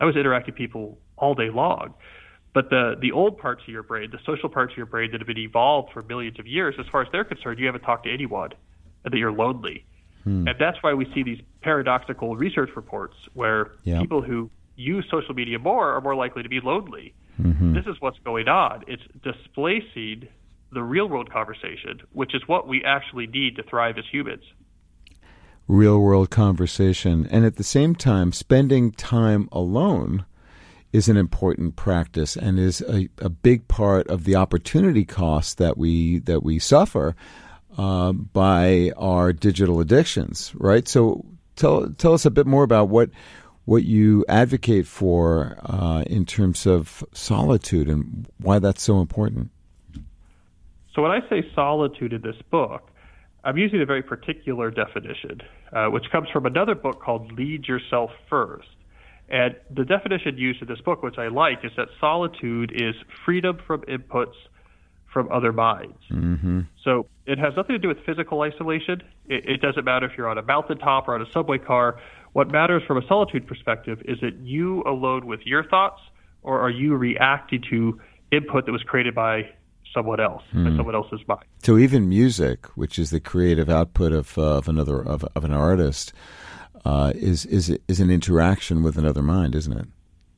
I 0.00 0.04
was 0.04 0.16
interacting 0.16 0.52
with 0.52 0.58
people 0.58 0.98
all 1.16 1.34
day 1.34 1.50
long. 1.50 1.94
But 2.54 2.70
the, 2.70 2.94
the 3.00 3.12
old 3.12 3.38
parts 3.38 3.62
of 3.62 3.68
your 3.68 3.82
brain, 3.82 4.10
the 4.10 4.18
social 4.24 4.48
parts 4.48 4.72
of 4.72 4.76
your 4.78 4.86
brain 4.86 5.10
that 5.12 5.20
have 5.20 5.26
been 5.26 5.38
evolved 5.38 5.92
for 5.92 6.02
millions 6.02 6.38
of 6.38 6.46
years, 6.46 6.74
as 6.78 6.86
far 6.90 7.02
as 7.02 7.08
they're 7.12 7.24
concerned, 7.24 7.58
you 7.58 7.66
haven't 7.66 7.82
talked 7.82 8.04
to 8.04 8.12
anyone 8.12 8.50
and 9.04 9.12
that 9.12 9.18
you're 9.18 9.32
lonely. 9.32 9.84
Hmm. 10.24 10.48
And 10.48 10.56
that's 10.58 10.78
why 10.80 10.94
we 10.94 11.06
see 11.14 11.22
these 11.22 11.40
paradoxical 11.60 12.36
research 12.36 12.70
reports 12.74 13.14
where 13.34 13.72
people 13.84 14.22
who 14.22 14.50
use 14.76 15.06
social 15.10 15.34
media 15.34 15.58
more 15.58 15.92
are 15.92 16.00
more 16.00 16.14
likely 16.14 16.42
to 16.42 16.48
be 16.48 16.60
lonely. 16.62 17.14
Mm-hmm. 17.40 17.74
This 17.74 17.84
is 17.86 17.96
what's 18.00 18.18
going 18.24 18.48
on. 18.48 18.84
It's 18.86 19.02
displacing 19.22 20.28
the 20.72 20.82
real 20.82 21.08
world 21.08 21.30
conversation, 21.30 22.00
which 22.12 22.34
is 22.34 22.42
what 22.46 22.66
we 22.66 22.82
actually 22.84 23.26
need 23.26 23.56
to 23.56 23.62
thrive 23.62 23.98
as 23.98 24.04
humans 24.10 24.42
real 25.68 25.98
world 26.00 26.30
conversation. 26.30 27.26
And 27.30 27.44
at 27.44 27.56
the 27.56 27.64
same 27.64 27.94
time, 27.94 28.32
spending 28.32 28.92
time 28.92 29.48
alone 29.52 30.24
is 30.92 31.08
an 31.08 31.16
important 31.16 31.76
practice 31.76 32.36
and 32.36 32.58
is 32.58 32.80
a, 32.82 33.08
a 33.18 33.28
big 33.28 33.68
part 33.68 34.06
of 34.08 34.24
the 34.24 34.36
opportunity 34.36 35.04
cost 35.04 35.58
that 35.58 35.76
we 35.76 36.20
that 36.20 36.42
we 36.42 36.58
suffer 36.58 37.14
uh, 37.76 38.12
by 38.12 38.92
our 38.96 39.32
digital 39.32 39.80
addictions. 39.80 40.52
Right. 40.54 40.86
So 40.88 41.24
tell 41.56 41.90
tell 41.98 42.14
us 42.14 42.24
a 42.24 42.30
bit 42.30 42.46
more 42.46 42.62
about 42.62 42.88
what 42.88 43.10
what 43.64 43.84
you 43.84 44.24
advocate 44.28 44.86
for 44.86 45.58
uh, 45.64 46.04
in 46.06 46.24
terms 46.24 46.66
of 46.66 47.04
solitude 47.12 47.88
and 47.88 48.26
why 48.38 48.60
that's 48.60 48.82
so 48.82 49.00
important. 49.00 49.50
So 50.94 51.02
when 51.02 51.10
I 51.10 51.20
say 51.28 51.44
solitude 51.54 52.12
in 52.12 52.22
this 52.22 52.40
book, 52.50 52.88
I'm 53.46 53.56
using 53.56 53.80
a 53.80 53.86
very 53.86 54.02
particular 54.02 54.72
definition, 54.72 55.40
uh, 55.72 55.86
which 55.86 56.10
comes 56.10 56.28
from 56.32 56.46
another 56.46 56.74
book 56.74 57.00
called 57.00 57.30
Lead 57.30 57.68
Yourself 57.68 58.10
First. 58.28 58.66
And 59.28 59.54
the 59.72 59.84
definition 59.84 60.36
used 60.36 60.62
in 60.62 60.68
this 60.68 60.80
book, 60.80 61.04
which 61.04 61.16
I 61.16 61.28
like, 61.28 61.64
is 61.64 61.70
that 61.76 61.86
solitude 62.00 62.72
is 62.74 62.96
freedom 63.24 63.58
from 63.64 63.82
inputs, 63.82 64.34
from 65.12 65.30
other 65.30 65.52
minds. 65.52 65.98
Mm-hmm. 66.10 66.62
So 66.82 67.06
it 67.24 67.38
has 67.38 67.54
nothing 67.56 67.74
to 67.74 67.78
do 67.78 67.86
with 67.86 67.98
physical 68.04 68.40
isolation. 68.42 69.00
It, 69.26 69.48
it 69.48 69.60
doesn't 69.60 69.84
matter 69.84 70.06
if 70.06 70.18
you're 70.18 70.28
on 70.28 70.38
a 70.38 70.42
mountaintop 70.42 71.06
or 71.06 71.14
on 71.14 71.22
a 71.22 71.30
subway 71.32 71.58
car. 71.58 72.00
What 72.32 72.50
matters 72.50 72.82
from 72.84 72.98
a 72.98 73.06
solitude 73.06 73.46
perspective 73.46 74.02
is 74.06 74.18
that 74.22 74.34
you 74.42 74.82
alone 74.82 75.24
with 75.24 75.40
your 75.44 75.62
thoughts, 75.64 76.00
or 76.42 76.60
are 76.60 76.70
you 76.70 76.96
reacting 76.96 77.62
to 77.70 78.00
input 78.32 78.66
that 78.66 78.72
was 78.72 78.82
created 78.82 79.14
by 79.14 79.50
someone 79.96 80.20
else, 80.20 80.42
by 80.52 80.60
Hmm. 80.70 80.76
someone 80.76 80.94
else's 80.94 81.20
mind? 81.26 81.42
So 81.62 81.76
even 81.78 82.08
music, 82.08 82.66
which 82.76 82.98
is 82.98 83.10
the 83.10 83.20
creative 83.20 83.68
output 83.68 84.12
of, 84.12 84.36
uh, 84.38 84.58
of 84.58 84.68
another 84.68 85.00
of, 85.00 85.24
of 85.34 85.44
an 85.44 85.52
artist, 85.52 86.12
uh, 86.84 87.12
is 87.16 87.44
is 87.46 87.76
is 87.88 87.98
an 88.00 88.10
interaction 88.10 88.82
with 88.84 88.96
another 88.98 89.22
mind, 89.22 89.54
isn't 89.54 89.76
it? 89.76 89.86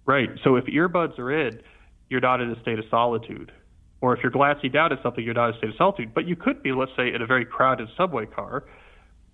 Right. 0.07 0.31
So 0.45 0.57
if 0.57 0.65
earbuds 0.67 1.19
are 1.19 1.31
in, 1.47 1.61
you're 2.09 2.23
not 2.23 2.41
in 2.41 2.51
a 2.51 2.59
state 2.63 2.79
of 2.79 2.87
solitude. 2.91 3.53
Or 4.01 4.15
if 4.17 4.23
you're 4.23 4.31
glancing 4.33 4.71
down 4.71 4.93
at 4.93 5.03
something, 5.03 5.23
you're 5.25 5.35
not 5.35 5.49
in 5.51 5.55
a 5.57 5.59
state 5.59 5.71
of 5.71 5.77
solitude. 5.77 6.15
But 6.15 6.25
you 6.27 6.37
could 6.37 6.63
be, 6.63 6.71
let's 6.73 6.93
say, 6.97 7.13
in 7.13 7.21
a 7.21 7.27
very 7.27 7.45
crowded 7.45 7.89
subway 7.97 8.27
car. 8.27 8.65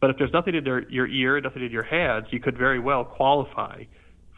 But 0.00 0.10
if 0.10 0.16
there's 0.18 0.32
nothing 0.32 0.54
in 0.54 0.64
their, 0.64 0.80
your 0.90 1.06
ear, 1.06 1.40
nothing 1.40 1.62
in 1.62 1.70
your 1.70 1.82
hands, 1.84 2.26
you 2.30 2.40
could 2.40 2.56
very 2.58 2.80
well 2.80 3.04
qualify 3.04 3.84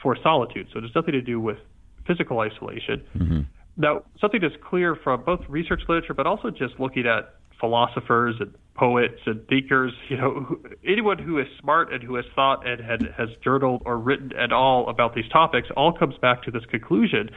for 0.03 0.17
solitude. 0.23 0.67
So 0.73 0.79
it 0.81 0.83
has 0.83 0.95
nothing 0.95 1.13
to 1.13 1.23
do 1.23 1.41
with 1.41 1.59
physical 2.07 2.41
isolation. 2.41 3.47
Now, 3.77 4.03
something 4.21 4.41
that's 4.41 4.55
clear 4.69 4.97
from 4.97 5.23
both 5.25 5.41
research 5.49 5.83
literature, 5.89 6.15
but 6.15 6.27
also 6.27 6.51
just 6.51 6.81
looking 6.81 7.07
at 7.07 7.35
philosophers 7.61 8.37
and 8.41 8.55
poets 8.75 9.21
and 9.27 9.47
thinkers, 9.49 9.93
you 10.09 10.17
know, 10.17 10.41
who, 10.41 10.63
anyone 10.87 11.19
who 11.19 11.39
is 11.39 11.47
smart 11.61 11.93
and 11.93 12.03
who 12.03 12.15
has 12.17 12.25
thought 12.35 12.67
and 12.67 12.81
had, 12.81 13.03
has 13.17 13.29
journaled 13.43 13.83
or 13.85 13.99
written 13.99 14.33
at 14.37 14.53
all 14.53 14.89
about 14.89 15.15
these 15.15 15.29
topics, 15.29 15.69
all 15.77 15.93
comes 15.93 16.17
back 16.19 16.43
to 16.45 16.51
this 16.51 16.65
conclusion 16.67 17.31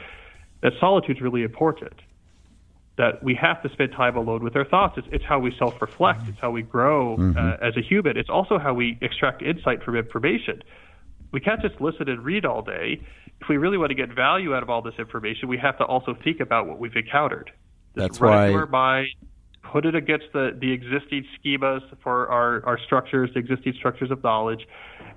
that 0.62 0.74
solitude 0.80 1.18
is 1.18 1.22
really 1.22 1.44
important. 1.44 1.94
That 2.98 3.24
we 3.24 3.34
have 3.36 3.64
to 3.64 3.70
spend 3.70 3.94
time 3.94 4.18
alone 4.18 4.44
with 4.44 4.58
our 4.58 4.66
thoughts. 4.66 4.98
It's, 4.98 5.08
it's 5.10 5.24
how 5.24 5.40
we 5.40 5.56
self-reflect. 5.58 6.28
It's 6.28 6.40
how 6.40 6.52
we 6.52 6.64
grow 6.64 7.16
uh, 7.38 7.56
as 7.66 7.78
a 7.78 7.82
human. 7.82 8.18
It's 8.18 8.30
also 8.30 8.60
how 8.60 8.74
we 8.74 8.98
extract 9.00 9.42
insight 9.42 9.84
from 9.84 9.96
information. 9.96 10.62
We 11.32 11.40
can't 11.40 11.62
just 11.62 11.80
listen 11.80 12.10
and 12.10 12.26
read 12.26 12.44
all 12.44 12.62
day. 12.62 13.02
If 13.42 13.48
we 13.48 13.58
really 13.58 13.78
want 13.78 13.90
to 13.90 13.96
get 13.96 14.14
value 14.14 14.54
out 14.56 14.64
of 14.64 14.70
all 14.70 14.82
this 14.82 14.96
information, 15.00 15.48
we 15.48 15.58
have 15.58 15.78
to 15.78 15.86
also 15.86 16.16
think 16.24 16.40
about 16.40 16.68
what 16.68 16.80
we've 16.80 16.96
encountered. 16.96 17.52
That's 17.96 18.20
why- 18.20 18.66
mind, 18.66 19.08
put 19.64 19.86
it 19.86 19.96
against 19.96 20.26
the, 20.34 20.58
the 20.60 20.72
existing 20.72 21.26
schemas 21.38 21.82
for 22.02 22.30
our, 22.30 22.66
our 22.66 22.80
structures, 22.86 23.30
the 23.34 23.40
existing 23.40 23.74
structures 23.78 24.12
of 24.12 24.24
knowledge. 24.24 24.68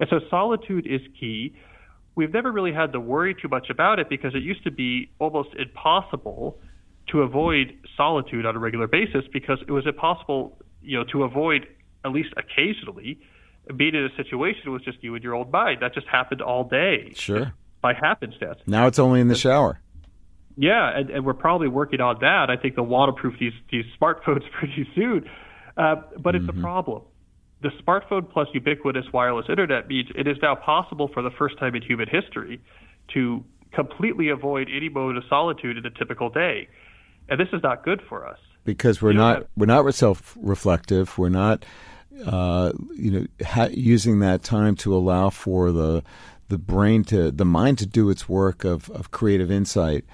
And 0.01 0.09
so 0.09 0.20
solitude 0.31 0.87
is 0.87 1.01
key. 1.18 1.55
We've 2.14 2.33
never 2.33 2.53
really 2.53 2.73
had 2.73 2.93
to 2.93 3.01
worry 3.01 3.35
too 3.35 3.49
much 3.49 3.70
about 3.70 3.99
it 3.99 4.09
because 4.09 4.35
it 4.35 4.43
used 4.43 4.64
to 4.64 4.70
be 4.70 5.11
almost 5.18 5.51
impossible 5.59 6.59
to 7.09 7.23
avoid 7.23 7.79
solitude 7.97 8.47
on 8.47 8.55
a 8.55 8.59
regular 8.59 8.87
basis 8.87 9.25
because 9.33 9.59
it 9.66 9.73
was 9.73 9.87
impossible, 9.87 10.59
you 10.83 10.99
know, 10.99 11.05
to 11.12 11.25
avoid 11.25 11.66
at 12.05 12.12
least 12.12 12.31
occasionally 12.37 13.18
being 13.77 13.95
in 13.95 14.05
a 14.05 14.14
situation 14.16 14.73
with 14.73 14.85
just 14.85 15.03
you 15.03 15.14
and 15.14 15.23
your 15.23 15.35
old 15.35 15.51
mind. 15.53 15.79
That 15.81 15.95
just 15.95 16.07
happened 16.07 16.43
all 16.43 16.64
day 16.64 17.12
Sure. 17.14 17.55
By 17.83 17.93
happenstance. 17.93 18.59
Now 18.66 18.87
it's 18.87 18.99
only 18.99 19.20
in 19.20 19.28
the 19.28 19.35
shower. 19.35 19.80
Yeah, 20.57 20.97
and, 20.99 21.11
and 21.11 21.24
we're 21.24 21.33
probably 21.35 21.68
working 21.68 22.01
on 22.01 22.16
that. 22.20 22.49
I 22.51 22.57
think 22.57 22.76
they'll 22.76 22.85
waterproof 22.87 23.35
these 23.41 23.53
these 23.70 23.85
smartphones 24.01 24.43
pretty 24.59 24.87
soon. 24.95 25.28
Uh, 25.76 25.97
but 26.18 26.35
it's 26.35 26.49
a 26.49 26.53
problem. 26.53 27.03
The 27.62 27.70
smartphone 27.87 28.30
plus 28.30 28.49
ubiquitous 28.53 29.07
wireless 29.12 29.47
internet 29.49 29.89
means 29.89 30.09
it 30.14 30.26
is 30.26 30.37
now 30.43 30.55
possible 30.55 31.09
for 31.12 31.22
the 31.22 31.30
first 31.30 31.59
time 31.59 31.74
in 31.74 31.83
human 31.83 32.09
history 32.09 32.61
to 33.14 33.45
completely 33.72 34.28
avoid 34.28 34.68
any 34.74 34.89
mode 34.91 35.16
of 35.16 35.22
solitude 35.28 35.78
in 35.78 35.87
a 35.87 35.91
typical 35.91 36.28
day. 36.28 36.68
And 37.28 37.41
this 37.41 37.49
is 37.53 37.62
not 37.62 37.85
good 37.85 38.03
for 38.09 38.26
us. 38.26 38.39
because 38.64 39.01
we're 39.01 39.12
You 39.12 39.18
not 39.18 39.37
have- 39.39 39.47
we're 39.57 39.66
not 39.66 39.95
self-reflective. 39.95 41.16
We're 41.18 41.28
not 41.30 41.64
uh, 42.26 42.72
you 42.95 43.11
know 43.11 43.26
ha- 43.47 43.68
using 43.72 44.18
that 44.20 44.43
time 44.43 44.76
to 44.76 44.95
allow 44.95 45.30
for 45.30 45.72
the 45.72 46.03
the 46.53 46.59
brain 46.59 47.03
to 47.03 47.30
the 47.30 47.46
mind 47.46 47.78
to 47.78 47.86
do 47.86 48.11
its 48.11 48.28
work 48.28 48.62
of, 48.62 48.90
of 48.90 49.11
creative 49.11 49.50
insight 49.50 50.05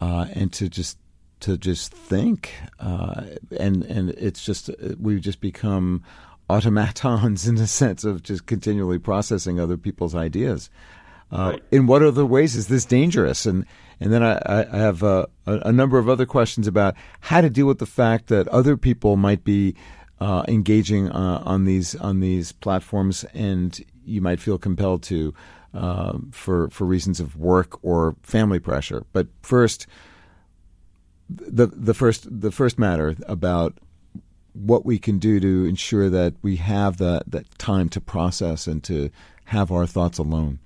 uh, 0.00 0.26
and 0.32 0.52
to 0.52 0.68
just 0.68 0.98
to 1.38 1.56
just 1.56 1.92
think 1.92 2.52
uh, 2.80 3.22
and 3.60 3.84
and 3.84 4.10
it's 4.10 4.44
just 4.44 4.68
we've 4.98 5.20
just 5.20 5.40
become 5.40 6.02
automatons 6.50 7.46
in 7.50 7.54
the 7.54 7.68
sense 7.68 8.02
of 8.02 8.24
just 8.24 8.46
continually 8.46 8.98
processing 8.98 9.60
other 9.60 9.76
people's 9.76 10.14
ideas. 10.14 10.68
Uh, 11.30 11.52
Right. 11.52 11.62
In 11.70 11.86
what 11.86 12.02
other 12.02 12.26
ways 12.26 12.56
is 12.56 12.66
this 12.66 12.84
dangerous? 12.84 13.46
And 13.46 13.64
and 14.00 14.12
then 14.12 14.24
I, 14.24 14.66
I 14.72 14.76
have 14.76 15.04
a, 15.04 15.28
a 15.46 15.72
number 15.72 15.98
of 15.98 16.08
other 16.08 16.26
questions 16.26 16.66
about 16.66 16.96
how 17.20 17.40
to 17.40 17.48
deal 17.48 17.66
with 17.66 17.78
the 17.78 17.86
fact 17.86 18.26
that 18.26 18.48
other 18.48 18.76
people 18.76 19.16
might 19.16 19.44
be 19.44 19.76
uh, 20.20 20.42
engaging 20.48 21.10
uh, 21.10 21.42
on 21.44 21.64
these 21.64 21.94
on 21.94 22.18
these 22.18 22.50
platforms, 22.50 23.24
and 23.34 23.80
you 24.04 24.20
might 24.20 24.40
feel 24.40 24.58
compelled 24.58 25.04
to 25.04 25.32
uh, 25.76 26.18
for 26.30 26.68
for 26.70 26.84
reasons 26.84 27.20
of 27.20 27.36
work 27.36 27.78
or 27.84 28.16
family 28.22 28.58
pressure. 28.58 29.04
But 29.12 29.28
first, 29.42 29.86
the 31.28 31.66
the 31.66 31.94
first 31.94 32.26
the 32.40 32.50
first 32.50 32.78
matter 32.78 33.14
about 33.26 33.78
what 34.56 34.86
we 34.86 34.98
can 34.98 35.18
do 35.18 35.38
to 35.38 35.64
ensure 35.66 36.08
that 36.08 36.34
we 36.42 36.56
have 36.56 36.96
that, 36.96 37.30
that 37.30 37.58
time 37.58 37.88
to 37.90 38.00
process 38.00 38.66
and 38.66 38.82
to 38.84 39.10
have 39.44 39.70
our 39.70 39.86
thoughts 39.86 40.18
alone. 40.18 40.58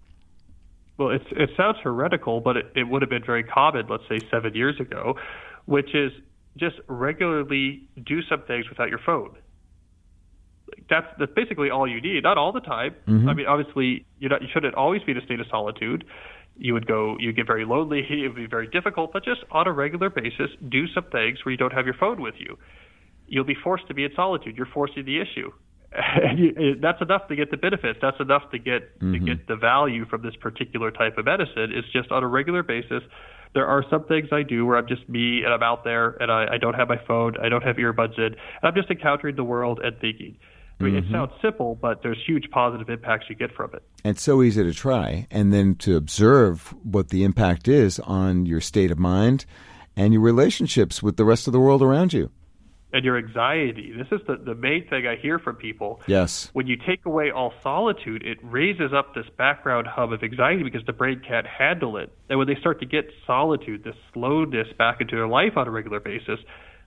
Well, 0.97 1.11
it's, 1.11 1.25
it 1.33 1.51
sounds 1.57 1.79
heretical, 1.83 2.41
but 2.41 2.57
it, 2.57 2.73
it 2.77 2.85
would 2.85 3.03
have 3.03 3.09
been 3.09 3.25
very 3.25 3.43
common, 3.43 3.87
let's 3.89 4.05
say 4.09 4.21
seven 4.31 4.55
years 4.55 4.79
ago, 4.79 5.17
which 5.65 5.95
is 5.95 6.13
just 6.57 6.77
regularly 6.87 7.89
do 8.05 8.23
some 8.23 8.43
things 8.43 8.69
without 8.69 8.91
your 8.91 9.01
phone. 9.05 9.35
That's 10.91 11.07
that's 11.19 11.33
basically 11.35 11.71
all 11.71 11.89
you 11.89 12.01
need. 12.01 12.25
Not 12.25 12.37
all 12.37 12.53
the 12.53 12.61
time. 12.61 12.95
Mm-hmm. 13.09 13.29
I 13.29 13.35
mean, 13.35 13.47
obviously, 13.47 14.05
you're 14.19 14.31
not, 14.31 14.43
you 14.43 14.49
shouldn't 14.53 14.75
always 14.75 15.03
be 15.05 15.13
in 15.13 15.19
a 15.19 15.25
state 15.25 15.41
of 15.41 15.47
solitude. 15.49 16.05
You 16.59 16.75
would 16.75 16.87
go, 16.87 17.17
you 17.19 17.33
get 17.33 17.47
very 17.47 17.65
lonely. 17.65 18.03
It 18.11 18.29
would 18.29 18.37
be 18.37 18.47
very 18.47 18.67
difficult. 18.67 19.13
But 19.13 19.25
just 19.25 19.41
on 19.51 19.67
a 19.67 19.73
regular 19.73 20.11
basis, 20.11 20.51
do 20.69 20.87
some 20.89 21.05
things 21.11 21.39
where 21.45 21.53
you 21.53 21.57
don't 21.57 21.73
have 21.73 21.87
your 21.87 21.95
phone 21.95 22.21
with 22.21 22.35
you. 22.39 22.59
You'll 23.29 23.45
be 23.45 23.55
forced 23.55 23.87
to 23.89 23.95
be 23.95 24.05
in 24.05 24.11
solitude. 24.17 24.57
You're 24.57 24.67
forcing 24.67 25.05
the 25.05 25.21
issue. 25.21 25.53
And 25.93 26.39
you, 26.39 26.77
that's 26.81 27.01
enough 27.01 27.27
to 27.29 27.37
get 27.37 27.51
the 27.51 27.57
benefits. 27.57 27.99
That's 28.01 28.21
enough 28.21 28.43
to 28.53 28.59
get 28.59 29.01
to 29.01 29.07
mm-hmm. 29.07 29.25
get 29.25 29.49
the 29.49 29.57
value 29.57 30.05
from 30.07 30.23
this 30.23 30.37
particular 30.37 30.91
type 30.91 31.19
of 31.19 31.25
medicine. 31.25 31.73
Is 31.75 31.85
just 31.93 32.13
on 32.13 32.23
a 32.23 32.29
regular 32.29 32.63
basis. 32.63 33.03
There 33.55 33.67
are 33.67 33.85
some 33.91 34.05
things 34.05 34.29
I 34.31 34.43
do 34.43 34.65
where 34.65 34.77
I'm 34.77 34.87
just 34.87 35.09
me 35.09 35.43
and 35.43 35.53
I'm 35.53 35.63
out 35.63 35.83
there 35.83 36.11
and 36.21 36.31
I, 36.31 36.47
I 36.55 36.59
don't 36.59 36.75
have 36.75 36.89
my 36.89 37.01
phone, 37.09 37.35
I 37.43 37.49
don't 37.49 37.63
have 37.63 37.77
earbuds 37.77 38.17
in, 38.17 38.25
and 38.27 38.37
I'm 38.63 38.75
just 38.75 38.91
encountering 38.91 39.35
the 39.35 39.43
world 39.43 39.81
and 39.83 39.99
thinking. 39.99 40.37
I 40.81 40.85
mean, 40.85 40.97
it 40.97 41.05
sounds 41.11 41.33
simple, 41.43 41.75
but 41.75 42.03
there's 42.03 42.19
huge 42.27 42.51
positive 42.51 42.89
impacts 42.89 43.27
you 43.29 43.37
get 43.37 43.55
from 43.55 43.71
it. 43.75 43.83
And 44.03 44.17
it's 44.17 44.23
so 44.23 44.43
easy 44.43 44.63
to 44.63 44.73
try, 44.73 45.27
and 45.31 45.53
then 45.53 45.75
to 45.77 45.97
observe 45.97 46.75
what 46.83 47.11
the 47.11 47.23
impact 47.23 47.69
is 47.69 47.99
on 48.01 48.47
your 48.47 48.61
state 48.61 48.91
of 48.91 48.99
mind 48.99 49.45
and 49.97 50.13
your 50.13 50.23
relationships 50.23 51.03
with 51.03 51.17
the 51.17 51.25
rest 51.25 51.47
of 51.47 51.53
the 51.53 51.61
world 51.61 51.83
around 51.83 52.13
you. 52.13 52.31
And 52.93 53.05
your 53.05 53.19
anxiety. 53.19 53.93
This 53.97 54.09
is 54.11 54.27
the, 54.27 54.37
the 54.37 54.55
main 54.55 54.89
thing 54.89 55.07
I 55.07 55.15
hear 55.15 55.39
from 55.39 55.57
people. 55.57 56.01
Yes. 56.07 56.51
When 56.55 56.67
you 56.67 56.77
take 56.77 57.05
away 57.05 57.31
all 57.31 57.53
solitude, 57.63 58.25
it 58.25 58.39
raises 58.43 58.93
up 58.93 59.15
this 59.15 59.27
background 59.37 59.87
hub 59.87 60.13
of 60.13 60.25
anxiety 60.25 60.65
because 60.65 60.85
the 60.87 60.93
brain 60.93 61.21
can't 61.27 61.47
handle 61.47 61.99
it. 61.99 62.11
And 62.29 62.39
when 62.39 62.49
they 62.49 62.57
start 62.57 62.81
to 62.81 62.87
get 62.87 63.11
solitude, 63.27 63.85
this 63.85 63.95
slowness 64.13 64.67
back 64.77 65.01
into 65.01 65.15
their 65.15 65.29
life 65.29 65.57
on 65.57 65.69
a 65.69 65.71
regular 65.71 66.01
basis, 66.01 66.41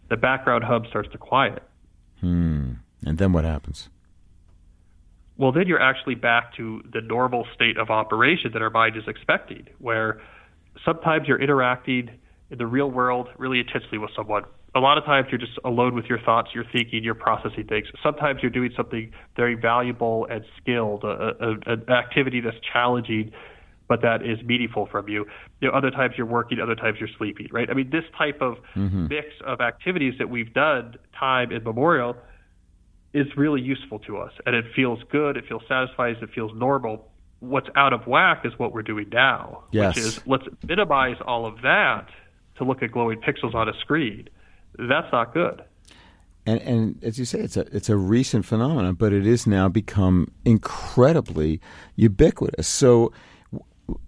the 0.10 0.18
background 0.18 0.64
hub 0.66 0.88
starts 0.88 1.10
to 1.12 1.18
quiet. 1.18 1.64
Hmm. 2.20 2.63
And 3.06 3.18
then 3.18 3.34
what 3.34 3.46
happens? 3.46 3.90
well, 5.38 5.52
then 5.52 5.68
you're 5.68 5.82
actually 5.82 6.16
back 6.16 6.56
to 6.56 6.82
the 6.92 7.02
normal 7.02 7.48
state 7.56 7.78
of 7.78 7.90
operation 7.90 8.52
that 8.54 8.62
our 8.62 8.70
mind 8.70 8.96
is 8.96 9.04
expecting, 9.08 9.68
where 9.80 10.22
sometimes 10.86 11.28
you're 11.28 11.42
interacting 11.42 12.10
in 12.52 12.58
the 12.58 12.68
real 12.68 12.92
world 12.92 13.30
really 13.38 13.60
intensely 13.60 13.98
with 13.98 14.12
someone. 14.16 14.44
A 14.76 14.80
lot 14.80 14.98
of 14.98 15.06
times 15.06 15.28
you're 15.32 15.40
just 15.40 15.60
alone 15.66 15.96
with 15.96 16.06
your 16.06 16.20
thoughts, 16.20 16.50
you're 16.54 16.66
thinking, 16.72 17.04
you're 17.04 17.16
processing 17.16 17.66
things. 17.68 17.88
Sometimes 18.02 18.40
you're 18.42 18.52
doing 18.52 18.72
something 18.76 19.12
very 19.36 19.56
valuable 19.56 20.28
and 20.30 20.44
skilled, 20.62 21.04
an 21.04 21.90
activity 21.90 22.42
that's 22.42 22.58
challenging, 22.72 23.32
but 23.88 24.02
that 24.02 24.24
is 24.24 24.42
meaningful 24.44 24.88
from 24.92 25.10
you. 25.10 25.26
You 25.62 25.70
know, 25.70 25.78
other 25.78 25.92
times 25.92 26.14
you're 26.18 26.28
working, 26.28 26.60
other 26.60 26.76
times 26.76 26.98
you're 27.00 27.10
sleeping, 27.18 27.48
right? 27.52 27.70
I 27.70 27.74
mean, 27.74 27.90
this 27.92 28.06
type 28.18 28.42
of 28.42 28.58
mm-hmm. 28.76 29.08
mix 29.08 29.28
of 29.46 29.62
activities 29.62 30.16
that 30.20 30.30
we've 30.30 30.54
done 30.54 30.96
time 31.20 31.52
immemorial 31.52 32.16
is 33.14 33.28
really 33.38 33.62
useful 33.62 34.00
to 34.00 34.18
us 34.18 34.32
and 34.46 34.56
it 34.56 34.66
feels 34.76 35.00
good, 35.12 35.38
it 35.38 35.46
feels 35.48 35.62
satisfying, 35.68 36.16
it 36.22 36.30
feels 36.34 36.52
normal. 36.56 37.10
What's 37.40 37.68
out 37.76 37.94
of 37.94 38.08
whack 38.08 38.46
is 38.46 38.54
what 38.58 38.74
we're 38.74 38.84
doing 38.84 39.10
now, 39.12 39.64
Yes. 39.72 39.96
which 39.96 40.06
is 40.06 40.20
let's 40.26 40.46
minimize 40.66 41.18
all 41.26 41.46
of 41.46 41.62
that 41.62 42.08
to 42.58 42.64
look 42.64 42.82
at 42.82 42.92
glowing 42.92 43.20
pixels 43.20 43.54
on 43.54 43.68
a 43.68 43.74
screen. 43.82 44.30
That's 44.78 45.12
not 45.12 45.34
good. 45.34 45.64
And, 46.46 46.60
and 46.62 47.04
as 47.04 47.18
you 47.20 47.26
say, 47.26 47.40
it's 47.40 47.56
a 47.56 47.62
it's 47.76 47.90
a 47.90 47.96
recent 47.96 48.46
phenomenon, 48.46 48.96
but 48.96 49.14
it 49.14 49.26
is 49.26 49.48
now 49.48 49.70
become 49.70 50.32
incredibly 50.44 51.62
ubiquitous. 51.96 52.68
So 52.68 53.14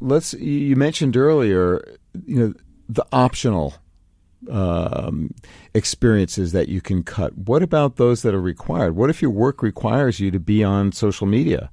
let's. 0.01 0.33
You 0.33 0.75
mentioned 0.75 1.15
earlier, 1.15 1.81
you 2.25 2.39
know, 2.39 2.53
the 2.89 3.05
optional 3.13 3.75
um, 4.49 5.33
experiences 5.73 6.51
that 6.51 6.67
you 6.67 6.81
can 6.81 7.03
cut. 7.03 7.37
What 7.37 7.63
about 7.63 7.97
those 7.97 8.21
that 8.21 8.33
are 8.33 8.41
required? 8.41 8.95
What 8.95 9.09
if 9.09 9.21
your 9.21 9.31
work 9.31 9.61
requires 9.61 10.19
you 10.19 10.31
to 10.31 10.39
be 10.39 10.63
on 10.63 10.91
social 10.91 11.27
media 11.27 11.69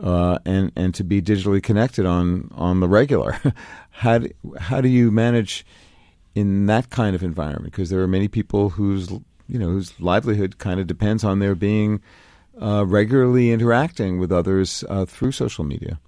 uh, 0.00 0.38
and 0.44 0.72
and 0.76 0.94
to 0.94 1.04
be 1.04 1.20
digitally 1.20 1.62
connected 1.62 2.06
on 2.06 2.50
on 2.54 2.80
the 2.80 2.88
regular? 2.88 3.38
how 3.90 4.18
do, 4.18 4.30
how 4.58 4.80
do 4.80 4.88
you 4.88 5.10
manage 5.10 5.66
in 6.34 6.66
that 6.66 6.90
kind 6.90 7.14
of 7.14 7.22
environment? 7.22 7.72
Because 7.72 7.90
there 7.90 8.00
are 8.00 8.08
many 8.08 8.28
people 8.28 8.70
whose 8.70 9.10
you 9.10 9.58
know 9.58 9.68
whose 9.68 9.98
livelihood 10.00 10.58
kind 10.58 10.80
of 10.80 10.86
depends 10.86 11.24
on 11.24 11.38
their 11.38 11.54
being 11.54 12.00
uh, 12.60 12.84
regularly 12.86 13.50
interacting 13.50 14.18
with 14.18 14.32
others 14.32 14.84
uh, 14.88 15.04
through 15.04 15.32
social 15.32 15.64
media. 15.64 15.98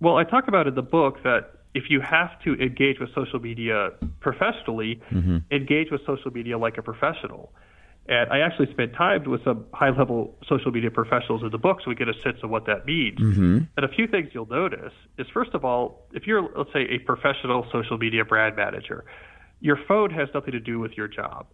Well, 0.00 0.16
I 0.16 0.24
talk 0.24 0.46
about 0.46 0.66
in 0.66 0.74
the 0.74 0.82
book 0.82 1.22
that 1.24 1.57
if 1.78 1.84
you 1.88 2.00
have 2.00 2.30
to 2.44 2.54
engage 2.54 2.98
with 2.98 3.10
social 3.14 3.38
media 3.38 3.90
professionally, 4.20 5.00
mm-hmm. 5.12 5.38
engage 5.52 5.88
with 5.92 6.00
social 6.04 6.32
media 6.32 6.58
like 6.58 6.76
a 6.76 6.82
professional. 6.82 7.52
And 8.08 8.32
I 8.32 8.40
actually 8.40 8.70
spent 8.72 8.94
time 8.94 9.22
with 9.30 9.44
some 9.44 9.66
high 9.72 9.90
level 9.90 10.34
social 10.48 10.72
media 10.72 10.90
professionals 10.90 11.42
in 11.42 11.50
the 11.50 11.58
book 11.66 11.78
so 11.80 11.90
we 11.90 11.94
get 11.94 12.08
a 12.08 12.18
sense 12.24 12.38
of 12.42 12.50
what 12.50 12.64
that 12.66 12.84
means. 12.84 13.20
Mm-hmm. 13.20 13.58
And 13.76 13.84
a 13.84 13.88
few 13.88 14.06
things 14.08 14.30
you'll 14.32 14.48
notice 14.62 14.94
is 15.18 15.26
first 15.32 15.52
of 15.54 15.64
all, 15.64 16.06
if 16.12 16.26
you're, 16.26 16.42
let's 16.56 16.72
say, 16.72 16.84
a 16.96 16.98
professional 16.98 17.66
social 17.70 17.96
media 17.96 18.24
brand 18.24 18.56
manager, 18.56 19.04
your 19.60 19.78
phone 19.86 20.10
has 20.10 20.28
nothing 20.34 20.52
to 20.52 20.60
do 20.60 20.80
with 20.80 20.92
your 20.96 21.06
job. 21.06 21.46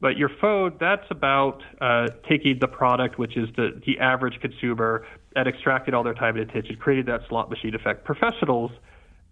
But 0.00 0.18
your 0.18 0.30
phone, 0.40 0.76
that's 0.78 1.06
about 1.10 1.62
uh, 1.80 2.08
taking 2.28 2.58
the 2.60 2.68
product, 2.68 3.18
which 3.18 3.36
is 3.36 3.48
the, 3.56 3.80
the 3.86 3.98
average 3.98 4.38
consumer, 4.40 5.06
and 5.34 5.48
extracting 5.48 5.94
all 5.94 6.04
their 6.04 6.14
time 6.14 6.36
and 6.36 6.48
attention, 6.48 6.76
creating 6.76 7.06
that 7.06 7.22
slot 7.28 7.48
machine 7.48 7.74
effect. 7.74 8.04
Professionals 8.04 8.70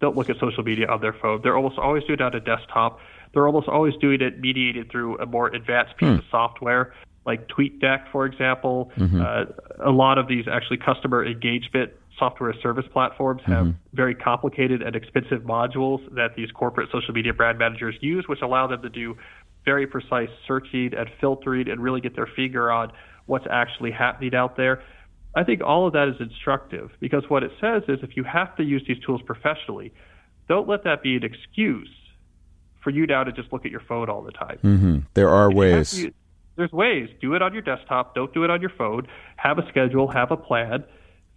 don't 0.03 0.17
look 0.17 0.29
at 0.29 0.37
social 0.37 0.63
media 0.63 0.85
on 0.87 0.99
their 0.99 1.13
phone. 1.13 1.39
They're 1.41 1.55
almost 1.55 1.79
always 1.79 2.03
doing 2.03 2.19
it 2.19 2.21
on 2.21 2.35
a 2.35 2.41
desktop. 2.41 2.99
They're 3.33 3.47
almost 3.47 3.69
always 3.69 3.93
doing 4.01 4.21
it 4.21 4.37
mediated 4.37 4.91
through 4.91 5.17
a 5.19 5.25
more 5.25 5.47
advanced 5.47 5.95
piece 5.95 6.09
hmm. 6.09 6.15
of 6.15 6.23
software, 6.29 6.93
like 7.25 7.47
TweetDeck, 7.47 8.11
for 8.11 8.25
example. 8.25 8.91
Mm-hmm. 8.97 9.21
Uh, 9.21 9.89
a 9.89 9.91
lot 9.91 10.17
of 10.17 10.27
these 10.27 10.45
actually 10.51 10.77
customer 10.77 11.25
engagement 11.25 11.93
software 12.19 12.53
service 12.61 12.85
platforms 12.91 13.41
have 13.45 13.67
mm-hmm. 13.67 13.95
very 13.95 14.13
complicated 14.13 14.81
and 14.81 14.93
expensive 14.93 15.41
modules 15.43 15.99
that 16.13 16.35
these 16.35 16.51
corporate 16.51 16.89
social 16.91 17.13
media 17.13 17.33
brand 17.33 17.57
managers 17.57 17.95
use, 18.01 18.25
which 18.27 18.41
allow 18.41 18.67
them 18.67 18.81
to 18.81 18.89
do 18.89 19.15
very 19.63 19.87
precise 19.87 20.29
searching 20.45 20.91
and 20.97 21.09
filtering 21.21 21.69
and 21.69 21.81
really 21.81 22.01
get 22.01 22.13
their 22.13 22.27
finger 22.35 22.69
on 22.69 22.91
what's 23.25 23.47
actually 23.49 23.91
happening 23.91 24.35
out 24.35 24.57
there. 24.57 24.83
I 25.35 25.43
think 25.43 25.61
all 25.61 25.87
of 25.87 25.93
that 25.93 26.07
is 26.07 26.15
instructive 26.19 26.91
because 26.99 27.23
what 27.27 27.43
it 27.43 27.51
says 27.59 27.83
is 27.87 27.99
if 28.03 28.15
you 28.15 28.23
have 28.23 28.55
to 28.57 28.63
use 28.63 28.83
these 28.87 28.99
tools 29.03 29.21
professionally, 29.25 29.91
don't 30.47 30.67
let 30.67 30.83
that 30.83 31.01
be 31.01 31.15
an 31.15 31.23
excuse 31.23 31.89
for 32.83 32.89
you 32.89 33.07
now 33.07 33.23
to 33.23 33.31
just 33.31 33.51
look 33.51 33.65
at 33.65 33.71
your 33.71 33.81
phone 33.87 34.09
all 34.09 34.21
the 34.21 34.31
time. 34.31 34.59
Mm-hmm. 34.63 34.97
There 35.13 35.29
are 35.29 35.49
if 35.49 35.57
ways. 35.57 35.91
To, 35.91 36.13
there's 36.55 36.71
ways. 36.71 37.09
Do 37.21 37.33
it 37.33 37.41
on 37.41 37.53
your 37.53 37.61
desktop. 37.61 38.13
Don't 38.13 38.33
do 38.33 38.43
it 38.43 38.51
on 38.51 38.61
your 38.61 38.71
phone. 38.77 39.07
Have 39.37 39.57
a 39.57 39.67
schedule. 39.69 40.07
Have 40.07 40.31
a 40.31 40.37
plan. 40.37 40.83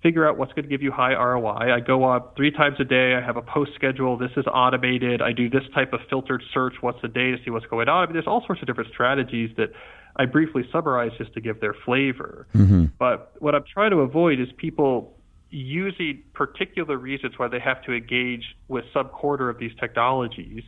Figure 0.03 0.29
out 0.29 0.37
what's 0.37 0.53
going 0.53 0.65
to 0.65 0.69
give 0.69 0.83
you 0.83 0.93
high 0.93 1.15
ROI. 1.15 1.73
I 1.73 1.81
go 1.81 2.05
on 2.05 2.23
three 2.37 2.51
times 2.51 2.77
a 2.81 2.85
day. 2.85 3.15
I 3.15 3.25
have 3.25 3.37
a 3.37 3.43
post 3.43 3.73
schedule. 3.75 4.19
This 4.19 4.33
is 4.37 4.45
automated. 4.47 5.23
I 5.23 5.33
do 5.33 5.49
this 5.49 5.63
type 5.75 5.95
of 5.95 6.01
filtered 6.11 6.43
search 6.53 6.75
once 6.83 6.99
a 7.03 7.09
day 7.09 7.31
to 7.31 7.39
see 7.45 7.51
what's 7.51 7.67
going 7.67 7.89
on. 7.89 8.03
I 8.03 8.07
mean, 8.07 8.13
there's 8.13 8.27
all 8.27 8.45
sorts 8.47 8.61
of 8.61 8.69
different 8.69 8.91
strategies 8.93 9.51
that 9.57 9.71
I 10.17 10.25
briefly 10.25 10.67
summarize 10.73 11.13
just 11.19 11.33
to 11.35 11.41
give 11.41 11.61
their 11.61 11.75
flavor. 11.85 12.47
Mm-hmm. 12.55 12.87
But 12.99 13.35
what 13.39 13.55
I'm 13.55 13.65
trying 13.73 13.91
to 13.91 13.99
avoid 13.99 14.41
is 14.41 14.49
people 14.57 15.17
using 15.51 16.23
particular 16.33 16.97
reasons 16.97 17.39
why 17.39 17.49
they 17.49 17.61
have 17.61 17.83
to 17.85 17.93
engage 17.93 18.57
with 18.69 18.85
some 18.93 19.09
quarter 19.09 19.49
of 19.49 19.59
these 19.59 19.73
technologies 19.79 20.65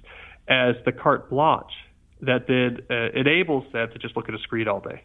as 0.48 0.76
the 0.84 0.92
carte 0.92 1.28
blanche 1.30 1.72
that 2.20 2.46
then 2.46 2.78
uh, 2.90 3.10
enables 3.18 3.70
them 3.72 3.90
to 3.92 3.98
just 3.98 4.16
look 4.16 4.28
at 4.28 4.34
a 4.34 4.38
screen 4.38 4.68
all 4.68 4.80
day. 4.80 5.02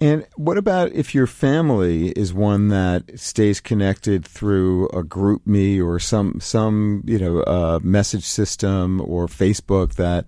And 0.00 0.26
what 0.34 0.58
about 0.58 0.90
if 0.92 1.14
your 1.14 1.28
family 1.28 2.08
is 2.10 2.34
one 2.34 2.68
that 2.68 3.20
stays 3.20 3.60
connected 3.60 4.24
through 4.24 4.88
a 4.88 5.04
GroupMe 5.04 5.84
or 5.84 6.00
some 6.00 6.40
some 6.40 7.04
you 7.06 7.18
know 7.18 7.42
uh, 7.42 7.78
message 7.82 8.24
system 8.24 9.00
or 9.00 9.28
Facebook 9.28 9.94
that 9.94 10.24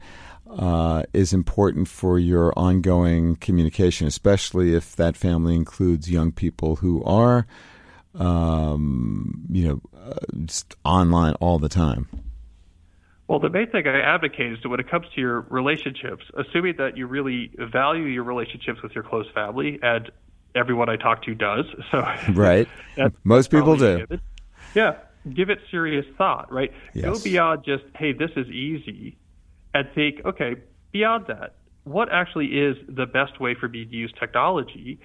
uh, 0.58 1.02
is 1.12 1.32
important 1.32 1.88
for 1.88 2.18
your 2.18 2.52
ongoing 2.56 3.36
communication, 3.36 4.06
especially 4.06 4.74
if 4.74 4.96
that 4.96 5.16
family 5.16 5.54
includes 5.54 6.10
young 6.10 6.32
people 6.32 6.76
who 6.76 7.02
are, 7.04 7.46
um, 8.14 9.44
you 9.50 9.68
know, 9.68 9.80
uh, 9.98 10.46
online 10.84 11.34
all 11.34 11.58
the 11.58 11.68
time? 11.68 12.08
Well, 13.26 13.40
the 13.40 13.48
main 13.48 13.70
thing 13.70 13.86
I 13.88 14.00
advocate 14.00 14.52
is 14.52 14.58
that 14.62 14.68
when 14.68 14.80
it 14.80 14.88
comes 14.88 15.06
to 15.14 15.20
your 15.20 15.40
relationships, 15.42 16.24
assuming 16.36 16.76
that 16.76 16.96
you 16.96 17.06
really 17.06 17.50
value 17.58 18.04
your 18.04 18.24
relationships 18.24 18.82
with 18.82 18.92
your 18.94 19.02
close 19.02 19.26
family, 19.34 19.78
and 19.82 20.10
everyone 20.54 20.88
I 20.88 20.96
talk 20.96 21.22
to 21.24 21.34
does. 21.34 21.64
So 21.90 22.04
right, 22.32 22.68
most 23.24 23.50
people 23.50 23.76
do. 23.76 24.06
yeah, 24.74 24.96
give 25.32 25.48
it 25.48 25.58
serious 25.70 26.04
thought. 26.18 26.52
Right, 26.52 26.72
yes. 26.92 27.04
go 27.04 27.18
beyond 27.24 27.64
just 27.64 27.84
hey, 27.96 28.12
this 28.12 28.30
is 28.36 28.46
easy 28.48 29.16
and 29.74 29.88
think, 29.94 30.24
okay, 30.24 30.54
beyond 30.92 31.26
that, 31.26 31.56
what 31.82 32.08
actually 32.10 32.46
is 32.46 32.76
the 32.88 33.06
best 33.06 33.40
way 33.40 33.54
for 33.54 33.68
me 33.68 33.84
to 33.84 33.94
use 33.94 34.12
technology 34.18 34.98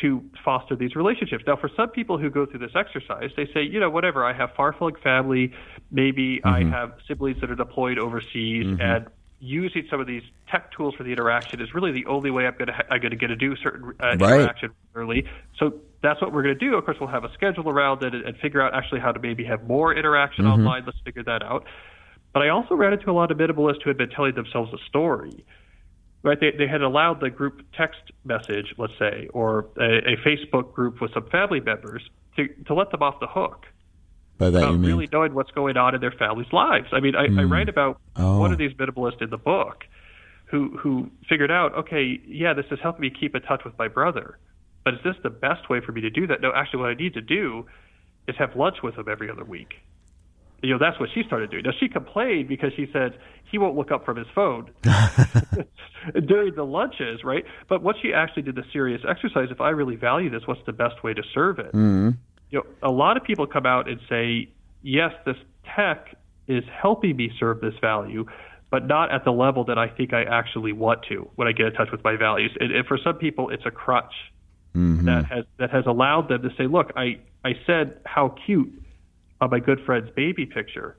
to 0.00 0.22
foster 0.44 0.76
these 0.76 0.94
relationships? 0.94 1.44
Now, 1.46 1.56
for 1.56 1.70
some 1.74 1.88
people 1.88 2.18
who 2.18 2.30
go 2.30 2.46
through 2.46 2.60
this 2.60 2.76
exercise, 2.76 3.30
they 3.36 3.46
say, 3.52 3.62
you 3.62 3.80
know, 3.80 3.90
whatever, 3.90 4.24
I 4.24 4.32
have 4.32 4.50
far-flung 4.54 4.94
family, 5.02 5.52
maybe 5.90 6.40
mm-hmm. 6.44 6.48
I 6.48 6.64
have 6.64 6.92
siblings 7.08 7.40
that 7.40 7.50
are 7.50 7.56
deployed 7.56 7.98
overseas, 7.98 8.66
mm-hmm. 8.66 8.80
and 8.80 9.06
using 9.40 9.86
some 9.90 10.00
of 10.00 10.06
these 10.06 10.22
tech 10.48 10.72
tools 10.72 10.94
for 10.94 11.02
the 11.02 11.12
interaction 11.12 11.60
is 11.60 11.74
really 11.74 11.92
the 11.92 12.06
only 12.06 12.30
way 12.30 12.46
I'm 12.46 12.54
going 12.54 12.68
to 12.68 12.92
I'm 12.92 13.00
going 13.00 13.10
to 13.10 13.16
get 13.16 13.26
to 13.26 13.36
do 13.36 13.56
certain 13.56 13.92
uh, 14.00 14.16
right. 14.16 14.40
interaction 14.40 14.70
early. 14.94 15.26
So 15.58 15.80
that's 16.02 16.20
what 16.22 16.32
we're 16.32 16.42
going 16.42 16.58
to 16.58 16.64
do. 16.66 16.76
Of 16.76 16.84
course, 16.84 16.96
we'll 16.98 17.10
have 17.10 17.24
a 17.24 17.32
schedule 17.34 17.68
around 17.68 18.02
it 18.04 18.14
and, 18.14 18.24
and 18.24 18.36
figure 18.38 18.62
out 18.62 18.74
actually 18.74 19.00
how 19.00 19.12
to 19.12 19.20
maybe 19.20 19.44
have 19.44 19.64
more 19.66 19.94
interaction 19.94 20.44
mm-hmm. 20.44 20.60
online. 20.60 20.84
Let's 20.86 20.98
figure 21.04 21.24
that 21.24 21.42
out. 21.42 21.66
But 22.34 22.42
I 22.42 22.48
also 22.48 22.74
ran 22.74 22.92
into 22.92 23.10
a 23.10 23.12
lot 23.12 23.30
of 23.30 23.38
minimalists 23.38 23.82
who 23.82 23.90
had 23.90 23.96
been 23.96 24.10
telling 24.10 24.34
themselves 24.34 24.72
a 24.74 24.78
story. 24.88 25.46
Right? 26.24 26.38
They, 26.40 26.50
they 26.50 26.66
had 26.66 26.82
allowed 26.82 27.20
the 27.20 27.30
group 27.30 27.62
text 27.76 28.00
message, 28.24 28.74
let's 28.76 28.92
say, 28.98 29.28
or 29.32 29.66
a, 29.78 30.14
a 30.14 30.16
Facebook 30.26 30.72
group 30.72 31.00
with 31.00 31.12
some 31.14 31.26
family 31.30 31.60
members 31.60 32.02
to, 32.36 32.48
to 32.66 32.74
let 32.74 32.90
them 32.90 33.02
off 33.02 33.20
the 33.20 33.26
hook. 33.26 33.66
By 34.36 34.50
that 34.50 34.68
you 34.68 34.78
mean? 34.78 34.90
really 34.90 35.08
knowing 35.12 35.32
what's 35.32 35.52
going 35.52 35.76
on 35.76 35.94
in 35.94 36.00
their 36.00 36.10
family's 36.10 36.52
lives. 36.52 36.88
I 36.92 36.98
mean, 36.98 37.14
I, 37.14 37.28
mm. 37.28 37.38
I 37.38 37.44
write 37.44 37.68
about 37.68 38.00
oh. 38.16 38.40
one 38.40 38.52
of 38.52 38.58
these 38.58 38.72
minimalists 38.72 39.22
in 39.22 39.30
the 39.30 39.38
book 39.38 39.84
who 40.46 40.76
who 40.76 41.08
figured 41.28 41.52
out, 41.52 41.72
okay, 41.74 42.20
yeah, 42.26 42.52
this 42.52 42.66
is 42.72 42.80
helping 42.82 43.02
me 43.02 43.10
keep 43.10 43.36
in 43.36 43.42
touch 43.42 43.62
with 43.64 43.78
my 43.78 43.86
brother, 43.86 44.38
but 44.84 44.94
is 44.94 45.00
this 45.04 45.14
the 45.22 45.30
best 45.30 45.70
way 45.70 45.80
for 45.80 45.92
me 45.92 46.00
to 46.00 46.10
do 46.10 46.26
that? 46.26 46.40
No, 46.40 46.52
actually, 46.52 46.80
what 46.80 46.90
I 46.90 46.94
need 46.94 47.14
to 47.14 47.20
do 47.20 47.66
is 48.26 48.34
have 48.38 48.56
lunch 48.56 48.78
with 48.82 48.96
him 48.96 49.06
every 49.08 49.30
other 49.30 49.44
week 49.44 49.74
you 50.64 50.72
know 50.72 50.78
that's 50.78 50.98
what 50.98 51.08
she 51.14 51.22
started 51.26 51.50
doing. 51.50 51.64
Now 51.64 51.72
she 51.78 51.88
complained 51.88 52.48
because 52.48 52.72
she 52.74 52.86
said 52.92 53.18
he 53.50 53.58
won't 53.58 53.76
look 53.76 53.90
up 53.90 54.04
from 54.04 54.16
his 54.16 54.26
phone 54.34 54.70
during 56.26 56.54
the 56.54 56.64
lunches, 56.64 57.22
right? 57.22 57.44
But 57.68 57.82
what 57.82 57.96
she 58.02 58.12
actually 58.12 58.42
did 58.42 58.56
the 58.56 58.64
serious 58.72 59.02
exercise. 59.08 59.48
If 59.50 59.60
I 59.60 59.70
really 59.70 59.96
value 59.96 60.30
this, 60.30 60.42
what's 60.46 60.64
the 60.66 60.72
best 60.72 61.02
way 61.02 61.14
to 61.14 61.22
serve 61.32 61.58
it? 61.58 61.72
Mm-hmm. 61.72 62.10
You 62.50 62.58
know, 62.58 62.64
a 62.82 62.90
lot 62.90 63.16
of 63.16 63.24
people 63.24 63.46
come 63.46 63.66
out 63.66 63.88
and 63.88 64.00
say, 64.08 64.48
yes, 64.82 65.12
this 65.26 65.36
tech 65.76 66.16
is 66.46 66.64
helping 66.70 67.16
me 67.16 67.30
serve 67.38 67.60
this 67.60 67.74
value, 67.80 68.26
but 68.70 68.86
not 68.86 69.10
at 69.12 69.24
the 69.24 69.32
level 69.32 69.64
that 69.64 69.78
I 69.78 69.88
think 69.88 70.12
I 70.12 70.24
actually 70.24 70.72
want 70.72 71.04
to 71.08 71.28
when 71.36 71.48
I 71.48 71.52
get 71.52 71.66
in 71.66 71.72
touch 71.74 71.90
with 71.90 72.04
my 72.04 72.16
values. 72.16 72.56
And, 72.60 72.72
and 72.72 72.86
for 72.86 72.98
some 73.02 73.16
people, 73.16 73.50
it's 73.50 73.64
a 73.66 73.70
crutch 73.70 74.12
mm-hmm. 74.74 75.06
that 75.06 75.24
has 75.26 75.44
that 75.58 75.70
has 75.70 75.84
allowed 75.86 76.28
them 76.28 76.42
to 76.42 76.50
say, 76.56 76.66
look, 76.66 76.92
I 76.96 77.18
I 77.44 77.52
said 77.66 78.00
how 78.04 78.34
cute 78.46 78.83
on 79.44 79.50
my 79.50 79.60
good 79.60 79.80
friend's 79.84 80.10
baby 80.10 80.46
picture 80.46 80.96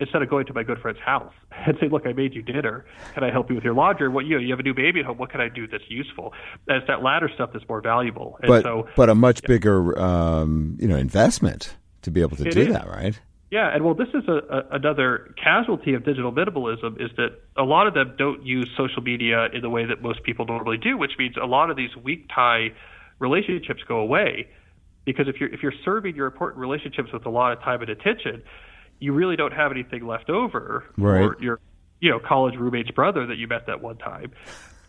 instead 0.00 0.20
of 0.20 0.28
going 0.28 0.46
to 0.46 0.52
my 0.52 0.62
good 0.62 0.78
friend's 0.78 1.00
house 1.00 1.32
and 1.66 1.76
say, 1.80 1.88
"Look, 1.88 2.06
I 2.06 2.12
made 2.12 2.34
you 2.34 2.42
dinner. 2.42 2.84
Can 3.14 3.22
I 3.22 3.30
help 3.30 3.48
you 3.48 3.54
with 3.54 3.64
your 3.64 3.74
laundry? 3.74 4.08
What 4.08 4.24
you 4.24 4.36
know, 4.36 4.40
you 4.40 4.50
have 4.50 4.60
a 4.60 4.64
new 4.64 4.74
baby 4.74 5.00
at 5.00 5.06
home. 5.06 5.18
What 5.18 5.30
can 5.30 5.40
I 5.40 5.48
do 5.48 5.66
that's 5.66 5.88
useful?" 5.88 6.32
And 6.66 6.78
it's 6.78 6.86
that 6.88 7.02
latter 7.02 7.30
stuff 7.32 7.50
that's 7.52 7.68
more 7.68 7.80
valuable. 7.80 8.38
And 8.42 8.48
but 8.48 8.62
so, 8.62 8.88
but 8.96 9.08
a 9.08 9.14
much 9.14 9.42
yeah. 9.42 9.48
bigger 9.48 9.98
um, 9.98 10.76
you 10.80 10.88
know 10.88 10.96
investment 10.96 11.76
to 12.02 12.10
be 12.10 12.20
able 12.22 12.36
to 12.38 12.50
do 12.50 12.60
is. 12.60 12.68
that, 12.68 12.88
right? 12.88 13.20
Yeah, 13.48 13.72
and 13.72 13.84
well, 13.84 13.94
this 13.94 14.08
is 14.08 14.26
a, 14.26 14.40
a, 14.50 14.76
another 14.76 15.32
casualty 15.42 15.94
of 15.94 16.04
digital 16.04 16.32
minimalism 16.32 17.00
is 17.00 17.10
that 17.16 17.40
a 17.56 17.62
lot 17.62 17.86
of 17.86 17.94
them 17.94 18.14
don't 18.18 18.44
use 18.44 18.68
social 18.76 19.02
media 19.02 19.46
in 19.52 19.60
the 19.62 19.70
way 19.70 19.84
that 19.84 20.02
most 20.02 20.24
people 20.24 20.46
normally 20.46 20.78
do, 20.78 20.98
which 20.98 21.12
means 21.16 21.36
a 21.40 21.46
lot 21.46 21.70
of 21.70 21.76
these 21.76 21.94
weak 21.96 22.28
tie 22.34 22.72
relationships 23.20 23.82
go 23.86 23.98
away 23.98 24.48
because 25.06 25.28
if 25.28 25.40
you're 25.40 25.48
if 25.48 25.62
you're 25.62 25.72
serving 25.84 26.14
your 26.14 26.26
important 26.26 26.60
relationships 26.60 27.10
with 27.12 27.24
a 27.24 27.30
lot 27.30 27.52
of 27.52 27.60
time 27.62 27.80
and 27.80 27.88
attention, 27.88 28.42
you 28.98 29.14
really 29.14 29.36
don't 29.36 29.54
have 29.54 29.70
anything 29.72 30.06
left 30.06 30.28
over 30.28 30.84
right. 30.98 31.22
for 31.22 31.42
your 31.42 31.60
you 32.00 32.10
know 32.10 32.18
college 32.18 32.56
roommate's 32.56 32.90
brother 32.90 33.26
that 33.26 33.38
you 33.38 33.46
met 33.48 33.66
that 33.66 33.80
one 33.80 33.96
time. 33.96 34.32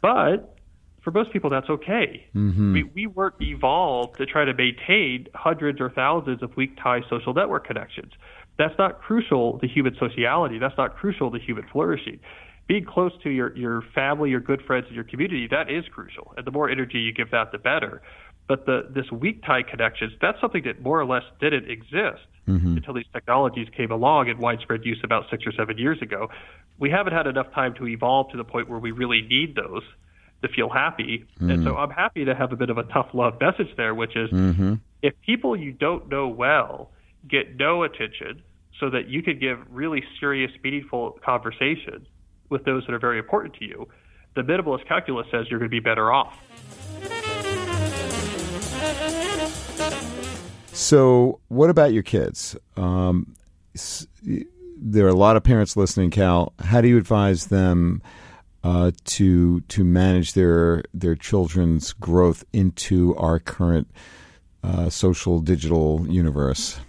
But 0.01 0.55
for 1.03 1.11
most 1.11 1.31
people, 1.31 1.49
that's 1.49 1.69
okay. 1.69 2.27
Mm-hmm. 2.35 2.73
We, 2.73 2.83
we 2.83 3.07
weren't 3.07 3.35
evolved 3.41 4.17
to 4.17 4.25
try 4.25 4.43
to 4.43 4.53
maintain 4.53 5.27
hundreds 5.33 5.79
or 5.79 5.89
thousands 5.89 6.43
of 6.43 6.57
weak 6.57 6.75
tie 6.83 6.99
social 7.09 7.33
network 7.33 7.65
connections. 7.65 8.11
That's 8.57 8.77
not 8.77 9.01
crucial 9.01 9.57
to 9.59 9.67
human 9.67 9.95
sociality. 9.97 10.59
That's 10.59 10.77
not 10.77 10.97
crucial 10.97 11.31
to 11.31 11.39
human 11.39 11.65
flourishing. 11.71 12.19
being 12.67 12.85
close 12.85 13.13
to 13.23 13.29
your, 13.29 13.55
your 13.55 13.81
family, 13.95 14.29
your 14.29 14.41
good 14.41 14.61
friends, 14.63 14.85
and 14.87 14.95
your 14.95 15.05
community, 15.05 15.47
that 15.49 15.71
is 15.71 15.85
crucial. 15.93 16.33
And 16.35 16.45
the 16.45 16.51
more 16.51 16.69
energy 16.69 16.99
you 16.99 17.13
give 17.13 17.31
that, 17.31 17.51
the 17.51 17.57
better. 17.57 18.01
But 18.47 18.65
the 18.65 18.87
this 18.89 19.11
weak 19.11 19.43
tie 19.43 19.63
connections, 19.63 20.13
that's 20.21 20.39
something 20.39 20.63
that 20.63 20.81
more 20.81 20.99
or 20.99 21.05
less 21.05 21.23
didn't 21.41 21.69
exist 21.69 22.23
mm-hmm. 22.47 22.77
until 22.77 22.93
these 22.93 23.05
technologies 23.11 23.67
came 23.75 23.91
along 23.91 24.29
in 24.29 24.37
widespread 24.37 24.85
use 24.85 24.99
about 25.03 25.25
six 25.29 25.45
or 25.45 25.51
seven 25.51 25.77
years 25.77 26.01
ago. 26.01 26.29
We 26.79 26.89
haven't 26.89 27.13
had 27.13 27.27
enough 27.27 27.51
time 27.53 27.73
to 27.75 27.87
evolve 27.87 28.31
to 28.31 28.37
the 28.37 28.43
point 28.43 28.69
where 28.69 28.79
we 28.79 28.91
really 28.91 29.21
need 29.21 29.55
those 29.55 29.83
to 30.41 30.47
feel 30.47 30.69
happy. 30.69 31.25
Mm-hmm. 31.35 31.49
And 31.49 31.63
so 31.63 31.75
I'm 31.75 31.89
happy 31.89 32.25
to 32.25 32.35
have 32.35 32.51
a 32.51 32.55
bit 32.55 32.69
of 32.69 32.77
a 32.77 32.83
tough 32.83 33.09
love 33.13 33.39
message 33.41 33.75
there, 33.75 33.93
which 33.93 34.15
is 34.15 34.29
mm-hmm. 34.29 34.75
if 35.01 35.13
people 35.25 35.55
you 35.55 35.71
don't 35.71 36.09
know 36.09 36.27
well 36.27 36.91
get 37.27 37.57
no 37.57 37.83
attention 37.83 38.43
so 38.79 38.89
that 38.91 39.09
you 39.09 39.23
can 39.23 39.39
give 39.39 39.59
really 39.69 40.03
serious, 40.19 40.51
meaningful 40.63 41.19
conversation 41.25 42.05
with 42.49 42.63
those 42.63 42.85
that 42.85 42.93
are 42.93 42.99
very 42.99 43.17
important 43.17 43.55
to 43.55 43.65
you, 43.65 43.87
the 44.35 44.41
minimalist 44.41 44.87
calculus 44.87 45.25
says 45.31 45.47
you're 45.49 45.59
going 45.59 45.69
to 45.69 45.75
be 45.75 45.79
better 45.79 46.11
off. 46.11 46.37
So, 50.77 51.39
what 51.47 51.71
about 51.71 51.91
your 51.91 52.03
kids? 52.03 52.55
Um, 52.75 53.33
there 54.79 55.05
are 55.07 55.09
a 55.09 55.15
lot 55.15 55.35
of 55.35 55.43
parents 55.43 55.75
listening, 55.75 56.11
Cal. 56.11 56.53
How 56.59 56.81
do 56.81 56.87
you 56.87 56.99
advise 56.99 57.47
them 57.47 58.03
uh, 58.63 58.91
to 59.05 59.61
to 59.61 59.83
manage 59.83 60.33
their 60.33 60.83
their 60.93 61.15
children's 61.15 61.93
growth 61.93 62.43
into 62.53 63.15
our 63.15 63.39
current 63.39 63.89
uh, 64.63 64.91
social 64.91 65.39
digital 65.39 66.05
universe? 66.07 66.79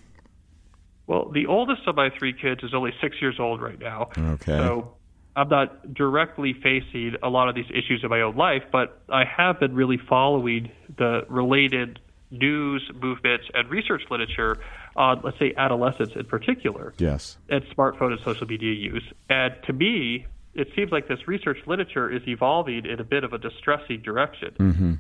Well, 1.07 1.31
the 1.31 1.47
oldest 1.47 1.89
of 1.89 1.97
my 1.97 2.11
three 2.11 2.35
kids 2.35 2.63
is 2.63 2.75
only 2.75 2.93
six 3.01 3.17
years 3.23 3.37
old 3.41 3.63
right 3.63 3.79
now. 3.79 4.11
Okay. 4.19 4.59
So 4.59 4.97
I'm 5.35 5.49
not 5.49 5.95
directly 5.95 6.53
facing 6.53 7.15
a 7.23 7.31
lot 7.31 7.49
of 7.49 7.55
these 7.55 7.71
issues 7.71 8.01
in 8.03 8.11
my 8.11 8.21
own 8.21 8.37
life, 8.37 8.65
but 8.71 9.03
I 9.09 9.25
have 9.25 9.59
been 9.59 9.75
really 9.75 9.99
following 10.11 10.71
the 10.99 11.23
related 11.31 12.01
news, 12.31 12.91
movements, 13.01 13.47
and 13.55 13.71
research 13.71 14.03
literature 14.11 14.59
on, 14.97 15.21
let's 15.25 15.39
say, 15.39 15.55
adolescents 15.57 16.15
in 16.15 16.25
particular. 16.25 16.93
Yes. 16.99 17.39
And 17.49 17.63
smartphone 17.77 18.13
and 18.13 18.21
social 18.21 18.47
media 18.47 18.73
use. 18.73 19.05
And 19.31 19.55
to 19.67 19.73
me, 19.73 20.27
it 20.55 20.69
seems 20.75 20.91
like 20.91 21.09
this 21.09 21.27
research 21.27 21.59
literature 21.67 22.11
is 22.11 22.23
evolving 22.27 22.85
in 22.85 23.01
a 23.01 23.05
bit 23.05 23.25
of 23.25 23.33
a 23.33 23.39
distressing 23.39 24.03
direction. 24.03 24.55
Mm-hmm. 24.59 24.95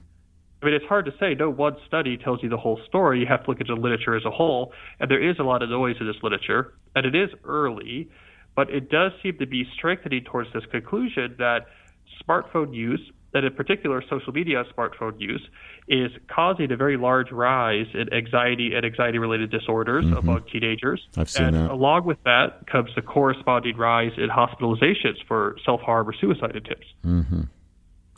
I 0.60 0.66
mean, 0.66 0.74
it's 0.74 0.86
hard 0.86 1.04
to 1.04 1.14
say. 1.20 1.34
No 1.34 1.50
one 1.50 1.76
study 1.86 2.16
tells 2.16 2.42
you 2.42 2.48
the 2.48 2.56
whole 2.56 2.80
story. 2.86 3.20
You 3.20 3.26
have 3.26 3.44
to 3.44 3.50
look 3.50 3.60
at 3.60 3.68
the 3.68 3.74
literature 3.74 4.16
as 4.16 4.24
a 4.24 4.30
whole, 4.30 4.72
and 4.98 5.10
there 5.10 5.22
is 5.22 5.38
a 5.38 5.44
lot 5.44 5.62
of 5.62 5.70
noise 5.70 5.96
in 6.00 6.06
this 6.06 6.16
literature, 6.22 6.74
and 6.96 7.06
it 7.06 7.14
is 7.14 7.30
early, 7.44 8.08
but 8.56 8.68
it 8.70 8.90
does 8.90 9.12
seem 9.22 9.38
to 9.38 9.46
be 9.46 9.64
strengthening 9.72 10.24
towards 10.24 10.52
this 10.52 10.64
conclusion 10.66 11.36
that 11.38 11.66
smartphone 12.24 12.74
use, 12.74 13.00
and 13.38 13.46
in 13.46 13.54
particular 13.54 14.02
social 14.10 14.32
media 14.32 14.64
smartphone 14.76 15.18
use, 15.20 15.46
is 15.86 16.10
causing 16.28 16.70
a 16.72 16.76
very 16.76 16.96
large 16.96 17.30
rise 17.30 17.86
in 17.94 18.12
anxiety 18.12 18.74
and 18.74 18.84
anxiety-related 18.84 19.50
disorders 19.50 20.04
mm-hmm. 20.04 20.16
among 20.16 20.42
teenagers. 20.52 21.06
I've 21.16 21.30
seen 21.30 21.46
and 21.46 21.56
that. 21.56 21.70
along 21.70 22.04
with 22.04 22.22
that 22.24 22.66
comes 22.66 22.90
the 22.94 23.02
corresponding 23.02 23.76
rise 23.76 24.12
in 24.16 24.28
hospitalizations 24.28 25.24
for 25.26 25.56
self-harm 25.64 26.08
or 26.08 26.12
suicide 26.12 26.56
attempts. 26.56 26.88
Mm-hmm. 27.06 27.42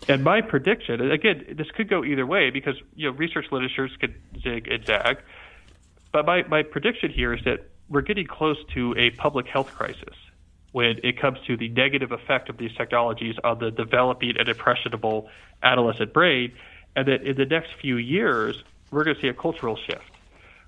And 0.08 0.24
my 0.24 0.40
prediction, 0.40 1.10
again, 1.10 1.44
this 1.58 1.70
could 1.72 1.90
go 1.90 2.02
either 2.02 2.26
way 2.26 2.48
because 2.48 2.76
you 2.96 3.10
know 3.10 3.16
research 3.16 3.46
literatures 3.52 3.92
could 4.00 4.14
zig 4.42 4.66
and 4.68 4.84
zag. 4.86 5.18
But 6.12 6.24
my, 6.26 6.42
my 6.44 6.62
prediction 6.62 7.10
here 7.10 7.34
is 7.34 7.44
that 7.44 7.68
we're 7.90 8.00
getting 8.00 8.26
close 8.26 8.56
to 8.74 8.94
a 8.96 9.10
public 9.10 9.46
health 9.46 9.72
crisis 9.74 10.16
when 10.72 11.00
it 11.02 11.20
comes 11.20 11.38
to 11.46 11.56
the 11.56 11.68
negative 11.68 12.12
effect 12.12 12.48
of 12.48 12.56
these 12.56 12.72
technologies 12.76 13.36
on 13.42 13.58
the 13.58 13.70
developing 13.70 14.34
and 14.38 14.48
impressionable 14.48 15.28
adolescent 15.62 16.12
brain, 16.12 16.52
and 16.94 17.08
that 17.08 17.22
in 17.22 17.36
the 17.36 17.46
next 17.46 17.70
few 17.80 17.96
years 17.96 18.62
we're 18.90 19.04
going 19.04 19.16
to 19.16 19.22
see 19.22 19.28
a 19.28 19.34
cultural 19.34 19.76
shift 19.76 20.04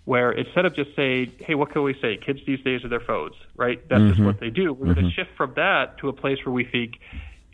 where 0.05 0.32
instead 0.32 0.64
of 0.64 0.74
just 0.74 0.94
saying, 0.96 1.32
"Hey, 1.38 1.55
what 1.55 1.70
can 1.70 1.82
we 1.82 1.94
say? 2.00 2.16
Kids 2.16 2.40
these 2.46 2.61
days 2.61 2.84
are 2.84 2.88
their 2.88 3.00
phones, 3.00 3.34
right? 3.57 3.80
That's 3.88 4.00
mm-hmm. 4.00 4.09
just 4.11 4.20
what 4.20 4.40
they 4.40 4.50
do." 4.50 4.72
We're 4.72 4.86
mm-hmm. 4.86 4.94
going 4.94 5.07
to 5.07 5.12
shift 5.12 5.30
from 5.36 5.55
that 5.55 5.98
to 5.98 6.09
a 6.09 6.12
place 6.12 6.38
where 6.44 6.53
we 6.53 6.64
think 6.64 6.98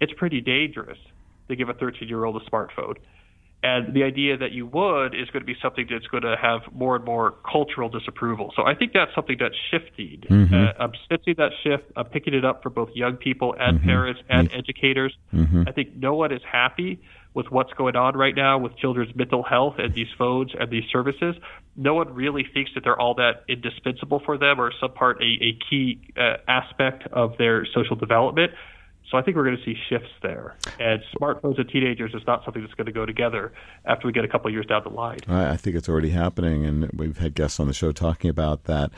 it's 0.01 0.13
pretty 0.15 0.41
dangerous 0.41 0.99
to 1.49 1.57
give 1.57 1.69
a 1.69 1.75
13 1.75 2.09
year 2.09 2.25
old 2.25 2.41
a 2.41 2.51
smartphone. 2.51 2.97
And 3.61 3.93
the 3.93 4.05
idea 4.05 4.37
that 4.37 4.53
you 4.53 4.67
would 4.67 5.15
is 5.15 5.29
going 5.31 5.43
to 5.43 5.47
be 5.47 5.57
something 5.61 5.87
that's 5.91 6.07
going 6.07 6.23
to 6.23 6.37
have 6.41 6.61
more 6.73 6.95
and 6.95 7.05
more 7.05 7.35
cultural 7.51 7.89
disapproval. 7.89 8.53
So 8.55 8.63
I 8.63 8.75
think 8.77 8.93
that's 8.93 9.13
something 9.17 9.37
that's 9.39 9.57
shifting. 9.71 10.23
Mm-hmm. 10.31 10.55
Uh, 10.55 10.73
I'm 10.79 10.93
sensing 11.09 11.35
that 11.39 11.51
shift. 11.65 11.85
I'm 11.97 12.07
picking 12.07 12.35
it 12.35 12.45
up 12.45 12.63
for 12.63 12.71
both 12.71 12.91
young 12.95 13.17
people 13.17 13.57
and 13.59 13.79
mm-hmm. 13.79 13.89
parents 13.89 14.21
and 14.29 14.49
mm-hmm. 14.49 14.59
educators. 14.59 15.17
I 15.67 15.73
think 15.73 15.97
no 15.97 16.15
one 16.15 16.33
is 16.33 16.43
happy 16.51 17.01
with 17.35 17.51
what's 17.51 17.73
going 17.75 17.97
on 17.97 18.17
right 18.17 18.35
now 18.35 18.59
with 18.59 18.77
children's 18.77 19.15
mental 19.15 19.43
health 19.43 19.75
and 19.79 19.95
these 19.95 20.09
phones 20.17 20.53
and 20.59 20.71
these 20.71 20.85
services. 20.91 21.35
No 21.77 21.95
one 21.95 22.15
really 22.15 22.45
thinks 22.53 22.73
that 22.75 22.85
they're 22.85 22.99
all 22.99 23.15
that 23.15 23.45
indispensable 23.49 24.21
for 24.25 24.39
them 24.39 24.61
or 24.61 24.73
some 24.81 24.93
part 24.93 25.21
a, 25.23 25.45
a 25.45 25.59
key 25.69 26.01
uh, 26.17 26.39
aspect 26.49 27.07
of 27.13 27.39
their 27.39 27.67
social 27.75 27.97
development. 27.97 28.53
So 29.11 29.17
I 29.17 29.23
think 29.23 29.37
we're 29.37 29.45
going 29.45 29.57
to 29.57 29.65
see 29.65 29.75
shifts 29.89 30.11
there. 30.23 30.57
And 30.79 31.01
smartphones 31.19 31.59
and 31.59 31.69
teenagers 31.69 32.13
is 32.15 32.23
not 32.27 32.45
something 32.45 32.63
that's 32.63 32.75
going 32.75 32.87
to 32.87 32.93
go 32.93 33.07
together 33.07 33.53
after 33.87 34.07
we 34.07 34.13
get 34.13 34.25
a 34.25 34.29
couple 34.29 34.51
years 34.51 34.67
down 34.67 34.83
the 34.85 34.91
line. 34.91 35.19
I 35.29 35.57
think 35.57 35.77
it's 35.77 35.89
already 35.89 36.11
happening, 36.11 36.67
and 36.67 36.91
we've 36.93 37.19
had 37.19 37.35
guests 37.35 37.59
on 37.59 37.69
the 37.69 37.73
show 37.73 37.93
talking 37.93 38.29
about 38.29 38.65
that. 38.65 38.91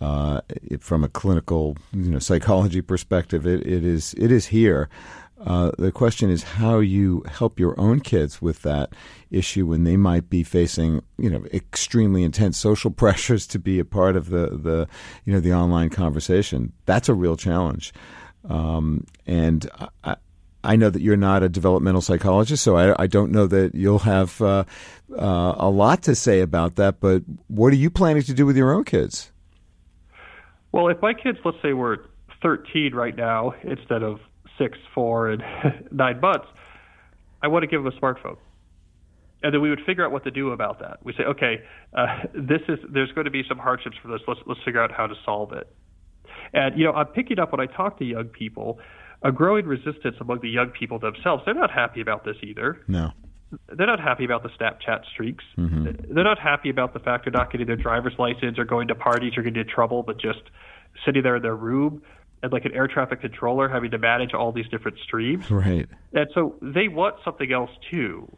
Uh, 0.00 0.40
it, 0.48 0.82
from 0.82 1.02
a 1.02 1.08
clinical, 1.08 1.76
you 1.92 2.10
know, 2.10 2.20
psychology 2.20 2.80
perspective, 2.80 3.46
it, 3.46 3.66
it 3.66 3.84
is 3.84 4.14
it 4.14 4.30
is 4.30 4.46
here. 4.46 4.88
Uh, 5.44 5.70
the 5.78 5.92
question 5.92 6.30
is 6.30 6.42
how 6.42 6.80
you 6.80 7.22
help 7.28 7.60
your 7.60 7.78
own 7.80 8.00
kids 8.00 8.42
with 8.42 8.62
that 8.62 8.90
issue 9.30 9.66
when 9.66 9.84
they 9.84 9.96
might 9.96 10.28
be 10.28 10.42
facing, 10.42 11.02
you 11.16 11.30
know, 11.30 11.44
extremely 11.52 12.24
intense 12.24 12.56
social 12.58 12.90
pressures 13.02 13.46
to 13.46 13.58
be 13.58 13.78
a 13.78 13.84
part 13.84 14.16
of 14.16 14.30
the, 14.30 14.48
the 14.50 14.88
you 15.24 15.32
know, 15.32 15.40
the 15.40 15.52
online 15.52 15.90
conversation. 15.90 16.72
That's 16.86 17.08
a 17.08 17.14
real 17.14 17.36
challenge. 17.36 17.92
Um, 18.48 19.06
and 19.26 19.68
I, 20.04 20.16
I, 20.64 20.76
know 20.76 20.90
that 20.90 21.02
you're 21.02 21.16
not 21.16 21.42
a 21.42 21.48
developmental 21.48 22.00
psychologist, 22.00 22.62
so 22.62 22.76
I, 22.76 23.02
I 23.02 23.06
don't 23.06 23.32
know 23.32 23.46
that 23.46 23.74
you'll 23.74 24.00
have 24.00 24.40
uh, 24.40 24.64
uh, 25.16 25.54
a 25.56 25.68
lot 25.68 26.02
to 26.04 26.14
say 26.14 26.40
about 26.40 26.76
that. 26.76 27.00
But 27.00 27.22
what 27.48 27.72
are 27.72 27.76
you 27.76 27.90
planning 27.90 28.22
to 28.22 28.34
do 28.34 28.46
with 28.46 28.56
your 28.56 28.72
own 28.72 28.84
kids? 28.84 29.32
Well, 30.72 30.88
if 30.88 31.00
my 31.02 31.14
kids, 31.14 31.38
let's 31.44 31.58
say, 31.62 31.72
were 31.72 32.08
13 32.42 32.94
right 32.94 33.16
now 33.16 33.54
instead 33.62 34.02
of 34.02 34.20
six, 34.58 34.78
four, 34.94 35.28
and 35.30 35.42
nine 35.90 36.20
months, 36.20 36.46
I 37.42 37.48
want 37.48 37.62
to 37.62 37.66
give 37.66 37.82
them 37.82 37.92
a 37.92 38.00
smartphone 38.00 38.36
and 39.42 39.54
then 39.54 39.60
we 39.60 39.70
would 39.70 39.80
figure 39.86 40.04
out 40.04 40.10
what 40.10 40.24
to 40.24 40.30
do 40.30 40.50
about 40.50 40.80
that. 40.80 40.98
We 41.04 41.12
say, 41.12 41.24
okay, 41.24 41.62
uh, 41.94 42.06
this 42.34 42.60
is 42.68 42.78
there's 42.90 43.12
going 43.12 43.26
to 43.26 43.30
be 43.30 43.42
some 43.48 43.58
hardships 43.58 43.96
for 44.02 44.08
this. 44.08 44.20
Let's 44.26 44.40
let's 44.46 44.60
figure 44.64 44.82
out 44.82 44.90
how 44.90 45.06
to 45.06 45.14
solve 45.24 45.52
it. 45.52 45.68
And, 46.52 46.78
you 46.78 46.84
know, 46.84 46.92
I'm 46.92 47.06
picking 47.06 47.38
up 47.38 47.52
when 47.52 47.60
I 47.60 47.66
talk 47.66 47.98
to 47.98 48.04
young 48.04 48.28
people, 48.28 48.78
a 49.22 49.32
growing 49.32 49.66
resistance 49.66 50.16
among 50.20 50.40
the 50.40 50.48
young 50.48 50.70
people 50.70 50.98
themselves. 50.98 51.42
They're 51.44 51.54
not 51.54 51.70
happy 51.70 52.00
about 52.00 52.24
this 52.24 52.36
either. 52.42 52.80
No. 52.88 53.12
They're 53.74 53.86
not 53.86 54.00
happy 54.00 54.24
about 54.24 54.42
the 54.42 54.50
Snapchat 54.50 55.06
streaks. 55.12 55.44
Mm-hmm. 55.56 56.14
They're 56.14 56.24
not 56.24 56.38
happy 56.38 56.68
about 56.68 56.92
the 56.92 56.98
fact 56.98 57.24
they're 57.24 57.32
not 57.32 57.50
getting 57.50 57.66
their 57.66 57.76
driver's 57.76 58.12
license 58.18 58.58
or 58.58 58.64
going 58.64 58.88
to 58.88 58.94
parties 58.94 59.32
or 59.36 59.42
getting 59.42 59.60
in 59.60 59.68
trouble, 59.68 60.02
but 60.02 60.20
just 60.20 60.42
sitting 61.04 61.22
there 61.22 61.36
in 61.36 61.42
their 61.42 61.56
room 61.56 62.02
and 62.42 62.52
like 62.52 62.64
an 62.64 62.72
air 62.72 62.86
traffic 62.86 63.20
controller 63.20 63.68
having 63.68 63.90
to 63.90 63.98
manage 63.98 64.34
all 64.34 64.52
these 64.52 64.68
different 64.68 64.98
streams. 64.98 65.50
Right. 65.50 65.88
And 66.12 66.28
so 66.34 66.56
they 66.60 66.88
want 66.88 67.16
something 67.24 67.50
else 67.50 67.70
too. 67.90 68.30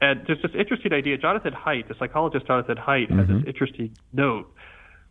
And 0.00 0.22
there's 0.26 0.42
this 0.42 0.52
interesting 0.58 0.92
idea. 0.92 1.18
Jonathan 1.18 1.52
Haidt, 1.52 1.88
the 1.88 1.94
psychologist 1.98 2.46
Jonathan 2.46 2.76
Haidt, 2.76 3.08
mm-hmm. 3.10 3.18
has 3.18 3.28
this 3.28 3.42
interesting 3.46 3.96
note 4.12 4.52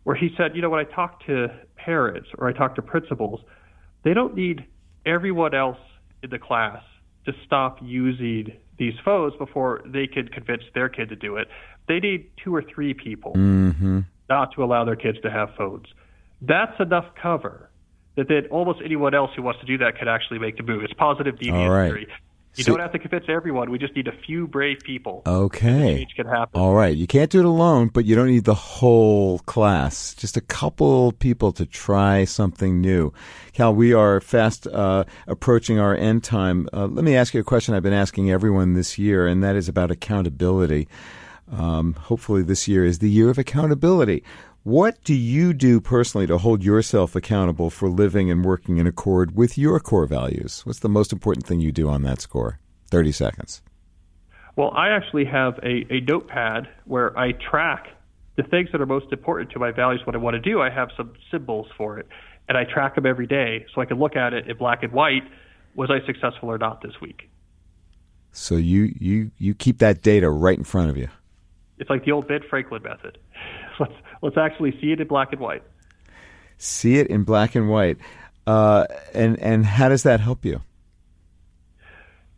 where 0.04 0.16
he 0.16 0.30
said, 0.36 0.54
you 0.54 0.62
know, 0.62 0.70
when 0.70 0.80
I 0.80 0.90
talk 0.90 1.24
to 1.26 1.48
parents 1.76 2.28
or 2.38 2.48
I 2.48 2.52
talk 2.52 2.74
to 2.76 2.82
principals, 2.82 3.40
they 4.04 4.14
don't 4.14 4.34
need 4.34 4.66
everyone 5.06 5.54
else 5.54 5.78
in 6.22 6.30
the 6.30 6.38
class 6.38 6.82
to 7.26 7.32
stop 7.46 7.78
using 7.80 8.52
these 8.78 8.94
phones 9.04 9.34
before 9.36 9.82
they 9.84 10.06
can 10.06 10.28
convince 10.28 10.62
their 10.74 10.88
kid 10.88 11.08
to 11.10 11.16
do 11.16 11.36
it. 11.36 11.48
They 11.88 12.00
need 12.00 12.30
two 12.42 12.54
or 12.54 12.62
three 12.62 12.94
people 12.94 13.32
mm-hmm. 13.34 14.00
not 14.28 14.54
to 14.56 14.64
allow 14.64 14.84
their 14.84 14.96
kids 14.96 15.20
to 15.22 15.30
have 15.30 15.50
phones. 15.56 15.86
That's 16.40 16.78
enough 16.80 17.06
cover 17.20 17.70
that 18.16 18.28
then 18.28 18.46
almost 18.50 18.80
anyone 18.84 19.14
else 19.14 19.30
who 19.36 19.42
wants 19.42 19.60
to 19.60 19.66
do 19.66 19.78
that 19.78 19.98
can 19.98 20.08
actually 20.08 20.38
make 20.38 20.56
the 20.56 20.62
move. 20.62 20.82
It's 20.82 20.92
positive 20.94 21.36
deviance 21.36 21.70
right. 21.70 21.88
theory. 21.88 22.08
You 22.54 22.64
so, 22.64 22.72
don't 22.72 22.80
have 22.80 22.92
to 22.92 22.98
convince 22.98 23.24
everyone. 23.28 23.70
We 23.70 23.78
just 23.78 23.96
need 23.96 24.08
a 24.08 24.12
few 24.12 24.46
brave 24.46 24.80
people. 24.80 25.22
Okay. 25.26 25.96
Change 25.96 26.14
can 26.14 26.26
happen. 26.26 26.60
All 26.60 26.74
right. 26.74 26.94
You 26.94 27.06
can't 27.06 27.30
do 27.30 27.38
it 27.38 27.46
alone, 27.46 27.88
but 27.88 28.04
you 28.04 28.14
don't 28.14 28.26
need 28.26 28.44
the 28.44 28.54
whole 28.54 29.38
class. 29.40 30.14
Just 30.14 30.36
a 30.36 30.42
couple 30.42 31.12
people 31.12 31.52
to 31.52 31.64
try 31.64 32.24
something 32.24 32.80
new. 32.80 33.10
Cal, 33.54 33.74
we 33.74 33.94
are 33.94 34.20
fast 34.20 34.66
uh, 34.66 35.04
approaching 35.26 35.78
our 35.78 35.96
end 35.96 36.24
time. 36.24 36.68
Uh, 36.74 36.86
let 36.86 37.04
me 37.04 37.16
ask 37.16 37.32
you 37.32 37.40
a 37.40 37.44
question 37.44 37.74
I've 37.74 37.82
been 37.82 37.94
asking 37.94 38.30
everyone 38.30 38.74
this 38.74 38.98
year, 38.98 39.26
and 39.26 39.42
that 39.42 39.56
is 39.56 39.66
about 39.66 39.90
accountability. 39.90 40.88
Um, 41.50 41.94
hopefully, 41.94 42.42
this 42.42 42.68
year 42.68 42.84
is 42.84 42.98
the 42.98 43.10
year 43.10 43.30
of 43.30 43.38
accountability. 43.38 44.24
What 44.64 45.02
do 45.02 45.12
you 45.12 45.52
do 45.52 45.80
personally 45.80 46.28
to 46.28 46.38
hold 46.38 46.62
yourself 46.62 47.16
accountable 47.16 47.68
for 47.68 47.88
living 47.88 48.30
and 48.30 48.44
working 48.44 48.76
in 48.76 48.86
accord 48.86 49.34
with 49.34 49.58
your 49.58 49.80
core 49.80 50.06
values? 50.06 50.64
What's 50.64 50.78
the 50.78 50.88
most 50.88 51.12
important 51.12 51.44
thing 51.44 51.58
you 51.58 51.72
do 51.72 51.88
on 51.88 52.02
that 52.02 52.20
score? 52.20 52.60
30 52.88 53.10
seconds. 53.10 53.60
Well, 54.54 54.70
I 54.70 54.90
actually 54.90 55.24
have 55.24 55.58
a, 55.64 55.84
a 55.92 56.00
notepad 56.02 56.68
where 56.84 57.18
I 57.18 57.32
track 57.32 57.88
the 58.36 58.44
things 58.44 58.68
that 58.70 58.80
are 58.80 58.86
most 58.86 59.06
important 59.10 59.50
to 59.50 59.58
my 59.58 59.72
values, 59.72 60.02
what 60.06 60.14
I 60.14 60.18
want 60.18 60.34
to 60.34 60.40
do. 60.40 60.62
I 60.62 60.70
have 60.70 60.90
some 60.96 61.12
symbols 61.28 61.66
for 61.76 61.98
it, 61.98 62.06
and 62.48 62.56
I 62.56 62.62
track 62.62 62.94
them 62.94 63.04
every 63.04 63.26
day 63.26 63.66
so 63.74 63.80
I 63.80 63.84
can 63.84 63.98
look 63.98 64.14
at 64.14 64.32
it 64.32 64.48
in 64.48 64.56
black 64.56 64.84
and 64.84 64.92
white. 64.92 65.24
Was 65.74 65.90
I 65.90 66.06
successful 66.06 66.48
or 66.48 66.58
not 66.58 66.82
this 66.82 67.00
week? 67.00 67.28
So 68.30 68.54
you, 68.54 68.94
you, 69.00 69.32
you 69.38 69.54
keep 69.54 69.78
that 69.78 70.02
data 70.02 70.30
right 70.30 70.56
in 70.56 70.62
front 70.62 70.88
of 70.88 70.96
you. 70.96 71.08
It's 71.78 71.90
like 71.90 72.04
the 72.04 72.12
old 72.12 72.28
Ben 72.28 72.40
Franklin 72.48 72.82
method. 72.82 73.18
Let's 73.80 73.94
let's 74.20 74.36
actually 74.36 74.78
see 74.80 74.92
it 74.92 75.00
in 75.00 75.08
black 75.08 75.32
and 75.32 75.40
white. 75.40 75.62
See 76.58 76.98
it 76.98 77.06
in 77.08 77.24
black 77.24 77.54
and 77.54 77.68
white, 77.70 77.96
uh, 78.46 78.84
and 79.14 79.38
and 79.40 79.64
how 79.64 79.88
does 79.88 80.02
that 80.02 80.20
help 80.20 80.44
you? 80.44 80.60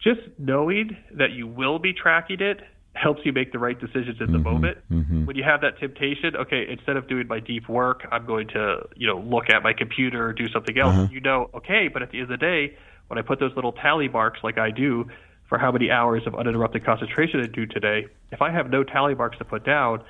Just 0.01 0.20
knowing 0.39 0.97
that 1.12 1.32
you 1.32 1.47
will 1.47 1.78
be 1.78 1.93
tracking 1.93 2.41
it 2.41 2.61
helps 2.95 3.20
you 3.24 3.32
make 3.32 3.53
the 3.53 3.59
right 3.59 3.78
decisions 3.78 4.20
in 4.20 4.30
the 4.30 4.39
mm-hmm, 4.39 4.43
moment. 4.43 4.78
Mm-hmm. 4.91 5.26
When 5.26 5.37
you 5.37 5.43
have 5.43 5.61
that 5.62 5.78
temptation, 5.80 6.37
okay, 6.37 6.64
instead 6.70 6.97
of 6.97 7.09
doing 7.09 7.26
my 7.26 7.41
deep 7.41 7.68
work, 7.68 8.07
I'm 8.12 8.24
going 8.24 8.49
to 8.49 8.89
you 8.95 9.07
know 9.07 9.18
look 9.18 9.51
at 9.51 9.62
my 9.62 9.72
computer 9.72 10.28
or 10.28 10.32
do 10.32 10.49
something 10.49 10.78
else. 10.78 10.95
Uh-huh. 10.95 11.09
You 11.11 11.20
know, 11.20 11.51
okay, 11.55 11.89
but 11.93 12.03
at 12.03 12.11
the 12.11 12.20
end 12.20 12.30
of 12.32 12.41
the 12.41 12.47
day, 12.47 12.76
when 13.09 13.18
I 13.18 13.22
put 13.22 13.41
those 13.41 13.55
little 13.57 13.72
tally 13.72 14.09
marks 14.09 14.41
like 14.43 14.59
I 14.59 14.70
do 14.70 15.07
for 15.55 15.59
how 15.61 15.71
many 15.71 15.89
hours 15.89 16.27
of 16.27 16.35
uninterrupted 16.35 16.85
concentration 16.85 17.41
I 17.41 17.47
do 17.47 17.65
today, 17.65 18.09
if 18.33 18.43
I 18.43 18.51
have 18.51 18.71
no 18.71 18.83
tally 18.83 19.15
marks 19.15 19.39
to 19.39 19.45
put 19.45 19.65
down, 19.65 20.03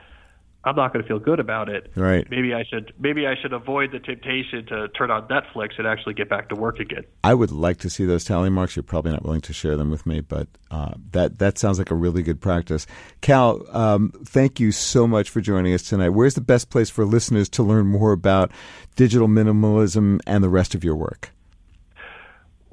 I'm 0.64 0.74
not 0.74 0.90
going 0.94 1.02
to 1.02 1.06
feel 1.06 1.18
good 1.18 1.38
about 1.38 1.68
it. 1.68 1.92
Right. 1.94 2.26
Maybe 2.30 2.54
I 2.54 2.64
should 2.64 2.94
maybe 2.98 3.26
I 3.26 3.34
should 3.38 3.52
avoid 3.52 3.92
the 3.92 3.98
temptation 3.98 4.64
to 4.68 4.88
turn 4.88 5.10
on 5.10 5.28
Netflix 5.28 5.76
and 5.76 5.86
actually 5.86 6.14
get 6.14 6.30
back 6.30 6.48
to 6.48 6.54
work 6.54 6.80
again. 6.80 7.04
I 7.22 7.34
would 7.34 7.50
like 7.50 7.76
to 7.80 7.90
see 7.90 8.06
those 8.06 8.24
tally 8.24 8.48
marks. 8.48 8.74
You're 8.74 8.84
probably 8.84 9.12
not 9.12 9.22
willing 9.22 9.42
to 9.42 9.52
share 9.52 9.76
them 9.76 9.90
with 9.90 10.06
me, 10.06 10.22
but 10.22 10.48
uh, 10.70 10.94
that 11.12 11.38
that 11.40 11.58
sounds 11.58 11.76
like 11.76 11.90
a 11.90 11.94
really 11.94 12.22
good 12.22 12.40
practice. 12.40 12.86
Cal, 13.20 13.60
um, 13.76 14.12
thank 14.24 14.58
you 14.58 14.72
so 14.72 15.06
much 15.06 15.28
for 15.28 15.42
joining 15.42 15.74
us 15.74 15.82
tonight. 15.82 16.08
Where's 16.08 16.36
the 16.36 16.40
best 16.40 16.70
place 16.70 16.88
for 16.88 17.04
listeners 17.04 17.50
to 17.50 17.62
learn 17.62 17.86
more 17.86 18.12
about 18.12 18.50
digital 18.96 19.28
minimalism 19.28 20.20
and 20.26 20.42
the 20.42 20.48
rest 20.48 20.74
of 20.74 20.82
your 20.82 20.96
work? 20.96 21.33